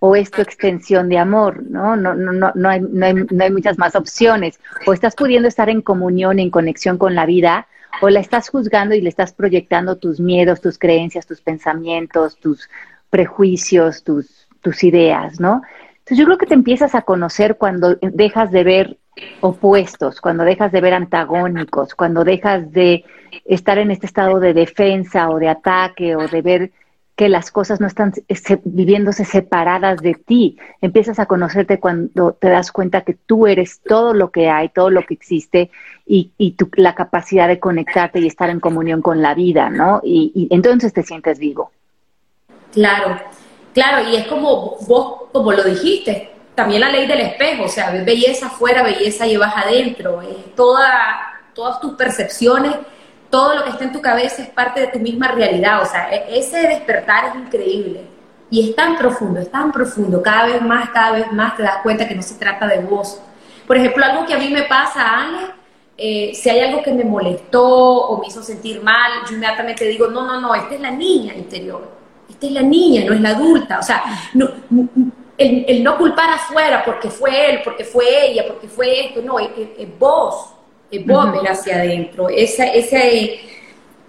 o 0.00 0.16
es 0.16 0.32
tu 0.32 0.42
extensión 0.42 1.08
de 1.08 1.18
amor, 1.18 1.62
¿no? 1.62 1.94
No, 1.94 2.16
no, 2.16 2.32
no, 2.32 2.50
no, 2.52 2.68
hay, 2.68 2.80
no, 2.80 3.06
hay, 3.06 3.14
no 3.14 3.44
hay 3.44 3.52
muchas 3.52 3.78
más 3.78 3.94
opciones. 3.94 4.58
O 4.84 4.94
estás 4.94 5.14
pudiendo 5.14 5.46
estar 5.46 5.70
en 5.70 5.80
comunión, 5.80 6.40
en 6.40 6.50
conexión 6.50 6.98
con 6.98 7.14
la 7.14 7.24
vida, 7.24 7.68
o 8.02 8.10
la 8.10 8.18
estás 8.18 8.48
juzgando 8.48 8.96
y 8.96 9.00
le 9.00 9.10
estás 9.10 9.32
proyectando 9.32 9.94
tus 9.94 10.18
miedos, 10.18 10.60
tus 10.60 10.76
creencias, 10.76 11.24
tus 11.24 11.40
pensamientos, 11.40 12.36
tus 12.36 12.68
prejuicios, 13.10 14.02
tus, 14.02 14.48
tus 14.64 14.82
ideas, 14.82 15.38
¿no? 15.38 15.62
Entonces 15.90 16.18
yo 16.18 16.24
creo 16.24 16.38
que 16.38 16.46
te 16.46 16.54
empiezas 16.54 16.94
a 16.94 17.02
conocer 17.02 17.56
cuando 17.56 17.96
dejas 18.00 18.50
de 18.50 18.64
ver 18.64 18.98
opuestos, 19.40 20.20
cuando 20.20 20.42
dejas 20.42 20.72
de 20.72 20.80
ver 20.80 20.94
antagónicos, 20.94 21.94
cuando 21.94 22.24
dejas 22.24 22.72
de 22.72 23.04
estar 23.44 23.78
en 23.78 23.90
este 23.90 24.06
estado 24.06 24.40
de 24.40 24.54
defensa 24.54 25.30
o 25.30 25.38
de 25.38 25.48
ataque 25.48 26.16
o 26.16 26.26
de 26.26 26.42
ver 26.42 26.72
que 27.16 27.28
las 27.28 27.52
cosas 27.52 27.80
no 27.80 27.86
están 27.86 28.12
viviéndose 28.64 29.24
separadas 29.24 30.00
de 30.00 30.14
ti. 30.14 30.58
Empiezas 30.80 31.20
a 31.20 31.26
conocerte 31.26 31.78
cuando 31.78 32.32
te 32.32 32.48
das 32.48 32.72
cuenta 32.72 33.02
que 33.02 33.14
tú 33.14 33.46
eres 33.46 33.80
todo 33.80 34.14
lo 34.14 34.30
que 34.32 34.48
hay, 34.48 34.68
todo 34.70 34.90
lo 34.90 35.02
que 35.02 35.14
existe 35.14 35.70
y, 36.06 36.32
y 36.38 36.56
la 36.76 36.94
capacidad 36.96 37.46
de 37.46 37.60
conectarte 37.60 38.18
y 38.18 38.26
estar 38.26 38.50
en 38.50 38.58
comunión 38.58 39.00
con 39.00 39.22
la 39.22 39.34
vida, 39.34 39.70
¿no? 39.70 40.00
Y, 40.02 40.32
y, 40.34 40.54
entonces 40.54 40.92
te 40.92 41.04
sientes 41.04 41.38
vivo. 41.38 41.70
Claro, 42.72 43.20
claro, 43.74 44.08
y 44.08 44.16
es 44.16 44.26
como 44.26 44.76
vos, 44.86 45.28
como 45.32 45.52
lo 45.52 45.62
dijiste, 45.62 46.32
también 46.54 46.80
la 46.80 46.88
ley 46.88 47.06
del 47.06 47.20
espejo, 47.20 47.64
o 47.64 47.68
sea, 47.68 47.90
ves 47.90 48.04
belleza 48.04 48.46
afuera, 48.46 48.82
belleza 48.82 49.26
llevas 49.26 49.54
adentro, 49.56 50.22
es 50.22 50.54
toda, 50.54 51.42
todas 51.52 51.80
tus 51.80 51.92
percepciones 51.94 52.76
todo 53.34 53.56
lo 53.56 53.64
que 53.64 53.70
está 53.70 53.82
en 53.82 53.92
tu 53.92 54.00
cabeza 54.00 54.42
es 54.42 54.48
parte 54.50 54.80
de 54.80 54.86
tu 54.86 55.00
misma 55.00 55.26
realidad. 55.26 55.82
O 55.82 55.86
sea, 55.86 56.08
e-, 56.14 56.38
ese 56.38 56.68
despertar 56.68 57.24
es 57.24 57.34
increíble. 57.34 58.02
Y 58.48 58.70
es 58.70 58.76
tan 58.76 58.96
profundo, 58.96 59.40
es 59.40 59.50
tan 59.50 59.72
profundo. 59.72 60.22
Cada 60.22 60.46
vez 60.46 60.62
más, 60.62 60.90
cada 60.90 61.10
vez 61.10 61.32
más 61.32 61.56
te 61.56 61.64
das 61.64 61.78
cuenta 61.82 62.06
que 62.06 62.14
no 62.14 62.22
se 62.22 62.36
trata 62.36 62.68
de 62.68 62.78
vos. 62.78 63.20
Por 63.66 63.76
ejemplo, 63.76 64.04
algo 64.04 64.24
que 64.24 64.34
a 64.34 64.38
mí 64.38 64.50
me 64.50 64.62
pasa, 64.62 65.18
Ale, 65.18 65.46
eh, 65.98 66.30
si 66.32 66.48
hay 66.48 66.60
algo 66.60 66.80
que 66.80 66.92
me 66.92 67.02
molestó 67.02 67.64
o 67.64 68.20
me 68.20 68.28
hizo 68.28 68.40
sentir 68.40 68.80
mal, 68.80 69.10
yo 69.28 69.34
inmediatamente 69.34 69.84
digo, 69.84 70.06
no, 70.06 70.24
no, 70.24 70.40
no, 70.40 70.54
esta 70.54 70.76
es 70.76 70.80
la 70.80 70.92
niña 70.92 71.34
interior. 71.34 71.88
Esta 72.28 72.46
es 72.46 72.52
la 72.52 72.62
niña, 72.62 73.04
no 73.04 73.14
es 73.14 73.20
la 73.20 73.30
adulta. 73.30 73.78
O 73.78 73.82
sea, 73.82 74.02
no, 74.34 74.48
el, 75.36 75.82
no 75.82 75.96
culpar 75.98 76.30
afuera 76.30 76.84
porque 76.84 77.10
fue 77.10 77.50
él, 77.50 77.60
porque 77.64 77.84
fue 77.84 78.30
ella, 78.30 78.44
porque 78.46 78.68
fue 78.68 79.06
esto, 79.06 79.22
no, 79.22 79.38
es 79.38 79.48
vos 79.98 80.54
vos 81.06 81.28
hacia 81.48 81.76
adentro. 81.76 82.28
Esa, 82.28 82.66
ese, 82.66 83.40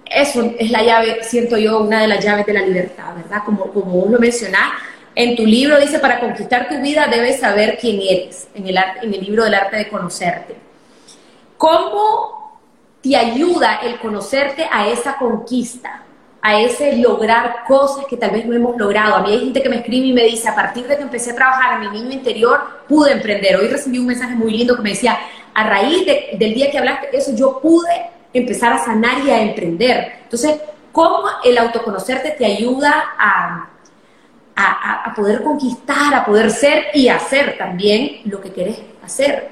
eso 0.06 0.54
es 0.58 0.71
la 0.71 0.84
llave, 0.84 1.23
siento 1.23 1.58
yo, 1.58 1.80
una 1.82 2.01
de 2.01 2.08
las 2.08 2.23
llaves 2.23 2.45
de 2.45 2.54
la 2.54 2.62
libertad, 2.62 3.15
¿verdad? 3.15 3.43
Como, 3.45 3.71
como 3.71 4.01
vos 4.01 4.12
lo 4.12 4.19
mencionás, 4.19 4.73
en 5.15 5.36
tu 5.36 5.45
libro 5.45 5.80
dice, 5.80 5.99
para 5.99 6.19
conquistar 6.19 6.67
tu 6.67 6.82
vida 6.82 7.08
debes 7.08 7.39
saber 7.39 7.78
quién 7.80 8.01
eres, 8.01 8.47
en 8.54 8.67
el, 8.67 8.78
en 9.01 9.13
el 9.13 9.21
libro 9.21 9.45
del 9.45 9.54
arte 9.54 9.78
de 9.78 9.88
conocerte. 9.88 10.56
¿Cómo 11.58 12.60
te 13.01 13.15
ayuda 13.15 13.80
el 13.84 13.97
conocerte 13.99 14.67
a 14.69 14.89
esa 14.89 15.15
conquista? 15.17 16.04
A 16.46 16.62
ese 16.62 16.98
lograr 16.98 17.64
cosas 17.68 18.06
que 18.06 18.18
tal 18.18 18.30
vez 18.30 18.46
no 18.46 18.54
hemos 18.54 18.78
logrado. 18.78 19.16
A 19.16 19.22
mí 19.24 19.32
hay 19.32 19.40
gente 19.40 19.64
que 19.64 19.70
me 19.70 19.78
escribe 19.78 20.06
y 20.06 20.14
me 20.14 20.26
dice, 20.26 20.48
a 20.48 20.54
partir 20.54 20.86
de 20.86 20.96
que 20.96 21.02
empecé 21.02 21.32
a 21.32 21.36
trabajar 21.36 21.82
en 21.82 21.90
mi 21.90 22.00
niño 22.00 22.12
interior, 22.12 22.60
pude 22.88 23.14
emprender. 23.14 23.56
Hoy 23.56 23.68
recibí 23.68 23.98
un 23.98 24.06
mensaje 24.06 24.36
muy 24.36 24.52
lindo 24.52 24.76
que 24.76 24.84
me 24.84 24.90
decía, 24.90 25.18
a 25.56 25.68
raíz 25.68 26.06
del 26.06 26.54
día 26.54 26.70
que 26.70 26.78
hablaste 26.78 27.18
eso, 27.18 27.36
yo 27.36 27.60
pude 27.60 27.90
empezar 28.32 28.74
a 28.74 28.78
sanar 28.78 29.26
y 29.26 29.32
a 29.32 29.42
emprender. 29.42 30.20
Entonces, 30.22 30.60
¿cómo 30.92 31.24
el 31.44 31.58
autoconocerte 31.58 32.36
te 32.38 32.46
ayuda 32.46 32.94
a, 33.18 33.70
a, 34.56 35.14
poder 35.16 35.42
conquistar, 35.42 36.14
a 36.14 36.26
poder 36.26 36.52
ser 36.52 36.90
y 36.94 37.08
hacer 37.08 37.58
también 37.58 38.22
lo 38.26 38.40
que 38.40 38.52
quieres 38.52 38.84
hacer? 39.04 39.50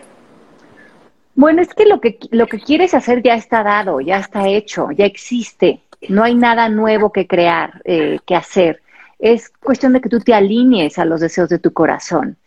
Bueno, 1.34 1.64
es 1.64 1.74
que 1.74 1.88
lo 1.88 2.00
que 2.00 2.20
lo 2.30 2.46
que 2.46 2.60
quieres 2.60 2.94
hacer 2.94 3.24
ya 3.24 3.34
está 3.34 3.64
dado, 3.64 4.00
ya 4.00 4.20
está 4.20 4.48
hecho, 4.48 4.92
ya 4.92 5.06
existe. 5.06 5.83
No 6.10 6.24
hay 6.24 6.36
nada 6.36 6.70
nuevo 6.70 7.12
que 7.12 7.28
crear, 7.28 7.82
eh, 7.86 8.20
que 8.26 8.36
hacer. 8.36 8.82
Es 9.20 9.50
cuestión 9.50 9.94
de 9.94 10.02
que 10.02 10.10
tú 10.10 10.20
te 10.20 10.34
alinees 10.34 11.00
a 11.00 11.06
los 11.06 11.22
deseos 11.22 11.50
de 11.50 11.60
tu 11.60 11.72
corazón. 11.72 12.38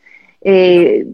Eh, 0.42 1.06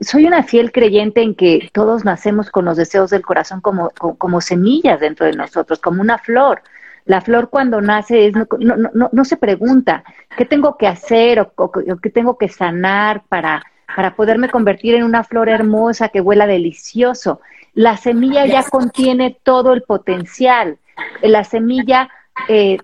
soy 0.00 0.26
una 0.26 0.42
fiel 0.42 0.72
creyente 0.72 1.22
en 1.22 1.34
que 1.34 1.70
todos 1.72 2.04
nacemos 2.04 2.50
con 2.50 2.64
los 2.64 2.76
deseos 2.76 3.10
del 3.10 3.22
corazón 3.22 3.60
como, 3.60 3.90
como, 3.90 4.40
semillas 4.40 5.00
dentro 5.00 5.26
de 5.26 5.32
nosotros, 5.32 5.78
como 5.80 6.00
una 6.00 6.18
flor. 6.18 6.62
La 7.04 7.20
flor 7.20 7.48
cuando 7.50 7.80
nace 7.80 8.26
es, 8.26 8.34
no, 8.34 8.46
no, 8.58 9.08
no, 9.10 9.24
se 9.24 9.36
pregunta 9.36 10.04
qué 10.36 10.44
tengo 10.44 10.76
que 10.76 10.86
hacer 10.86 11.40
o, 11.40 11.72
qué 11.72 12.10
tengo 12.10 12.36
que 12.38 12.48
sanar 12.48 13.22
para, 13.28 13.64
para 13.94 14.14
poderme 14.14 14.50
convertir 14.50 14.94
en 14.94 15.04
una 15.04 15.24
flor 15.24 15.48
hermosa 15.48 16.10
que 16.10 16.20
huela 16.20 16.46
delicioso. 16.46 17.40
La 17.74 17.96
semilla 17.96 18.46
ya 18.46 18.62
contiene 18.64 19.38
todo 19.42 19.72
el 19.72 19.82
potencial. 19.82 20.78
La 21.22 21.44
semilla, 21.44 22.08
eh, 22.48 22.78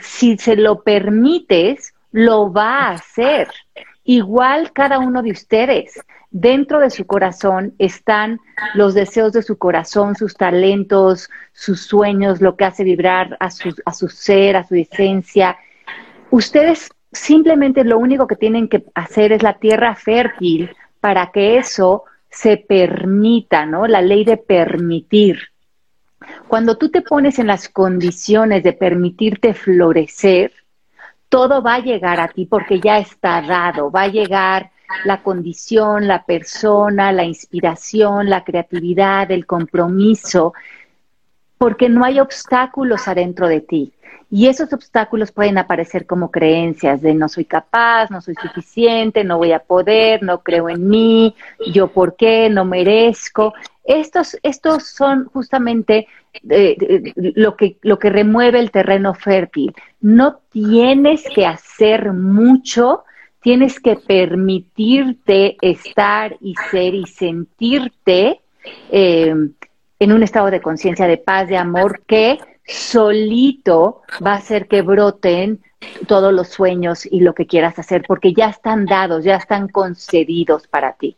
si 0.00 0.36
se 0.38 0.56
lo 0.56 0.82
permites, 0.82 1.94
lo 2.12 2.52
va 2.52 2.86
a 2.86 2.90
hacer 2.92 3.48
igual 4.06 4.72
cada 4.72 4.98
uno 4.98 5.22
de 5.22 5.32
ustedes. 5.32 6.00
Dentro 6.30 6.80
de 6.80 6.90
su 6.90 7.06
corazón 7.06 7.74
están 7.78 8.40
los 8.74 8.94
deseos 8.94 9.32
de 9.32 9.42
su 9.42 9.58
corazón, 9.58 10.14
sus 10.16 10.34
talentos, 10.34 11.28
sus 11.52 11.82
sueños, 11.82 12.40
lo 12.40 12.56
que 12.56 12.64
hace 12.64 12.84
vibrar 12.84 13.36
a 13.40 13.50
su, 13.50 13.74
a 13.84 13.92
su 13.92 14.08
ser, 14.08 14.56
a 14.56 14.64
su 14.64 14.74
esencia. 14.74 15.56
Ustedes 16.30 16.90
simplemente 17.12 17.84
lo 17.84 17.98
único 17.98 18.26
que 18.26 18.36
tienen 18.36 18.68
que 18.68 18.84
hacer 18.94 19.32
es 19.32 19.42
la 19.42 19.54
tierra 19.54 19.94
fértil 19.94 20.74
para 21.00 21.30
que 21.30 21.58
eso 21.58 22.04
se 22.30 22.56
permita, 22.56 23.64
¿no? 23.66 23.86
La 23.86 24.02
ley 24.02 24.24
de 24.24 24.36
permitir. 24.36 25.38
Cuando 26.48 26.76
tú 26.76 26.90
te 26.90 27.02
pones 27.02 27.38
en 27.38 27.48
las 27.48 27.68
condiciones 27.68 28.62
de 28.62 28.72
permitirte 28.72 29.52
florecer, 29.52 30.52
todo 31.28 31.62
va 31.62 31.74
a 31.74 31.80
llegar 31.80 32.20
a 32.20 32.28
ti 32.28 32.46
porque 32.46 32.80
ya 32.80 32.98
está 32.98 33.42
dado, 33.42 33.90
va 33.90 34.02
a 34.02 34.08
llegar 34.08 34.70
la 35.04 35.22
condición, 35.22 36.06
la 36.06 36.24
persona, 36.24 37.12
la 37.12 37.24
inspiración, 37.24 38.30
la 38.30 38.44
creatividad, 38.44 39.30
el 39.30 39.44
compromiso, 39.44 40.54
porque 41.58 41.88
no 41.88 42.04
hay 42.04 42.20
obstáculos 42.20 43.08
adentro 43.08 43.48
de 43.48 43.60
ti. 43.60 43.92
Y 44.28 44.48
esos 44.48 44.72
obstáculos 44.72 45.30
pueden 45.30 45.56
aparecer 45.56 46.04
como 46.04 46.30
creencias 46.32 47.00
de 47.00 47.14
no 47.14 47.28
soy 47.28 47.44
capaz, 47.44 48.10
no 48.10 48.20
soy 48.20 48.34
suficiente, 48.34 49.22
no 49.22 49.38
voy 49.38 49.52
a 49.52 49.60
poder, 49.60 50.22
no 50.22 50.42
creo 50.42 50.68
en 50.68 50.88
mí, 50.88 51.34
yo 51.72 51.88
por 51.88 52.16
qué, 52.16 52.50
no 52.50 52.64
merezco. 52.64 53.54
Estos, 53.84 54.36
estos 54.42 54.88
son 54.88 55.26
justamente 55.26 56.08
lo, 56.42 57.56
que, 57.56 57.78
lo 57.82 57.98
que 57.98 58.10
remueve 58.10 58.58
el 58.58 58.70
terreno 58.70 59.14
fértil. 59.14 59.74
No 60.00 60.40
tienes 60.50 61.24
que 61.34 61.46
hacer 61.46 62.12
mucho, 62.12 63.04
tienes 63.40 63.80
que 63.80 63.96
permitirte 63.96 65.56
estar 65.60 66.36
y 66.40 66.54
ser 66.70 66.94
y 66.94 67.06
sentirte 67.06 68.40
eh, 68.90 69.34
en 69.98 70.12
un 70.12 70.22
estado 70.22 70.50
de 70.50 70.60
conciencia, 70.60 71.06
de 71.06 71.18
paz, 71.18 71.48
de 71.48 71.56
amor, 71.56 72.02
que 72.06 72.38
solito 72.66 74.02
va 74.24 74.32
a 74.32 74.36
hacer 74.36 74.66
que 74.66 74.82
broten 74.82 75.60
todos 76.06 76.32
los 76.32 76.48
sueños 76.48 77.06
y 77.06 77.20
lo 77.20 77.34
que 77.34 77.46
quieras 77.46 77.78
hacer, 77.78 78.04
porque 78.06 78.32
ya 78.32 78.48
están 78.48 78.86
dados, 78.86 79.24
ya 79.24 79.36
están 79.36 79.68
concedidos 79.68 80.66
para 80.66 80.92
ti. 80.94 81.16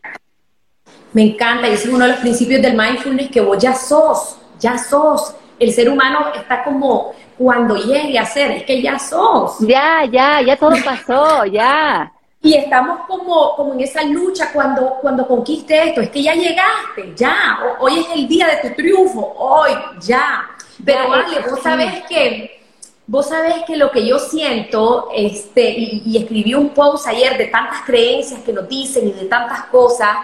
Me 1.13 1.23
encanta, 1.23 1.69
y 1.69 1.73
es 1.73 1.87
uno 1.87 2.05
de 2.05 2.13
los 2.13 2.21
principios 2.21 2.61
del 2.61 2.77
mindfulness 2.77 3.31
que 3.31 3.41
vos 3.41 3.59
ya 3.59 3.75
sos, 3.75 4.39
ya 4.59 4.79
sos. 4.79 5.35
El 5.59 5.73
ser 5.73 5.89
humano 5.89 6.33
está 6.35 6.63
como 6.63 7.13
cuando 7.37 7.77
llegue 7.77 8.19
a 8.19 8.25
ser, 8.25 8.51
es 8.53 8.65
que 8.65 8.81
ya 8.81 8.99
sos. 8.99 9.59
Ya, 9.61 10.05
ya, 10.05 10.41
ya 10.43 10.57
todo 10.57 10.75
pasó, 10.85 11.45
ya. 11.47 12.13
Y 12.41 12.55
estamos 12.55 13.01
como, 13.09 13.57
como 13.57 13.75
en 13.75 13.81
esa 13.81 14.03
lucha 14.05 14.53
cuando, 14.53 14.97
cuando 15.01 15.27
conquiste 15.27 15.89
esto, 15.89 16.01
es 16.01 16.11
que 16.11 16.23
ya 16.23 16.35
llegaste, 16.35 17.13
ya, 17.17 17.59
hoy 17.81 17.99
es 17.99 18.07
el 18.15 18.29
día 18.29 18.47
de 18.47 18.69
tu 18.69 18.75
triunfo, 18.77 19.35
hoy, 19.37 19.73
ya. 20.01 20.49
Pero 20.85 21.09
vale, 21.09 21.41
vos 21.51 21.61
sabés 21.61 22.05
que, 22.09 22.63
vos 23.09 23.29
sabés 23.29 23.65
que 23.67 23.77
lo 23.77 23.91
que 23.91 24.07
yo 24.07 24.21
siento, 24.21 25.09
este, 25.13 25.75
y, 25.77 26.17
escribí 26.17 26.55
un 26.55 26.69
post 26.69 27.09
ayer 27.09 27.37
de 27.37 27.47
tantas 27.47 27.83
creencias 27.83 28.41
que 28.43 28.53
nos 28.53 28.69
dicen 28.69 29.09
y 29.09 29.13
de 29.13 29.25
tantas 29.25 29.65
cosas, 29.65 30.19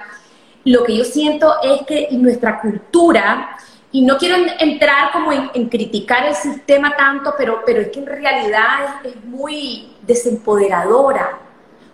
lo 0.65 0.85
que 0.85 0.97
yo 0.97 1.05
siento 1.05 1.57
es 1.63 1.83
que 1.83 2.09
nuestra 2.13 2.61
cultura, 2.61 3.57
y 3.95 4.03
no 4.03 4.19
quiero 4.19 4.37
entrar 4.59 5.13
como 5.13 5.31
en, 5.31 5.69
criticar 5.69 6.27
el 6.27 6.35
sistema 6.35 6.97
tanto, 6.97 7.33
pero, 7.39 7.63
pero 7.65 7.81
es 7.81 7.91
que 7.91 8.01
en 8.01 8.07
realidad 8.07 8.97
es, 9.05 9.15
muy 9.25 9.95
desempoderadora. 10.03 11.39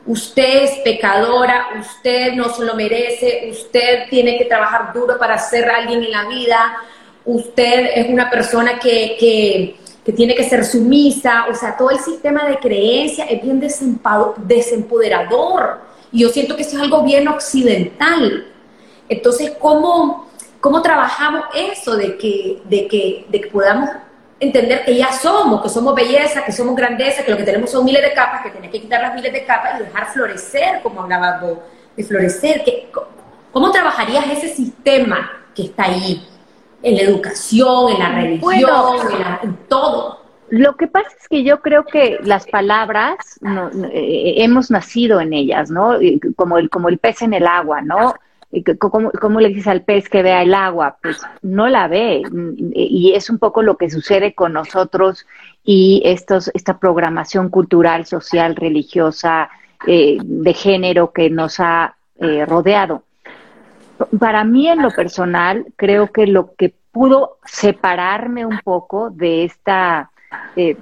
Usted 0.07 0.63
es 0.63 0.79
pecadora, 0.79 1.69
usted 1.79 2.33
no 2.33 2.49
se 2.55 2.65
lo 2.65 2.75
merece, 2.75 3.51
usted 3.51 4.09
tiene 4.09 4.39
que 4.39 4.47
trabajar 4.47 4.95
duro 4.95 5.19
para 5.19 5.37
ser 5.37 5.69
alguien 5.69 6.03
en 6.03 6.11
la 6.11 6.27
vida, 6.27 6.79
usted 7.27 7.91
es 7.95 8.09
una 8.09 8.31
persona 8.31 8.79
que, 8.79 9.17
que, 9.21 9.77
tiene 10.17 10.35
que 10.35 10.45
ser 10.45 10.65
sumisa, 10.65 11.49
o 11.51 11.55
sea, 11.55 11.77
todo 11.77 11.91
el 11.91 11.99
sistema 11.99 12.49
de 12.49 12.57
creencia 12.57 13.27
es 13.27 13.43
bien 13.43 13.61
desempoderador. 13.61 15.81
Y 16.11 16.21
yo 16.21 16.31
siento 16.31 16.57
que 16.57 16.63
eso 16.63 16.79
es 16.79 16.83
algo 16.83 17.05
bien 17.05 17.29
occidental. 17.29 18.47
Entonces, 19.07 19.53
¿cómo, 19.61 20.30
cómo 20.61 20.83
trabajamos 20.83 21.45
eso 21.55 21.97
de 21.97 22.17
que, 22.17 22.63
de, 22.65 22.87
que, 22.87 23.27
de 23.29 23.41
que 23.41 23.49
podamos 23.49 23.91
entender 24.39 24.85
que 24.85 24.97
ya 24.97 25.13
somos, 25.13 25.63
que 25.63 25.69
somos 25.69 25.95
belleza, 25.95 26.45
que 26.45 26.53
somos 26.53 26.75
grandeza, 26.75 27.25
que 27.25 27.31
lo 27.31 27.37
que 27.37 27.45
tenemos 27.45 27.71
son 27.71 27.85
miles 27.85 28.03
de 28.03 28.13
capas, 28.13 28.43
que 28.43 28.51
tenés 28.51 28.71
que 28.71 28.81
quitar 28.81 29.03
las 29.03 29.15
miles 29.15 29.33
de 29.33 29.45
capas 29.45 29.79
y 29.79 29.85
dejar 29.85 30.07
florecer, 30.13 30.81
como 30.83 31.03
hablabas 31.03 31.41
vos, 31.43 31.59
de 31.97 32.05
florecer? 32.05 32.65
Que, 32.65 32.91
¿Cómo 33.53 33.71
trabajarías 33.71 34.25
ese 34.31 34.49
sistema 34.49 35.31
que 35.55 35.65
está 35.65 35.85
ahí? 35.85 36.27
en 36.83 36.97
la 36.97 37.03
educación, 37.03 37.93
en 37.93 37.99
la 37.99 38.09
religión, 38.15 38.63
en, 39.43 39.57
todo. 39.69 40.21
Lo 40.49 40.77
que 40.77 40.87
pasa 40.87 41.11
es 41.21 41.29
que 41.29 41.45
yo 41.45 41.61
creo 41.61 41.85
que 41.85 42.19
las 42.23 42.47
palabras 42.47 43.17
eh, 43.93 44.35
hemos 44.39 44.71
nacido 44.71 45.21
en 45.21 45.33
ellas, 45.33 45.71
¿no? 45.71 45.99
Como 46.37 46.59
el, 46.59 46.71
como 46.71 46.89
el 46.89 46.99
pez 46.99 47.23
en 47.23 47.35
el 47.35 47.47
agua, 47.47 47.83
¿no? 47.83 48.15
¿Cómo, 48.79 49.41
le 49.41 49.49
dices 49.49 49.69
al 49.69 49.83
pez 49.83 50.09
que 50.09 50.23
vea 50.23 50.43
el 50.43 50.55
agua? 50.55 50.97
Pues 51.03 51.21
no 51.43 51.69
la 51.69 51.87
ve. 51.89 52.23
Y 52.75 53.13
es 53.15 53.31
un 53.31 53.39
poco 53.39 53.63
lo 53.63 53.77
que 53.77 53.91
sucede 53.91 54.35
con 54.35 54.53
nosotros 54.53 55.27
y 55.65 56.03
estos, 56.05 56.51
esta 56.55 56.79
programación 56.79 57.49
cultural, 57.49 58.07
social, 58.07 58.57
religiosa, 58.57 59.51
eh, 59.87 60.19
de 60.23 60.53
género 60.55 61.13
que 61.13 61.31
nos 61.31 61.61
ha 61.61 61.97
eh, 62.19 62.45
rodeado 62.45 63.05
para 64.19 64.45
mí 64.45 64.69
en 64.69 64.83
lo 64.83 64.91
personal, 64.91 65.67
creo 65.77 66.11
que 66.11 66.27
lo 66.27 66.55
que 66.55 66.75
pudo 66.93 67.39
separarme 67.45 68.47
un 68.47 68.59
poco 68.65 69.11
de 69.11 69.45
esta 69.45 70.11
eh, 70.57 70.77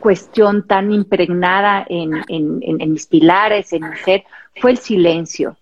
cuestión 0.00 0.66
tan 0.66 0.92
impregnada 0.92 1.84
en, 1.88 2.90
mis 2.92 3.06
pilares, 3.06 3.72
en 3.72 3.90
mi 3.90 3.96
ser, 3.96 4.24
fue 4.60 4.72
el 4.72 4.78
silencio, 4.78 5.56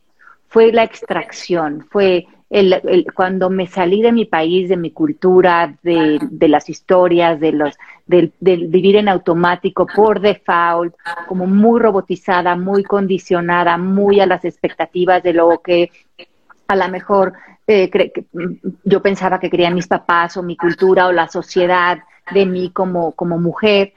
fue 0.52 0.70
la 0.70 0.84
extracción, 0.84 1.86
fue 1.90 2.26
el, 2.50 3.06
cuando 3.14 3.48
me 3.48 3.66
salí 3.66 4.02
de 4.02 4.12
mi 4.12 4.26
país, 4.26 4.68
de 4.68 4.76
mi 4.76 4.90
cultura, 4.90 5.74
de, 5.82 6.20
las 6.40 6.68
historias, 6.68 7.40
de 7.40 7.52
los, 7.52 7.74
del, 8.06 8.34
vivir 8.38 8.96
en 8.96 9.08
automático 9.08 9.86
por 9.86 10.20
default, 10.20 10.94
como 11.26 11.46
muy 11.46 11.80
robotizada, 11.80 12.54
muy 12.54 12.84
condicionada, 12.84 13.78
muy 13.78 14.20
a 14.20 14.26
las 14.26 14.44
expectativas 14.44 15.22
de 15.22 15.32
lo 15.32 15.62
que 15.64 15.90
a 16.68 16.76
lo 16.76 16.88
mejor 16.88 17.32
eh, 17.66 17.90
yo 18.84 19.00
pensaba 19.00 19.40
que 19.40 19.48
querían 19.48 19.74
mis 19.74 19.86
papás 19.86 20.36
o 20.36 20.42
mi 20.42 20.58
cultura 20.58 21.06
o 21.06 21.12
la 21.12 21.28
sociedad 21.28 22.00
de 22.34 22.44
mí 22.44 22.70
como, 22.70 23.12
como 23.12 23.38
mujer. 23.38 23.94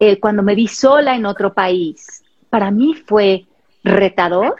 Eh, 0.00 0.18
cuando 0.18 0.42
me 0.42 0.54
vi 0.54 0.68
sola 0.68 1.14
en 1.14 1.26
otro 1.26 1.52
país, 1.52 2.24
para 2.48 2.70
mí 2.70 2.94
fue 2.94 3.44
retador, 3.84 4.56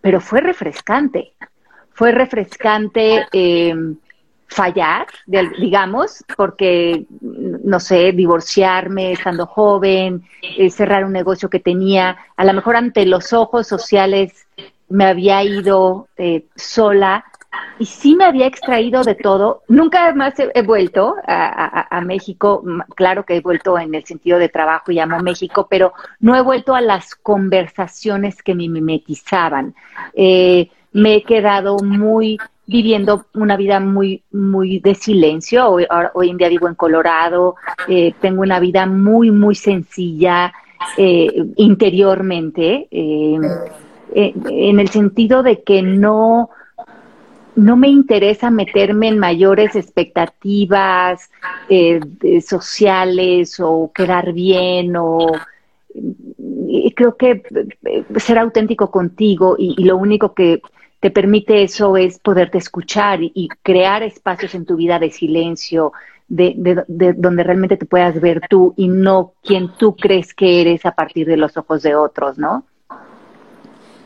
pero 0.00 0.20
fue 0.20 0.40
refrescante. 0.40 1.32
Fue 1.92 2.12
refrescante 2.12 3.26
eh, 3.32 3.74
fallar, 4.46 5.06
digamos, 5.26 6.24
porque, 6.36 7.04
no 7.20 7.78
sé, 7.78 8.12
divorciarme 8.12 9.12
estando 9.12 9.46
joven, 9.46 10.24
cerrar 10.70 11.04
un 11.04 11.12
negocio 11.12 11.50
que 11.50 11.60
tenía, 11.60 12.16
a 12.36 12.44
lo 12.44 12.54
mejor 12.54 12.76
ante 12.76 13.04
los 13.06 13.32
ojos 13.32 13.66
sociales 13.66 14.46
me 14.90 15.04
había 15.06 15.42
ido 15.42 16.08
eh, 16.16 16.46
sola 16.56 17.24
y 17.78 17.86
sí 17.86 18.14
me 18.14 18.24
había 18.24 18.46
extraído 18.46 19.02
de 19.02 19.14
todo. 19.14 19.62
Nunca 19.68 20.14
más 20.14 20.34
he, 20.38 20.62
vuelto 20.62 21.16
a, 21.26 22.00
México, 22.04 22.62
claro 22.94 23.24
que 23.24 23.36
he 23.36 23.40
vuelto 23.40 23.78
en 23.78 23.94
el 23.94 24.04
sentido 24.04 24.38
de 24.38 24.48
trabajo 24.48 24.92
y 24.92 24.98
amo 24.98 25.18
México, 25.20 25.66
pero 25.68 25.92
no 26.20 26.36
he 26.36 26.42
vuelto 26.42 26.74
a 26.74 26.80
las 26.80 27.14
conversaciones 27.14 28.42
que 28.42 28.54
me 28.54 28.68
mimetizaban. 28.68 29.74
Eh, 30.14 30.68
me 30.92 31.16
he 31.16 31.22
quedado 31.22 31.78
muy 31.78 32.38
viviendo 32.66 33.26
una 33.34 33.56
vida 33.56 33.80
muy 33.80 34.22
muy 34.32 34.78
de 34.78 34.94
silencio. 34.94 35.68
Hoy, 35.68 35.86
hoy 36.14 36.30
en 36.30 36.36
día 36.36 36.48
vivo 36.48 36.68
en 36.68 36.74
Colorado, 36.74 37.56
eh, 37.88 38.14
tengo 38.20 38.42
una 38.42 38.60
vida 38.60 38.86
muy 38.86 39.30
muy 39.30 39.54
sencilla 39.54 40.52
interiormente 41.56 42.88
eh, 44.12 44.34
en 44.48 44.80
el 44.80 44.88
sentido 44.88 45.42
de 45.42 45.62
que 45.62 45.82
no, 45.82 46.50
no 47.56 47.76
me 47.76 47.88
interesa 47.88 48.50
meterme 48.50 49.08
en 49.08 49.18
mayores 49.18 49.74
expectativas 49.76 51.30
eh, 51.68 52.00
sociales 52.46 53.58
o 53.60 53.90
quedar 53.94 54.32
bien 54.32 54.94
o 54.96 55.32
creo 56.94 57.16
que 57.16 57.42
eh, 57.84 58.04
ser 58.18 58.38
auténtico 58.38 58.90
contigo 58.90 59.56
y, 59.58 59.82
lo 59.82 59.96
único 59.96 60.34
que 60.34 60.62
te 61.00 61.10
permite 61.10 61.62
eso 61.62 61.96
es 61.96 62.18
poderte 62.18 62.58
escuchar 62.58 63.20
y, 63.22 63.48
crear 63.62 64.02
espacios 64.02 64.54
en 64.54 64.66
tu 64.66 64.76
vida 64.76 64.98
de 64.98 65.10
silencio, 65.10 65.92
de, 66.28 66.54
de, 66.86 67.12
donde 67.14 67.42
realmente 67.42 67.76
te 67.76 67.86
puedas 67.86 68.20
ver 68.20 68.42
tú 68.48 68.74
y 68.76 68.86
no 68.86 69.32
quien 69.42 69.72
tú 69.76 69.96
crees 69.96 70.34
que 70.34 70.60
eres 70.60 70.86
a 70.86 70.92
partir 70.92 71.26
de 71.26 71.36
los 71.36 71.56
ojos 71.56 71.82
de 71.82 71.94
otros, 71.94 72.38
¿no? 72.38 72.64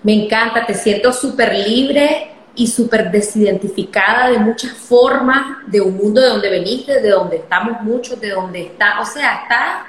Me 0.03 0.25
encanta, 0.25 0.65
te 0.65 0.75
siento 0.75 1.13
súper 1.13 1.55
libre 1.55 2.34
y 2.57 2.67
súper 2.67 3.11
desidentificada 3.11 4.31
de 4.31 4.38
muchas 4.38 4.73
formas 4.73 5.59
de 5.67 5.81
un 5.81 5.97
mundo 5.97 6.21
de 6.21 6.29
donde 6.29 6.51
veniste, 6.51 7.01
de 7.01 7.11
donde 7.11 7.37
estamos 7.37 7.81
muchos, 7.83 8.21
de 8.21 8.31
donde 8.31 8.67
está, 8.67 9.01
o 9.01 9.05
sea, 9.05 9.43
estás 9.43 9.87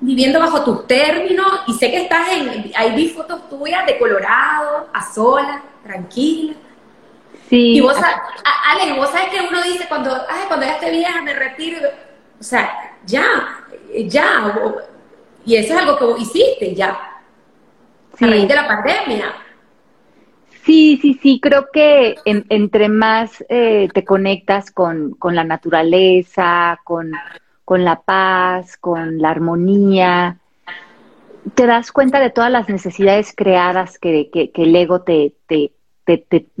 viviendo 0.00 0.38
bajo 0.38 0.62
tus 0.64 0.86
términos 0.86 1.46
y 1.66 1.74
sé 1.74 1.90
que 1.90 2.02
estás 2.02 2.28
en, 2.32 2.72
ahí 2.76 2.94
vi 2.94 3.08
fotos 3.08 3.48
tuyas 3.48 3.86
de 3.86 3.98
Colorado, 3.98 4.88
a 4.92 5.12
sola, 5.12 5.62
tranquila. 5.82 6.54
Sí. 7.48 7.76
Y 7.76 7.80
vos, 7.80 7.96
Ale, 7.96 8.92
vos 8.94 9.10
sabes 9.10 9.30
que 9.30 9.40
uno 9.40 9.62
dice 9.62 9.86
cuando, 9.88 10.14
ay, 10.14 10.44
cuando 10.46 10.66
ya 10.66 10.74
esté 10.74 10.90
vieja 10.90 11.20
me 11.22 11.34
retiro, 11.34 11.88
o 12.38 12.42
sea, 12.42 12.96
ya, 13.04 13.64
ya, 14.06 14.54
y 15.44 15.56
eso 15.56 15.74
es 15.74 15.80
algo 15.80 15.98
que 15.98 16.04
vos 16.04 16.20
hiciste 16.20 16.74
ya, 16.74 16.90
a 18.20 18.26
raíz 18.26 18.46
de 18.46 18.54
la 18.54 18.68
pandemia. 18.68 19.34
Sí, 20.64 20.98
sí, 21.00 21.18
sí, 21.22 21.40
creo 21.40 21.68
que 21.72 22.16
entre 22.24 22.88
más 22.88 23.44
eh, 23.48 23.88
te 23.94 24.04
conectas 24.04 24.70
con, 24.70 25.12
con 25.12 25.34
la 25.34 25.44
naturaleza, 25.44 26.78
con, 26.84 27.12
con, 27.64 27.84
la 27.84 28.00
paz, 28.02 28.76
con 28.76 29.18
la 29.18 29.30
armonía, 29.30 30.38
te 31.54 31.66
das 31.66 31.92
cuenta 31.92 32.20
de 32.20 32.30
todas 32.30 32.50
las 32.50 32.68
necesidades 32.68 33.32
creadas 33.34 33.98
que, 33.98 34.30
que, 34.30 34.50
el 34.54 34.76
ego 34.76 35.00
te, 35.00 35.34
te, 35.46 35.72
te, 36.04 36.18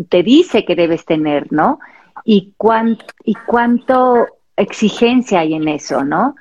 te, 0.08 0.22
dice 0.22 0.64
que 0.64 0.76
debes 0.76 1.04
tener, 1.04 1.52
¿no? 1.52 1.78
Y, 2.24 2.54
cuán, 2.56 2.98
y 3.24 3.34
cuánto 3.34 4.26
exigencia 4.56 5.40
hay 5.40 5.54
en 5.54 5.68
eso, 5.68 6.04
¿no? 6.04 6.36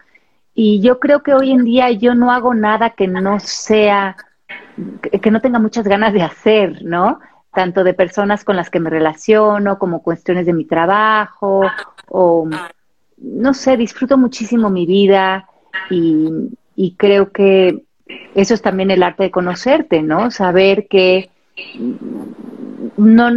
Y 0.54 0.82
yo 0.82 1.00
creo 1.00 1.24
que 1.24 1.34
hoy 1.34 1.52
en 1.52 1.66
día 1.66 1.92
yo 1.92 2.16
no 2.16 2.32
hago 2.32 2.54
nada 2.54 2.92
que 2.92 3.08
no 3.08 3.40
sea, 3.40 4.16
que 5.22 5.32
no 5.32 5.42
tenga 5.42 5.60
muchas 5.60 5.86
ganas 5.86 6.14
de 6.14 6.22
hacer, 6.22 6.84
¿no? 6.84 7.20
Tanto 7.54 7.84
de 7.84 7.94
personas 7.94 8.44
con 8.44 8.56
las 8.56 8.70
que 8.70 8.80
me 8.80 8.90
relaciono, 8.90 9.80
como 9.80 10.04
cuestiones 10.04 10.46
de 10.46 10.54
mi 10.54 10.66
trabajo, 10.66 11.64
o 12.08 12.48
no 13.18 13.54
sé, 13.54 13.78
disfruto 13.78 14.18
muchísimo 14.18 14.70
mi 14.70 14.86
vida 14.86 15.48
y, 15.90 16.96
creo 16.98 17.32
que 17.32 17.84
eso 18.34 18.54
es 18.54 18.62
también 18.62 18.92
el 18.92 19.04
arte 19.04 19.24
de 19.24 19.32
conocerte, 19.32 20.02
¿no? 20.02 20.32
Saber 20.32 20.88
que 20.88 21.30
no, 22.98 23.30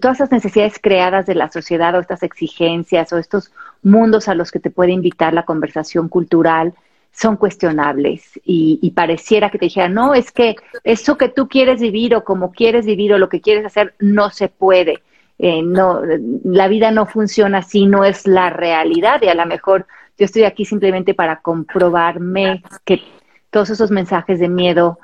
todas 0.00 0.18
esas 0.18 0.30
necesidades 0.30 0.78
creadas 0.80 1.26
de 1.26 1.34
la 1.34 1.50
sociedad 1.50 1.94
o 1.94 2.00
estas 2.00 2.22
exigencias 2.22 3.12
o 3.12 3.18
estos 3.18 3.52
mundos 3.82 4.28
a 4.28 4.34
los 4.34 4.50
que 4.50 4.60
te 4.60 4.70
puede 4.70 4.92
invitar 4.92 5.34
la 5.34 5.44
conversación 5.44 6.08
cultural, 6.08 6.74
son 7.14 7.36
cuestionables 7.36 8.40
y, 8.44 8.90
pareciera 8.90 9.50
que 9.50 9.58
te 9.58 9.66
dijera, 9.66 9.88
no, 9.88 10.14
es 10.14 10.32
que 10.32 10.56
eso 10.82 11.16
que 11.16 11.28
tú 11.28 11.48
quieres 11.48 11.80
vivir 11.80 12.14
o 12.14 12.24
como 12.24 12.52
quieres 12.52 12.86
vivir 12.86 13.12
o 13.14 13.18
lo 13.18 13.28
que 13.28 13.40
quieres 13.40 13.64
hacer 13.64 13.94
no 14.00 14.30
se 14.30 14.48
puede. 14.48 15.02
Eh, 15.38 15.62
no, 15.62 16.00
la 16.44 16.68
vida 16.68 16.90
no 16.90 17.06
funciona 17.06 17.58
así, 17.58 17.86
no 17.86 18.04
es 18.04 18.26
la 18.26 18.50
realidad 18.50 19.22
y 19.22 19.28
a 19.28 19.34
lo 19.34 19.46
mejor 19.46 19.86
yo 20.18 20.24
estoy 20.24 20.44
aquí 20.44 20.64
simplemente 20.64 21.14
para 21.14 21.40
comprobarme 21.40 22.62
que 22.84 23.00
todos 23.50 23.70
esos 23.70 23.90
mensajes 23.90 24.38
de 24.38 24.48
miedo 24.48 24.98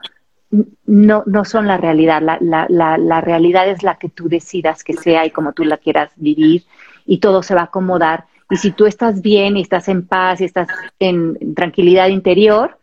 no, 0.86 1.22
no 1.26 1.44
son 1.44 1.66
la 1.66 1.76
realidad. 1.76 2.22
La, 2.22 2.38
la, 2.40 2.66
la, 2.68 2.98
la 2.98 3.20
realidad 3.20 3.68
es 3.68 3.82
la 3.82 3.96
que 3.96 4.08
tú 4.08 4.28
decidas 4.28 4.82
que 4.82 4.94
sea 4.94 5.26
y 5.26 5.30
como 5.30 5.52
tú 5.52 5.64
la 5.64 5.78
quieras 5.78 6.10
vivir 6.16 6.64
y 7.06 7.18
todo 7.18 7.42
se 7.42 7.54
va 7.54 7.62
a 7.62 7.64
acomodar 7.64 8.24
y 8.50 8.56
si 8.56 8.72
tú 8.72 8.86
estás 8.86 9.22
bien 9.22 9.56
y 9.56 9.62
estás 9.62 9.88
en 9.88 10.06
paz 10.06 10.40
y 10.40 10.44
estás 10.44 10.68
en 10.98 11.54
tranquilidad 11.54 12.08
interior, 12.08 12.78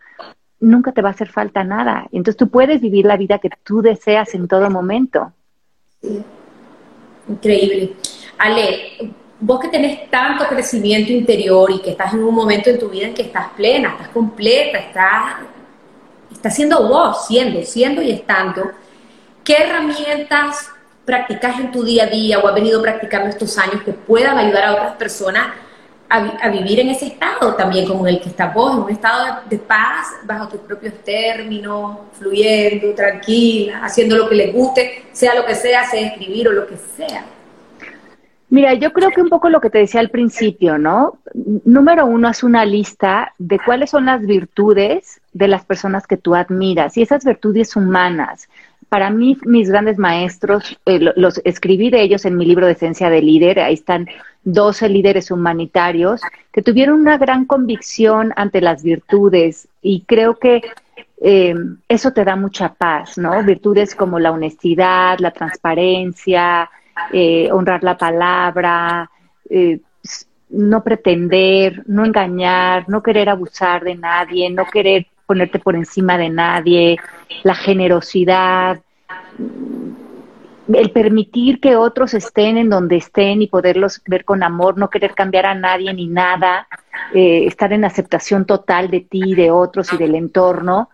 nunca 0.60 0.94
te 0.94 1.02
va 1.02 1.10
a 1.10 1.12
hacer 1.12 1.30
falta 1.30 1.64
nada. 1.64 2.08
Entonces 2.12 2.38
tú 2.38 2.50
puedes 2.50 2.82
vivir 2.82 3.06
la 3.06 3.18
vida 3.18 3.40
que 3.40 3.50
tú 3.64 3.82
deseas 3.82 4.34
en 4.34 4.48
todo 4.48 4.70
momento. 4.70 5.34
Increíble. 7.28 7.94
Ale, 8.38 9.12
vos 9.40 9.60
que 9.60 9.68
tenés 9.68 10.10
tanto 10.10 10.48
crecimiento 10.48 11.12
interior 11.12 11.70
y 11.70 11.80
que 11.80 11.92
estás 11.92 12.14
en 12.14 12.24
un 12.24 12.34
momento 12.34 12.70
en 12.70 12.80
tu 12.80 12.90
vida 12.90 13.08
en 13.08 13.14
que 13.14 13.24
estás 13.24 13.50
plena, 13.50 13.90
estás 13.90 14.10
completa, 14.10 14.78
estás, 14.78 15.36
estás 16.32 16.56
siendo 16.56 16.88
vos, 16.88 17.28
siendo, 17.28 17.62
siendo 17.64 18.02
y 18.02 18.12
estando, 18.12 18.72
¿qué 19.44 19.56
herramientas 19.58 20.72
practicas 21.08 21.58
en 21.58 21.72
tu 21.72 21.84
día 21.84 22.04
a 22.04 22.08
día 22.08 22.38
o 22.40 22.48
has 22.48 22.54
venido 22.54 22.82
practicando 22.82 23.30
estos 23.30 23.58
años 23.58 23.82
que 23.84 23.94
puedan 23.94 24.38
ayudar 24.38 24.66
a 24.66 24.74
otras 24.74 24.96
personas 24.98 25.48
a, 26.10 26.50
vivir 26.50 26.82
en 26.82 26.90
ese 26.90 27.08
estado 27.08 27.56
también 27.56 27.86
como 27.86 28.06
en 28.08 28.16
el 28.16 28.22
que 28.22 28.30
estás 28.30 28.54
vos, 28.54 28.74
en 28.74 28.84
un 28.84 28.92
estado 28.92 29.40
de, 29.50 29.58
paz, 29.58 30.08
bajo 30.24 30.50
tus 30.50 30.60
propios 30.62 30.94
términos, 31.04 31.98
fluyendo, 32.14 32.94
tranquila, 32.94 33.84
haciendo 33.84 34.18
lo 34.18 34.30
que 34.30 34.36
les 34.36 34.54
guste, 34.54 35.06
sea 35.14 35.34
lo 35.34 35.46
que 35.46 35.56
sea, 35.56 35.86
sea 35.86 36.08
escribir 36.08 36.50
o 36.50 36.52
lo 36.52 36.68
que 36.68 36.76
sea. 36.78 37.26
Mira, 38.50 38.74
yo 38.74 38.94
creo 38.94 39.10
que 39.10 39.22
un 39.22 39.30
poco 39.30 39.50
lo 39.50 39.60
que 39.60 39.70
te 39.70 39.80
decía 39.80 40.00
al 40.00 40.10
principio, 40.10 40.78
¿no? 40.78 41.20
Número 41.34 42.06
uno, 42.06 42.30
haz 42.30 42.44
una 42.44 42.66
lista 42.66 43.34
de 43.38 43.60
cuáles 43.60 43.90
son 43.90 44.06
las 44.06 44.26
virtudes 44.26 45.20
de 45.34 45.50
las 45.50 45.66
personas 45.66 46.08
que 46.08 46.16
tú 46.16 46.36
admiras 46.36 46.98
y 46.98 47.02
esas 47.02 47.26
virtudes 47.26 47.76
humanas 47.76 48.48
para 48.90 49.10
mí, 49.10 49.38
mis 49.46 49.70
grandes 49.70 49.98
maestros, 49.98 50.78
eh, 50.86 51.00
los 51.16 51.42
escribí 51.44 51.90
de 51.90 52.02
ellos 52.02 52.26
en 52.26 52.38
mi 52.38 52.46
libro 52.46 52.66
de 52.66 52.72
Esencia 52.74 53.10
de 53.10 53.22
Líder, 53.22 53.60
ahí 53.60 53.74
están 53.74 54.08
12 54.44 54.88
líderes 54.90 55.30
humanitarios 55.30 56.22
que 56.54 56.62
tuvieron 56.62 57.02
una 57.02 57.18
gran 57.18 57.46
convicción 57.46 58.34
ante 58.38 58.62
las 58.62 58.84
virtudes 58.84 59.68
y 59.82 60.02
creo 60.02 60.40
que 60.40 60.62
eh, 61.22 61.56
eso 61.90 62.12
te 62.12 62.24
da 62.24 62.36
mucha 62.38 62.74
paz, 62.74 63.18
¿no? 63.18 63.44
Virtudes 63.44 63.94
como 63.94 64.20
la 64.20 64.32
honestidad, 64.32 65.20
la 65.20 65.32
transparencia, 65.32 66.70
eh, 67.12 67.50
honrar 67.52 67.84
la 67.84 67.98
palabra, 67.98 69.10
no 70.50 70.84
pretender, 70.84 71.84
no 71.88 72.06
engañar, 72.06 72.88
no 72.88 73.04
querer 73.04 73.30
abusar 73.30 73.84
de 73.84 73.96
nadie, 73.96 74.50
no 74.50 74.66
querer 74.66 75.08
ponerte 75.28 75.60
por 75.60 75.76
encima 75.76 76.18
de 76.18 76.30
nadie, 76.30 76.98
la 77.44 77.54
generosidad, 77.54 78.82
el 80.74 80.92
permitir 80.92 81.60
que 81.60 81.76
otros 81.76 82.14
estén 82.14 82.58
en 82.58 82.70
donde 82.70 82.98
estén 82.98 83.42
y 83.42 83.48
poderlos 83.48 84.02
ver 84.06 84.26
con 84.26 84.44
amor, 84.44 84.78
no 84.78 84.90
querer 84.90 85.14
cambiar 85.14 85.46
a 85.46 85.56
nadie 85.56 85.94
ni 85.94 86.08
nada, 86.08 86.68
eh, 87.14 87.46
estar 87.46 87.72
en 87.74 87.86
aceptación 87.86 88.46
total 88.46 88.90
de 88.90 89.02
ti, 89.02 89.36
de 89.36 89.52
otros 89.52 89.94
y 89.94 89.98
del 89.98 90.16
entorno, 90.16 90.90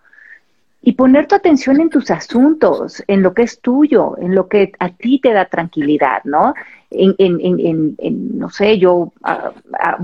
y 0.86 0.92
poner 0.92 1.26
tu 1.26 1.34
atención 1.34 1.80
en 1.80 1.88
tus 1.88 2.10
asuntos, 2.10 3.02
en 3.06 3.22
lo 3.22 3.32
que 3.32 3.42
es 3.42 3.60
tuyo, 3.60 4.16
en 4.18 4.34
lo 4.34 4.48
que 4.48 4.72
a 4.78 4.90
ti 4.90 5.18
te 5.18 5.32
da 5.32 5.46
tranquilidad, 5.46 6.22
¿no? 6.24 6.54
En, 6.90 7.14
en, 7.18 7.40
en, 7.40 7.94
en 7.98 8.38
no 8.38 8.50
sé, 8.50 8.78
yo 8.78 9.12
ah, 9.22 9.52
ah, 9.80 9.98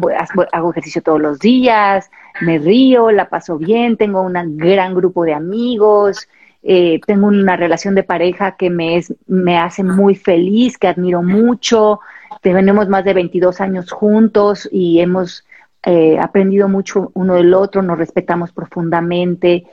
hago 0.53 0.71
ejercicio 0.71 1.03
todos 1.03 1.21
los 1.21 1.39
días, 1.39 2.11
me 2.41 2.59
río, 2.59 3.11
la 3.11 3.29
paso 3.29 3.59
bien, 3.59 3.97
tengo 3.97 4.23
un 4.23 4.57
gran 4.57 4.95
grupo 4.95 5.25
de 5.25 5.35
amigos, 5.35 6.29
eh, 6.63 7.01
tengo 7.07 7.27
una 7.27 7.57
relación 7.57 7.95
de 7.95 8.03
pareja 8.03 8.57
que 8.57 8.69
me, 8.69 8.97
es, 8.97 9.15
me 9.27 9.59
hace 9.59 9.83
muy 9.83 10.15
feliz, 10.15 10.77
que 10.77 10.89
admiro 10.89 11.23
mucho, 11.23 12.01
tenemos 12.43 12.89
más 12.89 13.05
de 13.05 13.15
22 13.15 13.61
años 13.61 13.91
juntos 13.91 14.69
y 14.71 15.01
hemos 15.01 15.45
eh, 15.85 16.19
aprendido 16.19 16.69
mucho 16.69 17.11
uno 17.15 17.35
del 17.35 17.55
otro, 17.55 17.83
nos 17.83 17.99
respetamos 17.99 18.53
profundamente. 18.53 19.65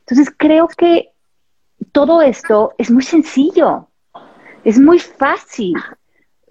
Entonces 0.00 0.32
creo 0.36 0.68
que 0.68 1.10
todo 1.92 2.20
esto 2.20 2.74
es 2.76 2.90
muy 2.90 3.02
sencillo, 3.02 3.88
es 4.64 4.78
muy 4.78 4.98
fácil, 4.98 5.76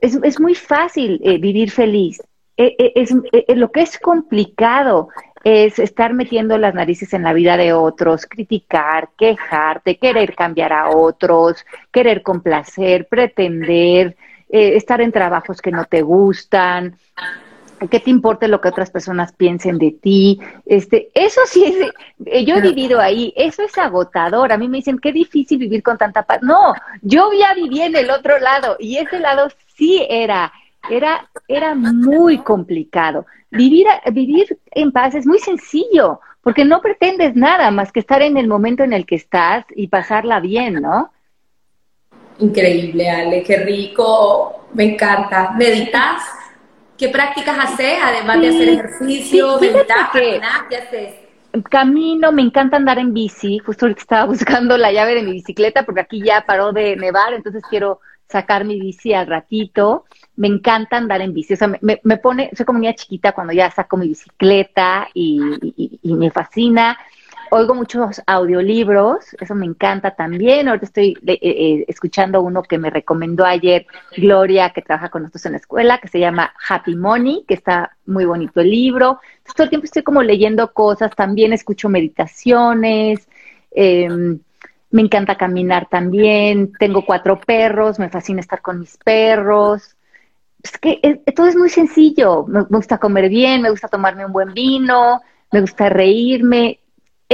es, 0.01 0.17
es 0.23 0.39
muy 0.39 0.55
fácil 0.55 1.21
eh, 1.23 1.37
vivir 1.37 1.69
feliz. 1.69 2.21
es, 2.57 3.13
lo 3.55 3.71
que 3.71 3.81
es 3.81 3.99
complicado 3.99 5.09
es 5.43 5.77
estar 5.77 6.13
metiendo 6.13 6.57
las 6.57 6.73
narices 6.73 7.13
en 7.13 7.23
la 7.23 7.33
vida 7.33 7.57
de 7.57 7.73
otros, 7.73 8.25
criticar, 8.25 9.09
quejarte, 9.17 9.97
querer 9.97 10.35
cambiar 10.35 10.71
a 10.71 10.89
otros, 10.89 11.65
querer 11.91 12.23
complacer, 12.23 13.07
pretender, 13.07 14.15
eh, 14.49 14.75
estar 14.77 15.01
en 15.01 15.11
trabajos 15.11 15.61
que 15.61 15.71
no 15.71 15.85
te 15.85 16.01
gustan, 16.01 16.95
que 17.89 17.99
te 17.99 18.09
importe 18.09 18.47
lo 18.47 18.61
que 18.61 18.69
otras 18.69 18.89
personas 18.89 19.33
piensen 19.33 19.77
de 19.77 19.91
ti. 19.91 20.39
Este, 20.65 21.09
eso 21.13 21.41
sí 21.45 21.65
es, 21.65 21.91
eh, 22.25 22.45
yo 22.45 22.55
he 22.55 22.61
vivido 22.61 23.01
ahí, 23.01 23.33
eso 23.35 23.63
es 23.63 23.77
agotador. 23.77 24.53
A 24.53 24.57
mí 24.57 24.69
me 24.69 24.77
dicen, 24.77 24.99
qué 24.99 25.11
difícil 25.11 25.57
vivir 25.57 25.83
con 25.83 25.97
tanta 25.97 26.23
paz. 26.23 26.39
No, 26.41 26.73
yo 27.01 27.31
ya 27.37 27.53
viví 27.53 27.81
en 27.81 27.95
el 27.95 28.09
otro 28.09 28.39
lado 28.39 28.77
y 28.79 28.97
ese 28.97 29.19
lado 29.19 29.49
sí 29.75 30.05
era 30.09 30.53
era, 30.89 31.29
era 31.47 31.75
muy 31.75 32.39
complicado. 32.39 33.25
Vivir, 33.51 33.87
vivir 34.11 34.57
en 34.71 34.91
paz 34.91 35.15
es 35.15 35.25
muy 35.25 35.39
sencillo, 35.39 36.19
porque 36.41 36.65
no 36.65 36.81
pretendes 36.81 37.35
nada 37.35 37.71
más 37.71 37.91
que 37.91 37.99
estar 37.99 38.21
en 38.21 38.37
el 38.37 38.47
momento 38.47 38.83
en 38.83 38.93
el 38.93 39.05
que 39.05 39.15
estás 39.15 39.65
y 39.75 39.87
pasarla 39.87 40.39
bien, 40.39 40.81
¿no? 40.81 41.11
Increíble, 42.39 43.09
Ale, 43.09 43.43
qué 43.43 43.57
rico, 43.57 44.67
me 44.73 44.93
encanta. 44.93 45.51
¿Meditas? 45.51 46.23
¿Qué 46.97 47.09
prácticas 47.09 47.57
haces 47.59 47.97
además 48.01 48.41
de 48.41 48.47
hacer 48.49 48.69
ejercicio? 48.69 49.59
¿Meditas? 49.59 50.09
¿Qué 50.11 50.75
haces? 50.75 51.23
camino, 51.61 52.31
me 52.31 52.41
encanta 52.41 52.77
andar 52.77 52.97
en 52.97 53.13
bici. 53.13 53.59
Justo 53.59 53.85
ahorita 53.85 54.01
estaba 54.01 54.25
buscando 54.31 54.77
la 54.77 54.91
llave 54.91 55.15
de 55.15 55.23
mi 55.23 55.33
bicicleta 55.33 55.83
porque 55.83 56.01
aquí 56.01 56.21
ya 56.23 56.45
paró 56.45 56.73
de 56.73 56.95
nevar, 56.95 57.33
entonces 57.33 57.63
quiero 57.69 57.99
sacar 58.27 58.65
mi 58.65 58.79
bici 58.79 59.13
al 59.13 59.27
ratito. 59.27 60.05
Me 60.35 60.47
encanta 60.47 60.97
andar 60.97 61.21
en 61.21 61.33
bici. 61.33 61.53
O 61.53 61.57
sea, 61.57 61.67
me, 61.67 61.99
me 62.03 62.17
pone, 62.17 62.49
soy 62.55 62.65
como 62.65 62.79
niña 62.79 62.95
chiquita 62.95 63.33
cuando 63.33 63.53
ya 63.53 63.69
saco 63.71 63.97
mi 63.97 64.07
bicicleta 64.07 65.07
y, 65.13 65.39
me 66.03 66.31
fascina 66.31 66.97
oigo 67.53 67.75
muchos 67.75 68.21
audiolibros, 68.25 69.35
eso 69.39 69.53
me 69.53 69.65
encanta 69.65 70.11
también. 70.11 70.67
Ahorita 70.67 70.85
estoy 70.87 71.17
eh, 71.27 71.39
eh, 71.41 71.85
escuchando 71.87 72.41
uno 72.41 72.63
que 72.63 72.79
me 72.79 72.89
recomendó 72.89 73.45
ayer 73.45 73.85
Gloria, 74.17 74.71
que 74.71 74.81
trabaja 74.81 75.09
con 75.09 75.21
nosotros 75.21 75.45
en 75.45 75.51
la 75.53 75.57
escuela, 75.59 75.99
que 75.99 76.07
se 76.07 76.19
llama 76.19 76.53
Happy 76.67 76.95
Money, 76.95 77.45
que 77.47 77.53
está 77.53 77.95
muy 78.05 78.25
bonito 78.25 78.59
el 78.59 78.71
libro. 78.71 79.19
todo 79.55 79.65
el 79.65 79.69
tiempo 79.69 79.85
estoy 79.85 80.01
como 80.03 80.23
leyendo 80.23 80.73
cosas, 80.73 81.15
también 81.15 81.53
escucho 81.53 81.89
meditaciones. 81.89 83.27
Em, 83.71 84.39
me 84.89 85.01
encanta 85.01 85.35
caminar 85.35 85.87
también. 85.89 86.73
Tengo 86.79 87.05
cuatro 87.05 87.39
perros, 87.39 87.99
me 87.99 88.09
fascina 88.09 88.39
estar 88.39 88.61
con 88.61 88.79
mis 88.79 88.97
perros. 88.97 89.95
Es 90.63 90.77
que 90.77 91.21
todo 91.35 91.47
es 91.47 91.55
muy 91.55 91.69
sencillo. 91.69 92.45
me 92.47 92.63
gusta 92.63 92.97
comer 92.97 93.29
bien, 93.29 93.61
me 93.61 93.69
gusta 93.69 93.87
tomarme 93.89 94.25
un 94.25 94.31
buen 94.31 94.53
vino, 94.53 95.21
me 95.51 95.61
gusta 95.61 95.89
reírme 95.89 96.79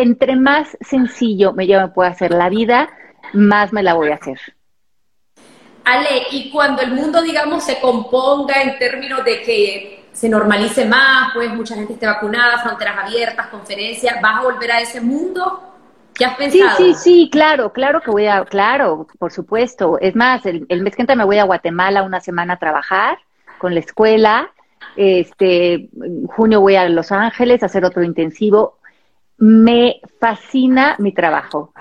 entre 0.02 0.36
más 0.36 0.78
sencillo 0.82 1.54
me, 1.54 1.68
yo 1.68 1.80
me 1.80 1.90
pueda 1.90 2.10
hacer 2.10 2.32
la 2.32 2.50
vida, 2.50 2.90
más 3.34 3.74
me 3.74 3.84
la 3.84 3.94
voy 3.94 4.12
a 4.12 4.16
hacer. 4.16 4.40
Ale, 5.84 6.28
y 6.32 6.52
cuando 6.52 6.82
el 6.82 6.92
mundo, 6.92 7.22
digamos, 7.22 7.64
se 7.64 7.80
componga 7.80 8.62
en 8.62 8.78
términos 8.78 9.26
de 9.26 9.42
que 9.42 10.06
se 10.12 10.30
normalice 10.30 10.86
más, 10.86 11.32
pues 11.34 11.52
mucha 11.54 11.76
gente 11.76 11.94
esté 11.94 12.06
vacunada, 12.06 12.60
fronteras 12.60 13.06
abiertas, 13.06 13.48
conferencias, 13.48 14.22
¿vas 14.22 14.40
a 14.40 14.44
volver 14.44 14.72
a 14.72 14.82
ese 14.82 15.02
mundo? 15.02 15.69
¿Qué 16.20 16.26
has 16.26 16.36
pensado? 16.36 16.78
Sí, 16.78 16.94
sí, 16.94 16.94
sí, 16.94 17.30
claro, 17.32 17.72
claro 17.72 18.02
que 18.02 18.12
voy 18.12 18.28
a, 18.28 18.44
claro, 18.44 19.08
por 19.18 19.32
supuesto. 19.32 19.98
Es 20.00 20.18
más, 20.18 20.46
el, 20.46 20.66
el 20.68 20.84
mes 20.84 20.96
que 20.96 21.02
entra 21.02 21.16
me 21.16 21.24
voy 21.24 21.38
a 21.38 21.46
Guatemala 21.46 22.04
una 22.04 22.20
semana 22.20 22.56
a 22.56 22.60
trabajar 22.60 23.18
con 23.58 23.74
la 23.74 23.80
escuela. 23.80 24.52
Este, 24.98 25.76
en 25.76 26.28
junio 26.28 26.60
voy 26.60 26.76
a 26.76 26.90
Los 26.90 27.14
Ángeles 27.14 27.64
a 27.64 27.68
hacer 27.68 27.86
otro 27.86 28.04
intensivo. 28.04 28.80
Me 29.38 30.02
fascina 30.20 30.98
mi 31.00 31.14
trabajo. 31.14 31.74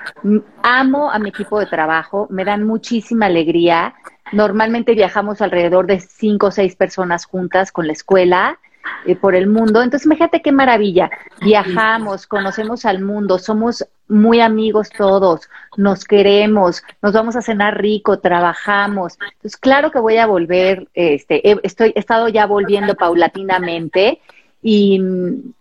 Amo 0.62 1.10
a 1.10 1.18
mi 1.18 1.30
equipo 1.30 1.58
de 1.58 1.66
trabajo, 1.66 2.28
me 2.30 2.44
dan 2.44 2.62
muchísima 2.64 3.26
alegría. 3.26 3.96
Normalmente 4.30 4.94
viajamos 4.94 5.40
alrededor 5.40 5.86
de 5.88 5.98
cinco 5.98 6.46
o 6.46 6.50
seis 6.52 6.76
personas 6.76 7.24
juntas 7.24 7.72
con 7.72 7.88
la 7.88 7.92
escuela 7.92 8.60
eh, 9.06 9.16
por 9.16 9.34
el 9.34 9.46
mundo. 9.46 9.82
Entonces, 9.82 10.06
imagínate 10.06 10.42
qué 10.42 10.52
maravilla. 10.52 11.10
Viajamos, 11.40 12.26
conocemos 12.26 12.84
al 12.84 13.00
mundo, 13.02 13.38
somos 13.38 13.86
muy 14.08 14.40
amigos 14.40 14.88
todos, 14.90 15.48
nos 15.76 16.04
queremos, 16.04 16.82
nos 17.02 17.12
vamos 17.12 17.36
a 17.36 17.42
cenar 17.42 17.80
rico, 17.80 18.18
trabajamos. 18.18 19.18
Entonces, 19.20 19.56
claro 19.56 19.90
que 19.90 19.98
voy 19.98 20.16
a 20.16 20.26
volver, 20.26 20.88
este, 20.94 21.42
estoy, 21.62 21.92
he 21.94 22.00
estado 22.00 22.28
ya 22.28 22.46
volviendo 22.46 22.94
paulatinamente 22.94 24.20
y, 24.62 25.00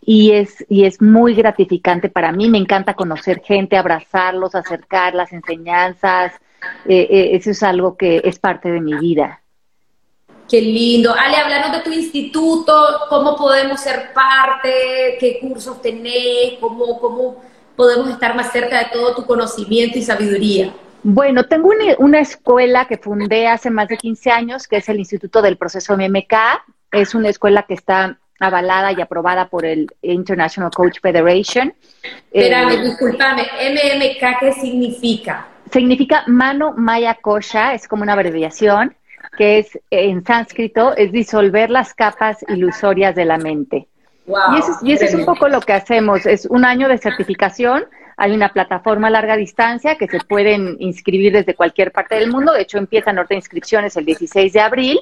y, 0.02 0.32
es, 0.32 0.66
y 0.70 0.86
es 0.86 1.02
muy 1.02 1.36
gratificante 1.36 2.10
para 2.10 2.32
mí. 2.32 2.50
Me 2.50 2.58
encanta 2.58 2.94
conocer 2.96 3.42
gente, 3.44 3.78
abrazarlos, 3.78 4.56
acercar 4.56 5.14
las 5.14 5.32
enseñanzas. 5.34 6.34
Eh, 6.86 7.08
eh, 7.10 7.30
eso 7.34 7.52
es 7.52 7.62
algo 7.64 7.98
que 7.98 8.22
es 8.24 8.40
parte 8.40 8.72
de 8.72 8.82
mi 8.82 8.94
vida. 8.96 9.42
Qué 10.50 10.62
lindo. 10.62 11.14
Ale, 11.14 11.38
hablando 11.38 11.78
de 11.78 11.84
tu 11.84 11.92
instituto, 11.92 12.74
¿cómo 13.10 13.36
podemos 13.36 13.82
ser 13.82 14.14
parte? 14.14 15.18
¿Qué 15.20 15.40
cursos 15.42 15.82
tenés? 15.82 16.54
¿Cómo, 16.60 17.00
cómo 17.00 17.44
podemos 17.76 18.10
estar 18.10 18.36
más 18.36 18.52
cerca 18.52 18.80
de 18.80 18.86
todo 18.94 19.16
tu 19.16 19.26
conocimiento 19.26 19.98
y 20.00 20.04
sabiduría? 20.04 20.74
Bueno, 21.04 21.44
tengo 21.46 21.70
una, 21.70 21.96
una, 22.00 22.20
escuela 22.20 22.86
que 22.86 22.98
fundé 22.98 23.48
hace 23.48 23.70
más 23.70 23.88
de 23.88 23.98
15 23.98 24.32
años, 24.32 24.68
que 24.68 24.78
es 24.78 24.90
el 24.90 25.00
Instituto 25.00 25.42
del 25.42 25.58
Proceso 25.58 25.96
MMK. 25.98 26.34
Es 26.92 27.14
una 27.14 27.30
escuela 27.30 27.64
que 27.64 27.74
está 27.74 28.18
avalada 28.40 28.92
y 28.92 29.02
aprobada 29.02 29.50
por 29.50 29.66
el 29.66 29.88
International 30.02 30.72
Coach 30.72 31.00
Federation. 31.02 31.74
Espérame, 32.32 32.72
eh, 32.72 32.84
discúlpame, 32.84 33.44
MMK, 33.44 34.40
¿qué 34.40 34.54
significa? 34.54 35.48
Significa 35.72 36.24
mano 36.28 36.74
maya 36.78 37.16
kosha, 37.16 37.74
es 37.74 37.88
como 37.88 38.04
una 38.04 38.14
abreviación, 38.14 38.96
que 39.38 39.60
es 39.60 39.80
en 39.92 40.26
sánscrito, 40.26 40.96
es 40.96 41.12
disolver 41.12 41.70
las 41.70 41.94
capas 41.94 42.44
ilusorias 42.50 43.16
de 43.16 43.26
la 43.26 43.38
mente. 43.38 43.88
y 44.26 44.60
eso, 44.60 44.72
y 44.82 44.92
eso 44.92 45.06
es 45.06 45.14
un 45.14 45.26
poco 45.26 45.48
lo 45.48 45.62
que 45.62 45.74
hacemos, 45.74 46.26
es 46.26 46.46
un 46.46 46.66
año 46.66 46.90
de 46.90 46.98
certificación 46.98 47.86
hay 48.20 48.32
una 48.32 48.50
plataforma 48.50 49.08
a 49.08 49.12
larga 49.12 49.38
distancia 49.38 49.96
que 49.96 50.08
se 50.08 50.20
pueden 50.20 50.76
inscribir 50.80 51.34
desde 51.34 51.54
cualquier 51.54 51.92
parte 51.92 52.16
del 52.16 52.32
mundo. 52.32 52.52
De 52.52 52.64
hecho, 52.64 52.80
empiezan 52.80 53.20
orden 53.20 53.38
inscripciones 53.38 53.96
el 53.96 54.06
16 54.06 54.54
de 54.54 54.60
abril. 54.60 55.00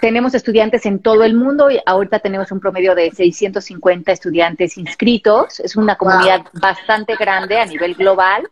tenemos 0.00 0.34
estudiantes 0.34 0.84
en 0.84 0.98
todo 0.98 1.22
el 1.22 1.34
mundo 1.34 1.70
y 1.70 1.78
ahorita 1.86 2.18
tenemos 2.18 2.50
un 2.50 2.58
promedio 2.58 2.96
de 2.96 3.12
650 3.12 4.10
estudiantes 4.10 4.76
inscritos. 4.76 5.60
Es 5.60 5.76
una 5.76 5.94
comunidad 5.94 6.42
bastante 6.54 7.14
grande 7.14 7.56
a 7.60 7.66
nivel 7.66 7.94
global 7.94 8.48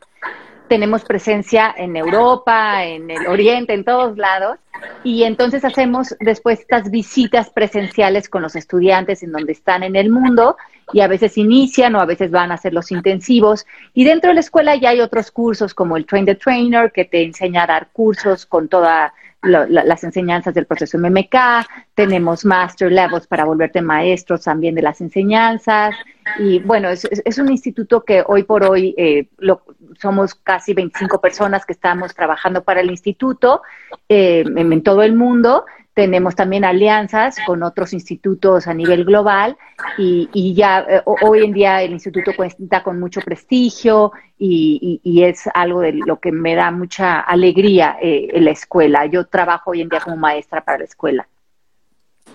tenemos 0.68 1.04
presencia 1.04 1.74
en 1.76 1.96
Europa, 1.96 2.84
en 2.84 3.10
el 3.10 3.26
Oriente, 3.26 3.74
en 3.74 3.84
todos 3.84 4.16
lados, 4.16 4.58
y 5.02 5.24
entonces 5.24 5.64
hacemos 5.64 6.14
después 6.20 6.60
estas 6.60 6.90
visitas 6.90 7.50
presenciales 7.50 8.28
con 8.28 8.42
los 8.42 8.56
estudiantes 8.56 9.22
en 9.22 9.32
donde 9.32 9.52
están 9.52 9.82
en 9.82 9.96
el 9.96 10.10
mundo, 10.10 10.56
y 10.92 11.00
a 11.00 11.08
veces 11.08 11.38
inician 11.38 11.94
o 11.94 12.00
a 12.00 12.06
veces 12.06 12.30
van 12.30 12.50
a 12.50 12.54
hacer 12.54 12.72
los 12.72 12.90
intensivos, 12.90 13.66
y 13.92 14.04
dentro 14.04 14.28
de 14.28 14.34
la 14.34 14.40
escuela 14.40 14.76
ya 14.76 14.90
hay 14.90 15.00
otros 15.00 15.30
cursos 15.30 15.74
como 15.74 15.96
el 15.96 16.06
Train 16.06 16.26
the 16.26 16.34
Trainer, 16.34 16.92
que 16.92 17.04
te 17.04 17.22
enseña 17.22 17.64
a 17.64 17.66
dar 17.66 17.88
cursos 17.92 18.46
con 18.46 18.68
todas 19.44 19.68
las 19.70 20.04
enseñanzas 20.04 20.54
del 20.54 20.66
proceso 20.66 20.98
MMK, 20.98 21.36
tenemos 21.94 22.44
Master 22.44 22.90
Levels 22.90 23.26
para 23.26 23.44
volverte 23.44 23.82
maestros 23.82 24.42
también 24.44 24.74
de 24.74 24.82
las 24.82 25.00
enseñanzas, 25.00 25.94
y 26.38 26.58
bueno, 26.60 26.88
es, 26.88 27.04
es 27.04 27.38
un 27.38 27.50
instituto 27.50 28.02
que 28.04 28.24
hoy 28.26 28.44
por 28.44 28.64
hoy 28.64 28.94
eh, 28.96 29.28
lo, 29.38 29.62
somos 30.00 30.34
casi 30.34 30.74
25 30.74 31.20
personas 31.20 31.64
que 31.64 31.72
estamos 31.72 32.14
trabajando 32.14 32.62
para 32.62 32.80
el 32.80 32.90
instituto 32.90 33.62
eh, 34.08 34.44
en, 34.46 34.82
todo 34.82 35.02
el 35.02 35.14
mundo. 35.14 35.64
Tenemos 35.94 36.34
también 36.34 36.64
alianzas 36.64 37.36
con 37.46 37.62
otros 37.62 37.92
institutos 37.92 38.66
a 38.66 38.74
nivel 38.74 39.04
global 39.04 39.56
y, 39.96 40.52
ya 40.54 40.84
eh, 40.88 41.02
hoy 41.04 41.44
en 41.44 41.52
día 41.52 41.82
el 41.82 41.92
instituto 41.92 42.32
cuenta 42.36 42.82
con 42.82 42.98
mucho 42.98 43.20
prestigio 43.20 44.12
y, 44.36 45.00
es 45.24 45.48
algo 45.54 45.80
de 45.80 45.92
lo 45.92 46.18
que 46.18 46.32
me 46.32 46.56
da 46.56 46.72
mucha 46.72 47.20
alegría 47.20 47.96
eh, 48.02 48.28
en 48.32 48.44
la 48.44 48.50
escuela. 48.50 49.06
Yo 49.06 49.26
trabajo 49.26 49.70
hoy 49.70 49.82
en 49.82 49.88
día 49.88 50.00
como 50.00 50.16
maestra 50.16 50.64
para 50.64 50.78
la 50.78 50.84
escuela. 50.84 51.28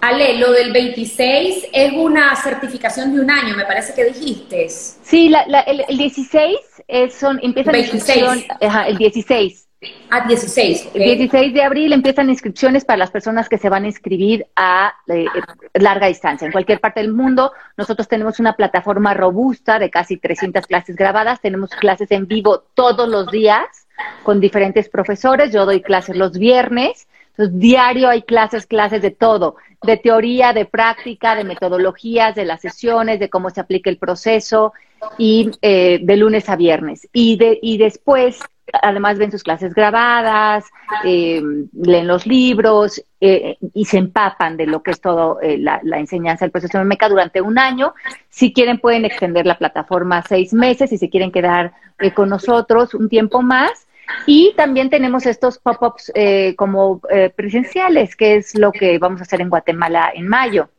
Ale, 0.02 0.38
lo 0.38 0.54
del 0.54 0.72
26 0.72 1.68
es 1.74 1.92
una 1.94 2.34
certificación 2.38 3.14
de 3.14 3.22
un 3.22 3.30
año, 3.30 3.58
me 3.58 3.66
parece 3.66 3.94
que 3.94 4.06
dijiste. 4.06 4.70
Sí, 4.70 5.34
el, 5.34 5.98
16 5.98 6.58
es, 6.88 7.14
son, 7.14 7.40
empieza 7.44 7.74
la 7.74 7.80
inscripción, 7.80 8.42
el 8.88 8.98
16. 8.98 9.69
Ah, 10.10 10.28
16. 10.28 10.90
El 10.94 11.18
16 11.18 11.54
de 11.54 11.64
abril 11.64 11.94
empiezan 11.94 12.30
inscripciones 12.30 12.84
para 12.84 12.98
las 12.98 13.12
personas 13.12 13.48
que 13.48 13.58
se 13.58 13.70
van 13.70 13.86
a 13.86 13.88
inscribir 13.88 14.46
a 14.56 14.94
eh, 15.08 15.26
larga 15.74 16.08
distancia. 16.08 16.46
En 16.46 16.52
cualquier 16.52 16.82
parte 16.82 17.00
del 17.00 17.14
mundo, 17.14 17.54
nosotros 17.78 18.08
tenemos 18.08 18.40
una 18.40 18.54
plataforma 18.54 19.14
robusta 19.14 19.80
de 19.80 19.90
casi 19.90 20.18
300 20.18 20.68
clases 20.68 20.96
grabadas. 20.98 21.40
Tenemos 21.40 21.70
clases 21.72 22.12
en 22.12 22.28
vivo 22.28 22.64
todos 22.74 23.08
los 23.08 23.32
días 23.32 23.88
con 24.24 24.42
diferentes 24.42 24.90
profesores. 24.90 25.54
Yo 25.54 25.66
doy 25.66 25.82
clases 25.82 26.18
los 26.18 26.38
viernes 26.38 27.08
entonces, 27.40 27.58
diario 27.58 28.10
hay 28.10 28.24
clases, 28.24 28.66
clases 28.66 29.02
de 29.02 29.12
todo, 29.12 29.56
de 29.84 29.96
teoría, 29.96 30.52
de 30.52 30.66
práctica, 30.66 31.38
de 31.38 31.46
metodologías, 31.46 32.36
de 32.36 32.44
las 32.44 32.60
sesiones, 32.60 33.18
de 33.18 33.30
cómo 33.30 33.50
se 33.50 33.62
aplica 33.62 33.90
el 33.90 33.98
proceso 33.98 34.74
y 35.18 35.50
eh, 35.62 36.00
de 36.02 36.18
lunes 36.18 36.50
a 36.50 36.58
viernes. 36.58 37.08
Y, 37.14 37.38
de, 37.38 37.58
y 37.62 37.78
después, 37.78 38.40
además 38.82 39.18
ven 39.18 39.32
sus 39.32 39.44
clases 39.44 39.74
grabadas, 39.74 40.66
eh, 41.04 41.42
leen 41.74 42.08
los 42.08 42.26
libros 42.26 43.04
eh, 43.22 43.58
y 43.74 43.86
se 43.86 43.98
empapan 43.98 44.58
de 44.58 44.68
lo 44.68 44.84
que 44.84 44.92
es 44.92 45.02
todo 45.02 45.40
la, 45.42 45.80
la, 45.84 46.00
enseñanza 46.00 46.46
del 46.46 46.52
proceso 46.52 46.84
MECA 46.84 47.10
durante 47.10 47.42
un 47.42 47.58
año. 47.58 47.94
Si 48.30 48.54
quieren, 48.54 48.80
pueden 48.80 49.06
extender 49.06 49.46
la 49.46 49.58
plataforma 49.58 50.24
seis 50.28 50.54
meses, 50.54 50.90
si 50.90 50.98
se 50.98 51.10
quieren 51.10 51.32
quedar 51.32 51.74
con 52.16 52.30
nosotros 52.30 52.94
un 52.94 53.10
tiempo 53.10 53.42
más. 53.42 53.88
Y 54.26 54.54
también 54.56 54.90
tenemos 54.90 55.26
estos 55.26 55.60
pop-ups 55.60 56.12
eh, 56.16 56.56
como 56.56 57.02
eh, 57.10 57.30
presenciales, 57.30 58.16
que 58.16 58.36
es 58.36 58.56
lo 58.56 58.72
que 58.72 58.98
vamos 58.98 59.22
a 59.22 59.24
hacer 59.24 59.42
en 59.42 59.50
Guatemala 59.50 60.12
en 60.14 60.28
mayo. 60.28 60.70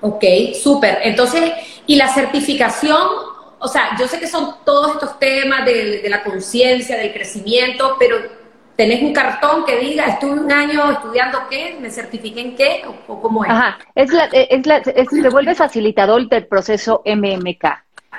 Ok, 0.00 0.24
súper. 0.60 0.98
Entonces, 1.02 1.52
¿y 1.86 1.96
la 1.96 2.08
certificación? 2.08 2.98
O 3.60 3.68
sea, 3.68 3.96
yo 3.98 4.06
sé 4.06 4.20
que 4.20 4.26
son 4.26 4.56
todos 4.64 4.94
estos 4.94 5.18
temas 5.18 5.64
de, 5.64 6.06
la 6.08 6.22
conciencia, 6.22 6.96
del 6.96 7.12
crecimiento, 7.12 7.96
pero 7.98 8.38
¿Tenés 8.78 9.02
un 9.02 9.12
cartón 9.12 9.64
que 9.64 9.76
diga, 9.76 10.04
estuve 10.04 10.38
un 10.38 10.52
año 10.52 10.92
estudiando 10.92 11.40
qué, 11.50 11.76
me 11.80 11.90
certifiqué 11.90 12.40
en 12.40 12.54
qué, 12.54 12.82
o, 13.08 13.20
cómo 13.20 13.44
es? 13.44 13.50
Ajá, 13.50 13.76
es 13.96 14.12
la, 14.12 14.26
es 14.26 14.64
la, 14.68 14.76
es, 14.76 15.08
se 15.10 15.28
vuelve 15.30 15.56
facilitador 15.56 16.28
del 16.28 16.46
proceso 16.46 17.02
MMK. 17.04 17.64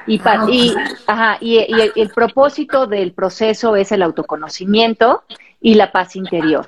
Y, 0.06 0.20
ah, 0.26 0.46
y, 0.50 0.76
ajá, 1.08 1.38
y, 1.40 1.60
el, 1.60 2.10
propósito 2.10 2.88
del 2.88 3.14
proceso 3.14 3.78
es 3.78 3.94
el 3.94 4.02
autoconocimiento 4.02 5.24
y 5.62 5.76
la 5.76 5.94
paz 5.94 6.18
interior. 6.18 6.68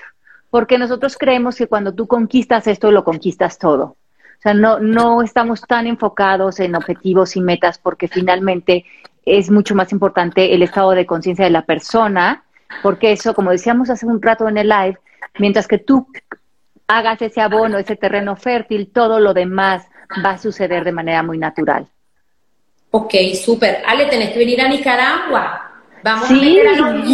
Porque 0.49 0.77
nosotros 0.77 1.17
creemos 1.17 1.57
que 1.57 1.67
cuando 1.67 1.93
tú 1.93 2.07
conquistas 2.07 2.67
esto, 2.67 2.91
lo 2.91 3.03
conquistas 3.03 3.57
todo. 3.57 3.97
O 4.41 4.43
sea, 4.43 4.55
no, 4.55 4.79
no 4.79 5.21
estamos 5.21 5.61
tan 5.61 5.85
enfocados 5.85 6.59
en 6.59 6.75
objetivos 6.75 7.35
y 7.35 7.41
metas 7.41 7.77
porque 7.77 8.07
finalmente 8.07 8.85
es 9.23 9.51
mucho 9.51 9.75
más 9.75 9.91
importante 9.91 10.55
el 10.55 10.63
estado 10.63 10.91
de 10.91 11.05
conciencia 11.05 11.45
de 11.45 11.51
la 11.51 11.63
persona 11.63 12.43
porque 12.81 13.11
eso, 13.11 13.35
como 13.35 13.51
decíamos 13.51 13.91
hace 13.91 14.07
un 14.07 14.19
rato 14.19 14.47
en 14.47 14.57
el 14.57 14.69
live, 14.69 14.97
mientras 15.37 15.67
que 15.67 15.77
tú 15.77 16.07
hagas 16.87 17.21
ese 17.21 17.39
abono, 17.39 17.77
ese 17.77 17.95
terreno 17.95 18.35
fértil, 18.35 18.91
todo 18.91 19.19
lo 19.19 19.35
demás 19.35 19.85
va 20.25 20.31
a 20.31 20.37
suceder 20.37 20.83
de 20.83 20.91
manera 20.91 21.21
muy 21.21 21.37
natural. 21.37 21.87
Ok, 22.89 23.13
súper. 23.41 23.83
Ale, 23.85 24.07
tenés 24.07 24.31
que 24.31 24.39
venir 24.39 24.59
a 24.59 24.67
Nicaragua. 24.67 25.70
Vamos 26.03 26.29
a 26.29 26.33
meter 26.33 26.67
a 26.67 26.71
los 26.71 27.09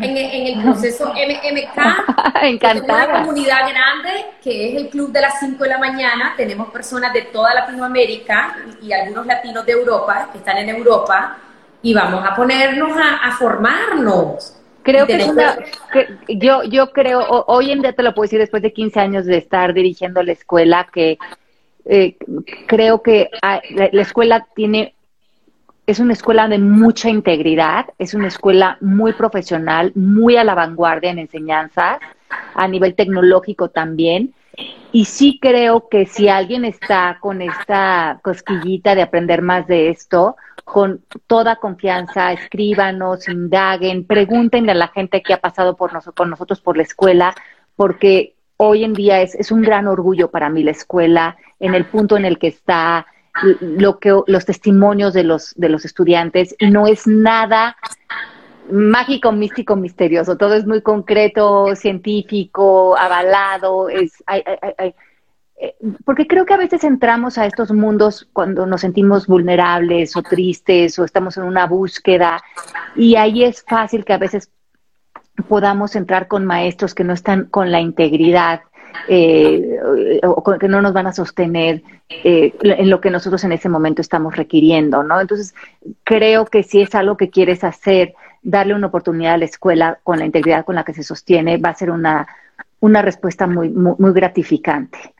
en, 0.00 0.16
en, 0.16 0.46
el 0.46 0.62
proceso 0.62 1.12
MMK. 1.12 2.42
Encantada. 2.42 3.04
una 3.04 3.20
comunidad 3.20 3.68
grande 3.68 4.26
que 4.42 4.70
es 4.70 4.82
el 4.82 4.88
Club 4.88 5.12
de 5.12 5.20
las 5.20 5.40
5 5.40 5.62
de 5.62 5.70
la 5.70 5.78
mañana. 5.78 6.34
Tenemos 6.36 6.70
personas 6.70 7.12
de 7.12 7.22
toda 7.22 7.54
Latinoamérica 7.54 8.56
y, 8.80 8.92
algunos 8.92 9.26
latinos 9.26 9.66
de 9.66 9.72
Europa 9.72 10.28
que 10.32 10.38
están 10.38 10.58
en 10.58 10.70
Europa 10.70 11.38
y 11.82 11.92
vamos 11.92 12.24
a 12.24 12.34
ponernos 12.34 12.92
a 12.96 13.30
formarnos. 13.32 14.56
Creo 14.84 15.06
que 15.06 15.16
es 15.16 15.26
una, 15.26 15.56
yo, 16.28 16.62
yo 16.64 16.92
creo, 16.92 17.20
hoy 17.46 17.70
en 17.72 17.80
día 17.80 17.94
te 17.94 18.02
lo 18.02 18.14
puedo 18.14 18.24
decir 18.24 18.38
después 18.38 18.62
de 18.62 18.74
15 18.74 19.00
años 19.00 19.24
de 19.24 19.38
estar 19.38 19.72
dirigiendo 19.72 20.22
la 20.22 20.32
escuela, 20.32 20.86
que 20.92 21.16
eh, 21.86 22.18
creo 22.66 23.00
que 23.00 23.30
la, 23.40 24.02
escuela 24.02 24.46
tiene, 24.54 24.94
es 25.86 25.98
una 25.98 26.14
escuela 26.14 26.48
de 26.48 26.58
mucha 26.58 27.10
integridad, 27.10 27.86
es 27.98 28.14
una 28.14 28.28
escuela 28.28 28.78
muy 28.80 29.12
profesional, 29.12 29.92
muy 29.94 30.36
a 30.36 30.44
la 30.44 30.54
vanguardia 30.54 31.10
en 31.10 31.18
enseñanzas, 31.18 31.98
a 32.54 32.68
nivel 32.68 32.94
tecnológico 32.94 33.68
también. 33.68 34.34
Y 34.92 35.06
sí 35.06 35.38
creo 35.42 35.88
que 35.88 36.06
si 36.06 36.28
alguien 36.28 36.64
está 36.64 37.18
con 37.20 37.42
esta 37.42 38.20
cosquillita 38.22 38.94
de 38.94 39.02
aprender 39.02 39.42
más 39.42 39.66
de 39.66 39.90
esto, 39.90 40.36
con 40.62 41.02
toda 41.26 41.56
confianza, 41.56 42.32
escríbanos, 42.32 43.28
indaguen, 43.28 44.06
pregúntenle 44.06 44.72
a 44.72 44.76
la 44.76 44.88
gente 44.88 45.22
que 45.22 45.34
ha 45.34 45.40
pasado 45.40 45.76
por 45.76 45.90
con 46.14 46.30
nosotros 46.30 46.60
por 46.60 46.76
la 46.76 46.84
escuela, 46.84 47.34
porque 47.76 48.36
hoy 48.56 48.84
en 48.84 48.94
día 48.94 49.20
es, 49.20 49.34
es 49.34 49.50
un 49.50 49.62
gran 49.62 49.88
orgullo 49.88 50.30
para 50.30 50.48
mí 50.48 50.62
la 50.62 50.70
escuela, 50.70 51.36
en 51.58 51.74
el 51.74 51.84
punto 51.84 52.16
en 52.16 52.24
el 52.24 52.38
que 52.38 52.46
está, 52.46 53.06
lo 53.60 53.98
que 53.98 54.16
los 54.26 54.44
testimonios 54.44 55.12
de 55.12 55.24
los 55.24 55.54
de 55.56 55.68
los 55.68 55.84
estudiantes 55.84 56.54
y 56.58 56.70
no 56.70 56.86
es 56.86 57.06
nada 57.06 57.76
mágico, 58.70 59.32
místico, 59.32 59.76
misterioso. 59.76 60.36
Todo 60.36 60.54
es 60.54 60.66
muy 60.66 60.80
concreto, 60.80 61.74
científico, 61.76 62.96
avalado. 62.96 63.88
Es, 63.88 64.22
eh, 65.56 65.74
porque 66.04 66.26
creo 66.26 66.44
que 66.44 66.54
a 66.54 66.58
veces 66.58 66.82
entramos 66.84 67.38
a 67.38 67.46
estos 67.46 67.70
mundos 67.72 68.28
cuando 68.32 68.66
nos 68.66 68.80
sentimos 68.80 69.26
vulnerables 69.26 70.16
o 70.16 70.22
tristes 70.22 70.98
o 70.98 71.04
estamos 71.04 71.36
en 71.36 71.44
una 71.44 71.66
búsqueda 71.66 72.42
y 72.96 73.14
ahí 73.14 73.44
es 73.44 73.62
fácil 73.62 74.04
que 74.04 74.14
a 74.14 74.18
veces 74.18 74.50
podamos 75.48 75.94
entrar 75.94 76.26
con 76.26 76.44
maestros 76.44 76.94
que 76.94 77.04
no 77.04 77.12
están 77.12 77.44
con 77.44 77.70
la 77.70 77.80
integridad 77.80 78.62
eh, 79.08 79.78
o 80.22 80.42
que 80.58 80.68
no 80.68 80.80
nos 80.80 80.92
van 80.92 81.06
a 81.06 81.12
sostener 81.12 81.82
eh, 82.08 82.54
en 82.62 82.90
lo 82.90 83.00
que 83.00 83.10
nosotros 83.10 83.44
en 83.44 83.52
ese 83.52 83.68
momento 83.68 84.00
estamos 84.00 84.36
requiriendo, 84.36 85.02
¿no? 85.02 85.20
Entonces, 85.20 85.54
creo 86.04 86.46
que 86.46 86.62
si 86.62 86.80
es 86.80 86.94
algo 86.94 87.16
que 87.16 87.30
quieres 87.30 87.64
hacer, 87.64 88.14
darle 88.42 88.74
una 88.74 88.86
oportunidad 88.88 89.34
a 89.34 89.38
la 89.38 89.44
escuela 89.46 89.98
con 90.02 90.18
la 90.18 90.26
integridad 90.26 90.64
con 90.64 90.74
la 90.74 90.84
que 90.84 90.94
se 90.94 91.02
sostiene, 91.02 91.56
va 91.56 91.70
a 91.70 91.74
ser 91.74 91.90
una, 91.90 92.26
una 92.80 93.02
respuesta 93.02 93.46
muy, 93.46 93.70
muy 93.70 94.12
gratificante. 94.12 95.14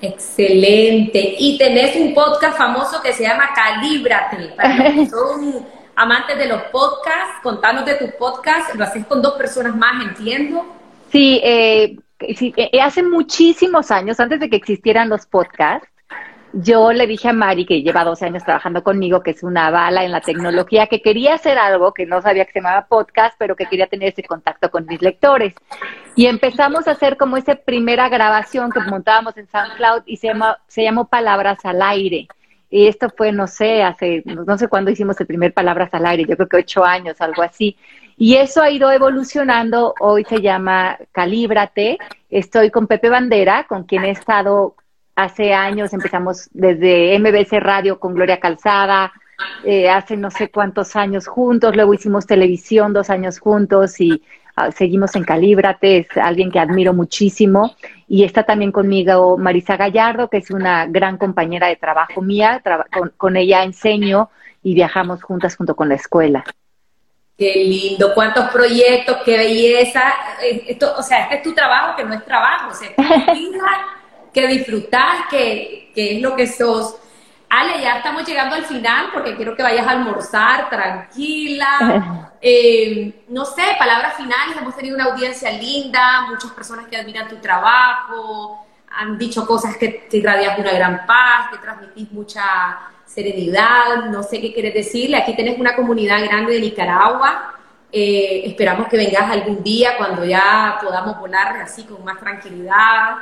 Excelente. 0.00 1.36
Y 1.38 1.56
tenés 1.56 1.96
un 1.96 2.12
podcast 2.14 2.58
famoso 2.58 3.00
que 3.00 3.12
se 3.12 3.22
llama 3.22 3.50
Calíbrate. 3.54 4.48
Para 4.56 4.76
los 4.76 4.94
que 4.94 5.06
son 5.10 5.66
amantes 5.96 6.36
de 6.36 6.46
los 6.46 6.62
podcasts, 6.64 7.40
contanos 7.42 7.86
de 7.86 7.94
tu 7.94 8.10
podcast. 8.18 8.74
Lo 8.74 8.84
haces 8.84 9.06
con 9.06 9.22
dos 9.22 9.34
personas 9.34 9.74
más, 9.76 10.04
entiendo. 10.04 10.66
Sí 11.10 11.40
eh, 11.44 11.96
hace 12.80 13.02
muchísimos 13.02 13.90
años, 13.90 14.20
antes 14.20 14.40
de 14.40 14.48
que 14.48 14.56
existieran 14.56 15.08
los 15.08 15.26
podcasts, 15.26 15.88
yo 16.56 16.92
le 16.92 17.08
dije 17.08 17.28
a 17.28 17.32
Mari, 17.32 17.66
que 17.66 17.82
lleva 17.82 18.04
12 18.04 18.26
años 18.26 18.44
trabajando 18.44 18.84
conmigo, 18.84 19.22
que 19.22 19.32
es 19.32 19.42
una 19.42 19.70
bala 19.70 20.04
en 20.04 20.12
la 20.12 20.20
tecnología, 20.20 20.86
que 20.86 21.02
quería 21.02 21.34
hacer 21.34 21.58
algo 21.58 21.92
que 21.92 22.06
no 22.06 22.22
sabía 22.22 22.44
que 22.44 22.52
se 22.52 22.60
llamaba 22.60 22.86
podcast, 22.86 23.34
pero 23.38 23.56
que 23.56 23.66
quería 23.66 23.88
tener 23.88 24.12
ese 24.12 24.22
contacto 24.22 24.70
con 24.70 24.86
mis 24.86 25.02
lectores. 25.02 25.54
Y 26.14 26.26
empezamos 26.26 26.86
a 26.86 26.92
hacer 26.92 27.16
como 27.16 27.36
esa 27.36 27.56
primera 27.56 28.08
grabación 28.08 28.70
que 28.70 28.80
montábamos 28.80 29.36
en 29.36 29.48
SoundCloud 29.48 30.02
y 30.06 30.16
se, 30.18 30.32
se 30.68 30.84
llamó 30.84 31.08
Palabras 31.08 31.58
al 31.64 31.82
Aire. 31.82 32.28
Y 32.70 32.86
esto 32.86 33.08
fue, 33.16 33.32
no 33.32 33.48
sé, 33.48 33.82
hace, 33.82 34.22
no 34.24 34.56
sé 34.56 34.68
cuándo 34.68 34.92
hicimos 34.92 35.20
el 35.20 35.26
primer 35.26 35.52
Palabras 35.52 35.92
al 35.92 36.06
Aire, 36.06 36.24
yo 36.24 36.36
creo 36.36 36.48
que 36.48 36.56
ocho 36.58 36.84
años, 36.84 37.20
algo 37.20 37.42
así. 37.42 37.76
Y 38.16 38.36
eso 38.36 38.62
ha 38.62 38.70
ido 38.70 38.90
evolucionando, 38.92 39.94
hoy 40.00 40.24
se 40.24 40.40
llama 40.40 40.98
Calíbrate. 41.12 41.98
Estoy 42.30 42.70
con 42.70 42.86
Pepe 42.86 43.08
Bandera, 43.08 43.66
con 43.68 43.84
quien 43.84 44.04
he 44.04 44.10
estado 44.10 44.76
hace 45.16 45.54
años, 45.54 45.92
empezamos 45.92 46.48
desde 46.52 47.18
MBC 47.18 47.60
Radio 47.60 47.98
con 48.00 48.14
Gloria 48.14 48.40
Calzada, 48.40 49.12
eh, 49.64 49.88
hace 49.88 50.16
no 50.16 50.30
sé 50.30 50.50
cuántos 50.50 50.96
años 50.96 51.26
juntos, 51.26 51.74
luego 51.74 51.94
hicimos 51.94 52.26
televisión 52.26 52.92
dos 52.92 53.10
años 53.10 53.38
juntos 53.38 54.00
y 54.00 54.22
ah, 54.56 54.70
seguimos 54.70 55.14
en 55.16 55.24
Calíbrate, 55.24 55.98
es 55.98 56.16
alguien 56.16 56.50
que 56.50 56.58
admiro 56.58 56.92
muchísimo. 56.94 57.74
Y 58.08 58.24
está 58.24 58.44
también 58.44 58.72
conmigo 58.72 59.38
Marisa 59.38 59.76
Gallardo, 59.76 60.28
que 60.28 60.38
es 60.38 60.50
una 60.50 60.86
gran 60.86 61.16
compañera 61.16 61.68
de 61.68 61.76
trabajo 61.76 62.22
mía, 62.22 62.62
con, 63.16 63.36
ella 63.36 63.64
enseño 63.64 64.30
y 64.62 64.74
viajamos 64.74 65.22
juntas 65.22 65.56
junto 65.56 65.74
con 65.74 65.88
la 65.88 65.94
escuela. 65.96 66.44
Qué 67.36 67.52
lindo, 67.54 68.14
cuántos 68.14 68.48
proyectos, 68.50 69.18
qué 69.24 69.36
belleza. 69.36 70.14
Eh, 70.42 70.66
esto, 70.68 70.94
o 70.96 71.02
sea, 71.02 71.24
este 71.24 71.36
es 71.36 71.42
tu 71.42 71.52
trabajo 71.52 71.96
que 71.96 72.04
no 72.04 72.14
es 72.14 72.24
trabajo, 72.24 72.70
o 72.70 72.74
sea, 72.74 72.90
que 74.32 74.46
disfrutar, 74.46 75.28
que, 75.28 75.90
que 75.94 76.16
es 76.16 76.22
lo 76.22 76.36
que 76.36 76.46
sos. 76.46 76.96
Ale, 77.48 77.80
ya 77.80 77.98
estamos 77.98 78.24
llegando 78.24 78.56
al 78.56 78.64
final 78.64 79.10
porque 79.12 79.36
quiero 79.36 79.56
que 79.56 79.62
vayas 79.62 79.86
a 79.86 79.90
almorzar 79.90 80.68
tranquila. 80.70 82.30
Eh, 82.46 83.24
no 83.28 83.46
sé, 83.46 83.62
palabras 83.78 84.18
finales. 84.18 84.54
Hemos 84.58 84.76
tenido 84.76 84.96
una 84.96 85.06
audiencia 85.06 85.50
linda, 85.50 86.26
muchas 86.28 86.50
personas 86.50 86.86
que 86.88 86.96
admiran 86.98 87.26
tu 87.26 87.36
trabajo, 87.36 88.66
han 88.90 89.16
dicho 89.16 89.46
cosas 89.46 89.78
que 89.78 89.88
te 90.10 90.18
irradias 90.18 90.58
una 90.58 90.72
gran 90.72 91.06
paz, 91.06 91.48
que 91.50 91.56
transmitís 91.56 92.12
mucha 92.12 92.90
serenidad. 93.14 94.06
No 94.10 94.22
sé 94.22 94.40
qué 94.40 94.52
quieres 94.52 94.74
decirle. 94.74 95.16
Aquí 95.16 95.34
tenés 95.36 95.58
una 95.58 95.76
comunidad 95.76 96.24
grande 96.24 96.54
de 96.54 96.60
Nicaragua. 96.60 97.54
Eh, 97.92 98.42
esperamos 98.46 98.88
que 98.88 98.96
vengas 98.96 99.30
algún 99.30 99.62
día 99.62 99.96
cuando 99.96 100.24
ya 100.24 100.78
podamos 100.82 101.18
volar 101.20 101.56
así 101.58 101.84
con 101.84 102.04
más 102.04 102.18
tranquilidad 102.18 103.18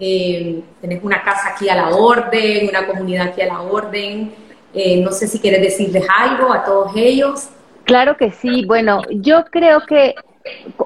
eh, 0.00 0.60
tenés 0.80 1.04
una 1.04 1.22
casa 1.22 1.50
aquí 1.50 1.68
a 1.68 1.76
la 1.76 1.90
orden, 1.90 2.68
una 2.68 2.86
comunidad 2.86 3.28
aquí 3.28 3.42
a 3.42 3.46
la 3.46 3.62
orden. 3.62 4.32
Eh, 4.72 5.00
no 5.00 5.12
sé 5.12 5.28
si 5.28 5.38
quieres 5.38 5.60
decirles 5.60 6.04
algo 6.16 6.52
a 6.52 6.64
todos 6.64 6.92
ellos. 6.96 7.48
Claro 7.84 8.16
que 8.16 8.32
sí. 8.32 8.64
Bueno, 8.64 9.02
yo 9.10 9.44
creo 9.44 9.82
que 9.86 10.14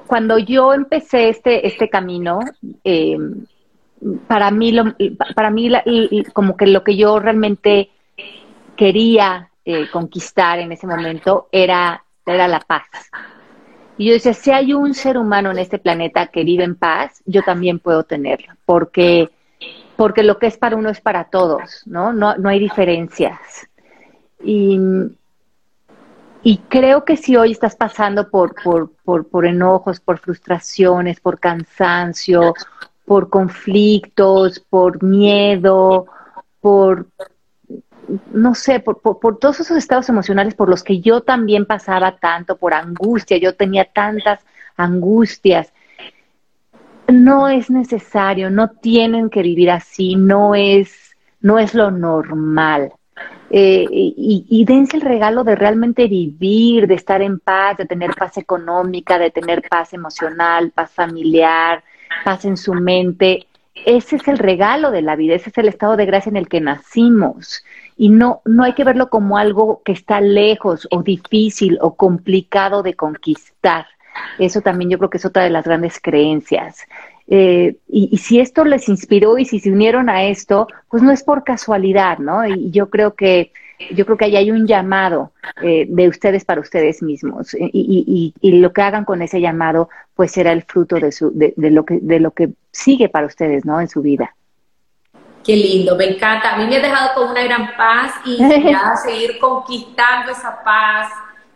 cuando 0.05 0.37
yo 0.37 0.73
empecé 0.73 1.29
este, 1.29 1.65
este 1.65 1.89
camino, 1.89 2.39
eh, 2.83 3.17
para 4.27 4.51
mí, 4.51 4.71
lo, 4.71 4.95
para 5.33 5.49
mí 5.49 5.71
como 6.33 6.55
que 6.55 6.67
lo 6.67 6.83
que 6.83 6.95
yo 6.95 7.19
realmente 7.19 7.89
quería 8.79 9.51
eh, 9.65 9.89
conquistar 9.91 10.57
en 10.59 10.71
ese 10.71 10.87
momento 10.87 11.49
era, 11.51 12.01
era 12.25 12.47
la 12.47 12.61
paz. 12.61 12.87
Y 13.97 14.05
yo 14.05 14.13
decía, 14.13 14.33
si 14.33 14.51
hay 14.51 14.73
un 14.73 14.93
ser 14.93 15.17
humano 15.17 15.51
en 15.51 15.59
este 15.59 15.79
planeta 15.79 16.27
que 16.27 16.45
vive 16.45 16.63
en 16.63 16.75
paz, 16.75 17.21
yo 17.25 17.41
también 17.43 17.79
puedo 17.79 18.05
tenerlo, 18.05 18.53
porque, 18.65 19.29
porque 19.97 20.23
lo 20.23 20.39
que 20.39 20.47
es 20.47 20.57
para 20.57 20.77
uno 20.77 20.89
es 20.89 21.01
para 21.01 21.25
todos, 21.25 21.83
¿no? 21.87 22.13
No, 22.13 22.37
no 22.37 22.47
hay 22.47 22.59
diferencias. 22.59 23.37
Y, 24.41 24.79
y 26.41 26.57
creo 26.69 27.03
que 27.03 27.17
si 27.17 27.35
hoy 27.35 27.51
estás 27.51 27.75
pasando 27.75 28.29
por, 28.29 28.55
por, 28.63 28.93
por, 29.03 29.27
por 29.27 29.45
enojos, 29.45 29.99
por 29.99 30.19
frustraciones, 30.19 31.19
por 31.19 31.37
cansancio, 31.37 32.53
por 33.03 33.29
conflictos, 33.29 34.61
por 34.69 35.03
miedo, 35.03 36.05
por 36.61 37.07
no 38.31 38.55
sé, 38.55 38.79
por, 38.79 39.01
por, 39.01 39.37
todos 39.37 39.59
esos 39.59 39.77
estados 39.77 40.09
emocionales 40.09 40.55
por 40.55 40.69
los 40.69 40.83
que 40.83 40.99
yo 40.99 41.21
también 41.21 41.65
pasaba 41.65 42.17
tanto, 42.17 42.57
por 42.57 42.73
angustia, 42.73 43.37
yo 43.37 43.55
tenía 43.55 43.85
tantas 43.85 44.39
angustias. 44.77 45.71
No 47.07 47.49
es 47.49 47.69
necesario, 47.69 48.49
no 48.49 48.69
tienen 48.69 49.29
que 49.29 49.41
vivir 49.41 49.71
así, 49.71 50.15
no 50.15 50.55
es, 50.55 51.15
no 51.41 51.59
es 51.59 51.73
lo 51.73 51.91
normal. 51.91 52.93
Eh, 53.51 53.85
y, 53.89 54.45
y, 54.47 54.65
dense 54.65 54.95
el 54.95 55.01
regalo 55.01 55.43
de 55.43 55.55
realmente 55.55 56.07
vivir, 56.07 56.87
de 56.87 56.93
estar 56.93 57.21
en 57.21 57.39
paz, 57.39 57.77
de 57.77 57.85
tener 57.85 58.11
paz 58.11 58.37
económica, 58.37 59.17
de 59.17 59.31
tener 59.31 59.67
paz 59.67 59.91
emocional, 59.93 60.71
paz 60.71 60.91
familiar, 60.91 61.83
paz 62.23 62.45
en 62.45 62.57
su 62.57 62.75
mente. 62.75 63.47
Ese 63.73 64.17
es 64.17 64.27
el 64.27 64.37
regalo 64.37 64.91
de 64.91 65.01
la 65.01 65.15
vida, 65.15 65.35
ese 65.35 65.49
es 65.49 65.57
el 65.57 65.67
estado 65.67 65.97
de 65.97 66.05
gracia 66.05 66.29
en 66.29 66.37
el 66.37 66.47
que 66.47 66.61
nacimos. 66.61 67.63
Y 67.99 68.07
no, 68.07 68.41
no 68.45 68.63
hay 68.63 68.73
que 68.75 68.85
verlo 68.85 69.09
como 69.09 69.37
algo 69.37 69.81
que 69.83 69.91
está 69.91 70.21
lejos 70.21 70.87
o 70.89 71.03
difícil 71.03 71.77
o 71.81 71.95
complicado 71.95 72.81
de 72.81 72.93
conquistar. 72.93 73.87
Eso 74.37 74.61
también 74.61 74.89
yo 74.89 74.97
creo 74.97 75.09
que 75.09 75.17
es 75.17 75.25
otra 75.25 75.43
de 75.43 75.49
las 75.49 75.65
grandes 75.65 75.99
creencias. 76.01 76.87
Eh, 77.27 77.75
y, 77.89 78.17
si 78.17 78.39
esto 78.39 78.63
les 78.63 78.87
inspiró 78.87 79.37
y 79.37 79.43
si 79.43 79.59
se 79.59 79.69
unieron 79.69 80.09
a 80.09 80.23
esto, 80.23 80.67
pues 80.89 81.03
no 81.03 81.11
es 81.11 81.23
por 81.23 81.43
casualidad, 81.43 82.19
¿no? 82.19 82.47
Y 82.47 82.71
yo 82.71 82.89
creo 82.89 83.15
que 83.15 83.51
yo 83.91 84.05
creo 84.05 84.17
que 84.17 84.25
ahí 84.25 84.35
hay 84.37 84.51
un 84.51 84.65
llamado 84.65 85.33
eh, 85.61 85.85
de 85.89 86.07
ustedes 86.07 86.45
para 86.45 86.61
ustedes 86.61 87.01
mismos 87.01 87.53
y, 87.53 88.33
lo 88.41 88.71
que 88.71 88.81
hagan 88.81 89.03
con 89.03 89.21
ese 89.21 89.41
llamado, 89.41 89.89
pues 90.15 90.31
será 90.31 90.53
el 90.53 90.63
fruto 90.63 90.95
de, 90.95 91.11
su, 91.11 91.31
de, 91.33 91.53
lo 91.69 91.83
que 91.83 91.99
de 92.01 92.19
lo 92.21 92.31
que 92.31 92.49
sigue 92.71 93.09
para 93.09 93.27
ustedes, 93.27 93.65
¿no? 93.65 93.81
En 93.81 93.89
su 93.89 94.01
vida. 94.01 94.35
Qué 95.49 95.55
lindo, 95.55 95.95
me 95.95 96.05
encanta. 96.05 96.53
A 96.53 96.57
mí 96.57 96.67
me 96.67 96.77
ha 96.77 96.79
dejado 96.79 97.15
con 97.15 97.31
una 97.31 97.41
gran 97.41 97.75
paz 97.75 98.13
y 98.23 98.39
a 98.75 98.95
seguir 98.95 99.39
conquistando 99.39 100.31
esa 100.31 100.63
paz, 100.63 101.11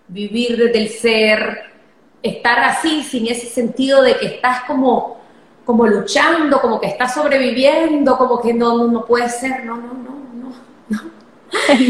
vivir 0.07 0.57
desde 0.57 0.79
el 0.79 0.89
ser, 0.89 1.65
estar 2.23 2.57
así, 2.57 3.03
sin 3.03 3.27
ese 3.27 3.45
sentido 3.45 4.01
de 4.01 4.17
que 4.17 4.25
estás 4.25 4.61
como 4.61 5.21
como 5.63 5.85
luchando, 5.85 6.59
como 6.59 6.81
que 6.81 6.87
está 6.87 7.07
sobreviviendo, 7.07 8.17
como 8.17 8.41
que 8.41 8.51
no, 8.51 8.87
no, 8.87 9.05
puede 9.05 9.29
ser, 9.29 9.63
no, 9.63 9.77
no, 9.77 9.93
no, 9.93 10.15
no, 10.33 10.49
no. 10.89 11.01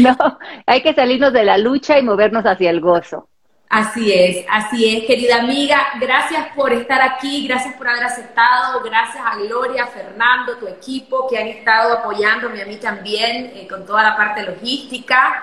no, 0.00 0.38
hay 0.66 0.82
que 0.82 0.92
salirnos 0.92 1.32
de 1.32 1.44
la 1.44 1.56
lucha 1.56 1.98
y 1.98 2.02
movernos 2.02 2.44
hacia 2.44 2.68
el 2.68 2.82
gozo. 2.82 3.30
Así 3.74 4.12
es, 4.12 4.46
así 4.48 4.96
es, 4.96 5.04
querida 5.04 5.40
amiga. 5.40 5.84
Gracias 6.00 6.46
por 6.54 6.72
estar 6.72 7.02
aquí, 7.02 7.44
gracias 7.48 7.74
por 7.74 7.88
haber 7.88 8.04
aceptado, 8.04 8.80
gracias 8.84 9.20
a 9.26 9.34
Gloria, 9.34 9.88
Fernando, 9.88 10.58
tu 10.58 10.68
equipo 10.68 11.26
que 11.28 11.36
han 11.36 11.48
estado 11.48 11.94
apoyándome 11.94 12.62
a 12.62 12.66
mí 12.66 12.76
también 12.76 13.50
eh, 13.52 13.66
con 13.68 13.84
toda 13.84 14.04
la 14.04 14.16
parte 14.16 14.44
logística. 14.44 15.42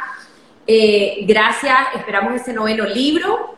Eh, 0.65 1.25
gracias, 1.27 1.77
esperamos 1.93 2.33
ese 2.35 2.53
noveno 2.53 2.85
libro. 2.85 3.53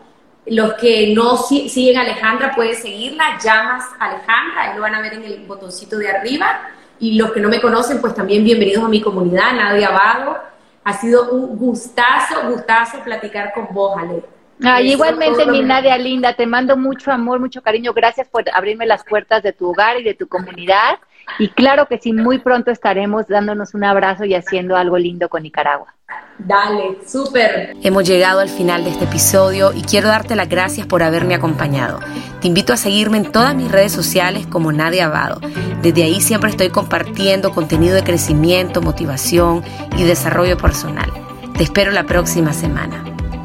Los 0.48 0.74
que 0.74 1.14
no 1.14 1.38
siguen 1.38 1.98
a 1.98 2.02
Alejandra 2.02 2.56
pueden 2.56 2.76
seguirla, 2.76 3.38
llamas 3.44 3.86
Alejandra, 4.00 4.64
ahí 4.64 4.76
lo 4.76 4.82
van 4.82 4.96
a 4.96 5.02
ver 5.02 5.14
en 5.14 5.24
el 5.24 5.46
botoncito 5.46 6.00
de 6.00 6.10
arriba. 6.10 6.72
Y 7.00 7.16
los 7.20 7.32
que 7.32 7.42
no 7.42 7.50
me 7.50 7.62
conocen, 7.62 8.02
pues 8.02 8.16
también 8.16 8.44
bienvenidos 8.44 8.84
a 8.84 8.88
mi 8.88 9.02
comunidad, 9.02 9.54
Nadia 9.54 9.90
Abado. 9.90 10.36
Ha 10.84 10.94
sido 10.94 11.30
un 11.30 11.60
gustazo, 11.60 12.50
gustazo 12.50 13.04
platicar 13.04 13.54
con 13.54 13.68
vos, 13.72 13.96
Ale. 14.00 14.34
Igualmente, 14.82 15.46
mi 15.46 15.62
Nadia 15.62 15.98
linda, 15.98 16.34
te 16.36 16.46
mando 16.46 16.78
mucho 16.78 17.12
amor, 17.12 17.40
mucho 17.40 17.62
cariño. 17.62 17.94
Gracias 17.94 18.28
por 18.28 18.44
abrirme 18.54 18.86
las 18.86 19.04
puertas 19.04 19.44
de 19.44 19.54
tu 19.54 19.70
hogar 19.70 20.00
y 20.00 20.04
de 20.04 20.14
tu 20.14 20.28
comunidad. 20.28 21.00
Y 21.40 21.50
claro 21.50 21.88
que 21.88 21.98
sí, 21.98 22.14
muy 22.14 22.40
pronto 22.40 22.72
estaremos 22.72 23.28
dándonos 23.28 23.74
un 23.74 23.84
abrazo 23.84 24.26
y 24.26 24.36
haciendo 24.36 24.76
algo 24.76 24.98
lindo 24.98 25.30
con 25.30 25.44
Nicaragua. 25.44 25.94
Dale, 26.38 26.98
súper. 27.08 27.76
Hemos 27.82 28.06
llegado 28.06 28.40
al 28.40 28.50
final 28.50 28.84
de 28.84 28.92
este 28.92 29.06
episodio 29.06 29.72
y 29.74 29.82
quiero 29.82 30.10
darte 30.10 30.36
las 30.36 30.50
gracias 30.50 30.86
por 30.86 31.02
haberme 31.02 31.36
acompañado. 31.36 32.00
Te 32.42 32.48
invito 32.48 32.74
a 32.74 32.78
seguirme 32.78 33.18
en 33.18 33.32
todas 33.32 33.56
mis 33.56 33.72
redes 33.72 33.92
sociales 33.92 34.46
como 34.48 34.72
Nadia 34.72 35.06
Abado. 35.06 35.40
Desde 35.82 36.04
ahí 36.04 36.22
siempre 36.22 36.50
estoy 36.50 36.70
compartiendo 36.70 37.52
contenido 37.52 37.96
de 37.96 38.04
crecimiento, 38.04 38.82
motivación 38.82 39.64
y 39.98 40.04
desarrollo 40.04 40.58
personal. 40.58 41.12
Te 41.58 41.64
espero 41.64 41.92
la 41.92 42.04
próxima 42.04 42.52
semana. 42.52 43.04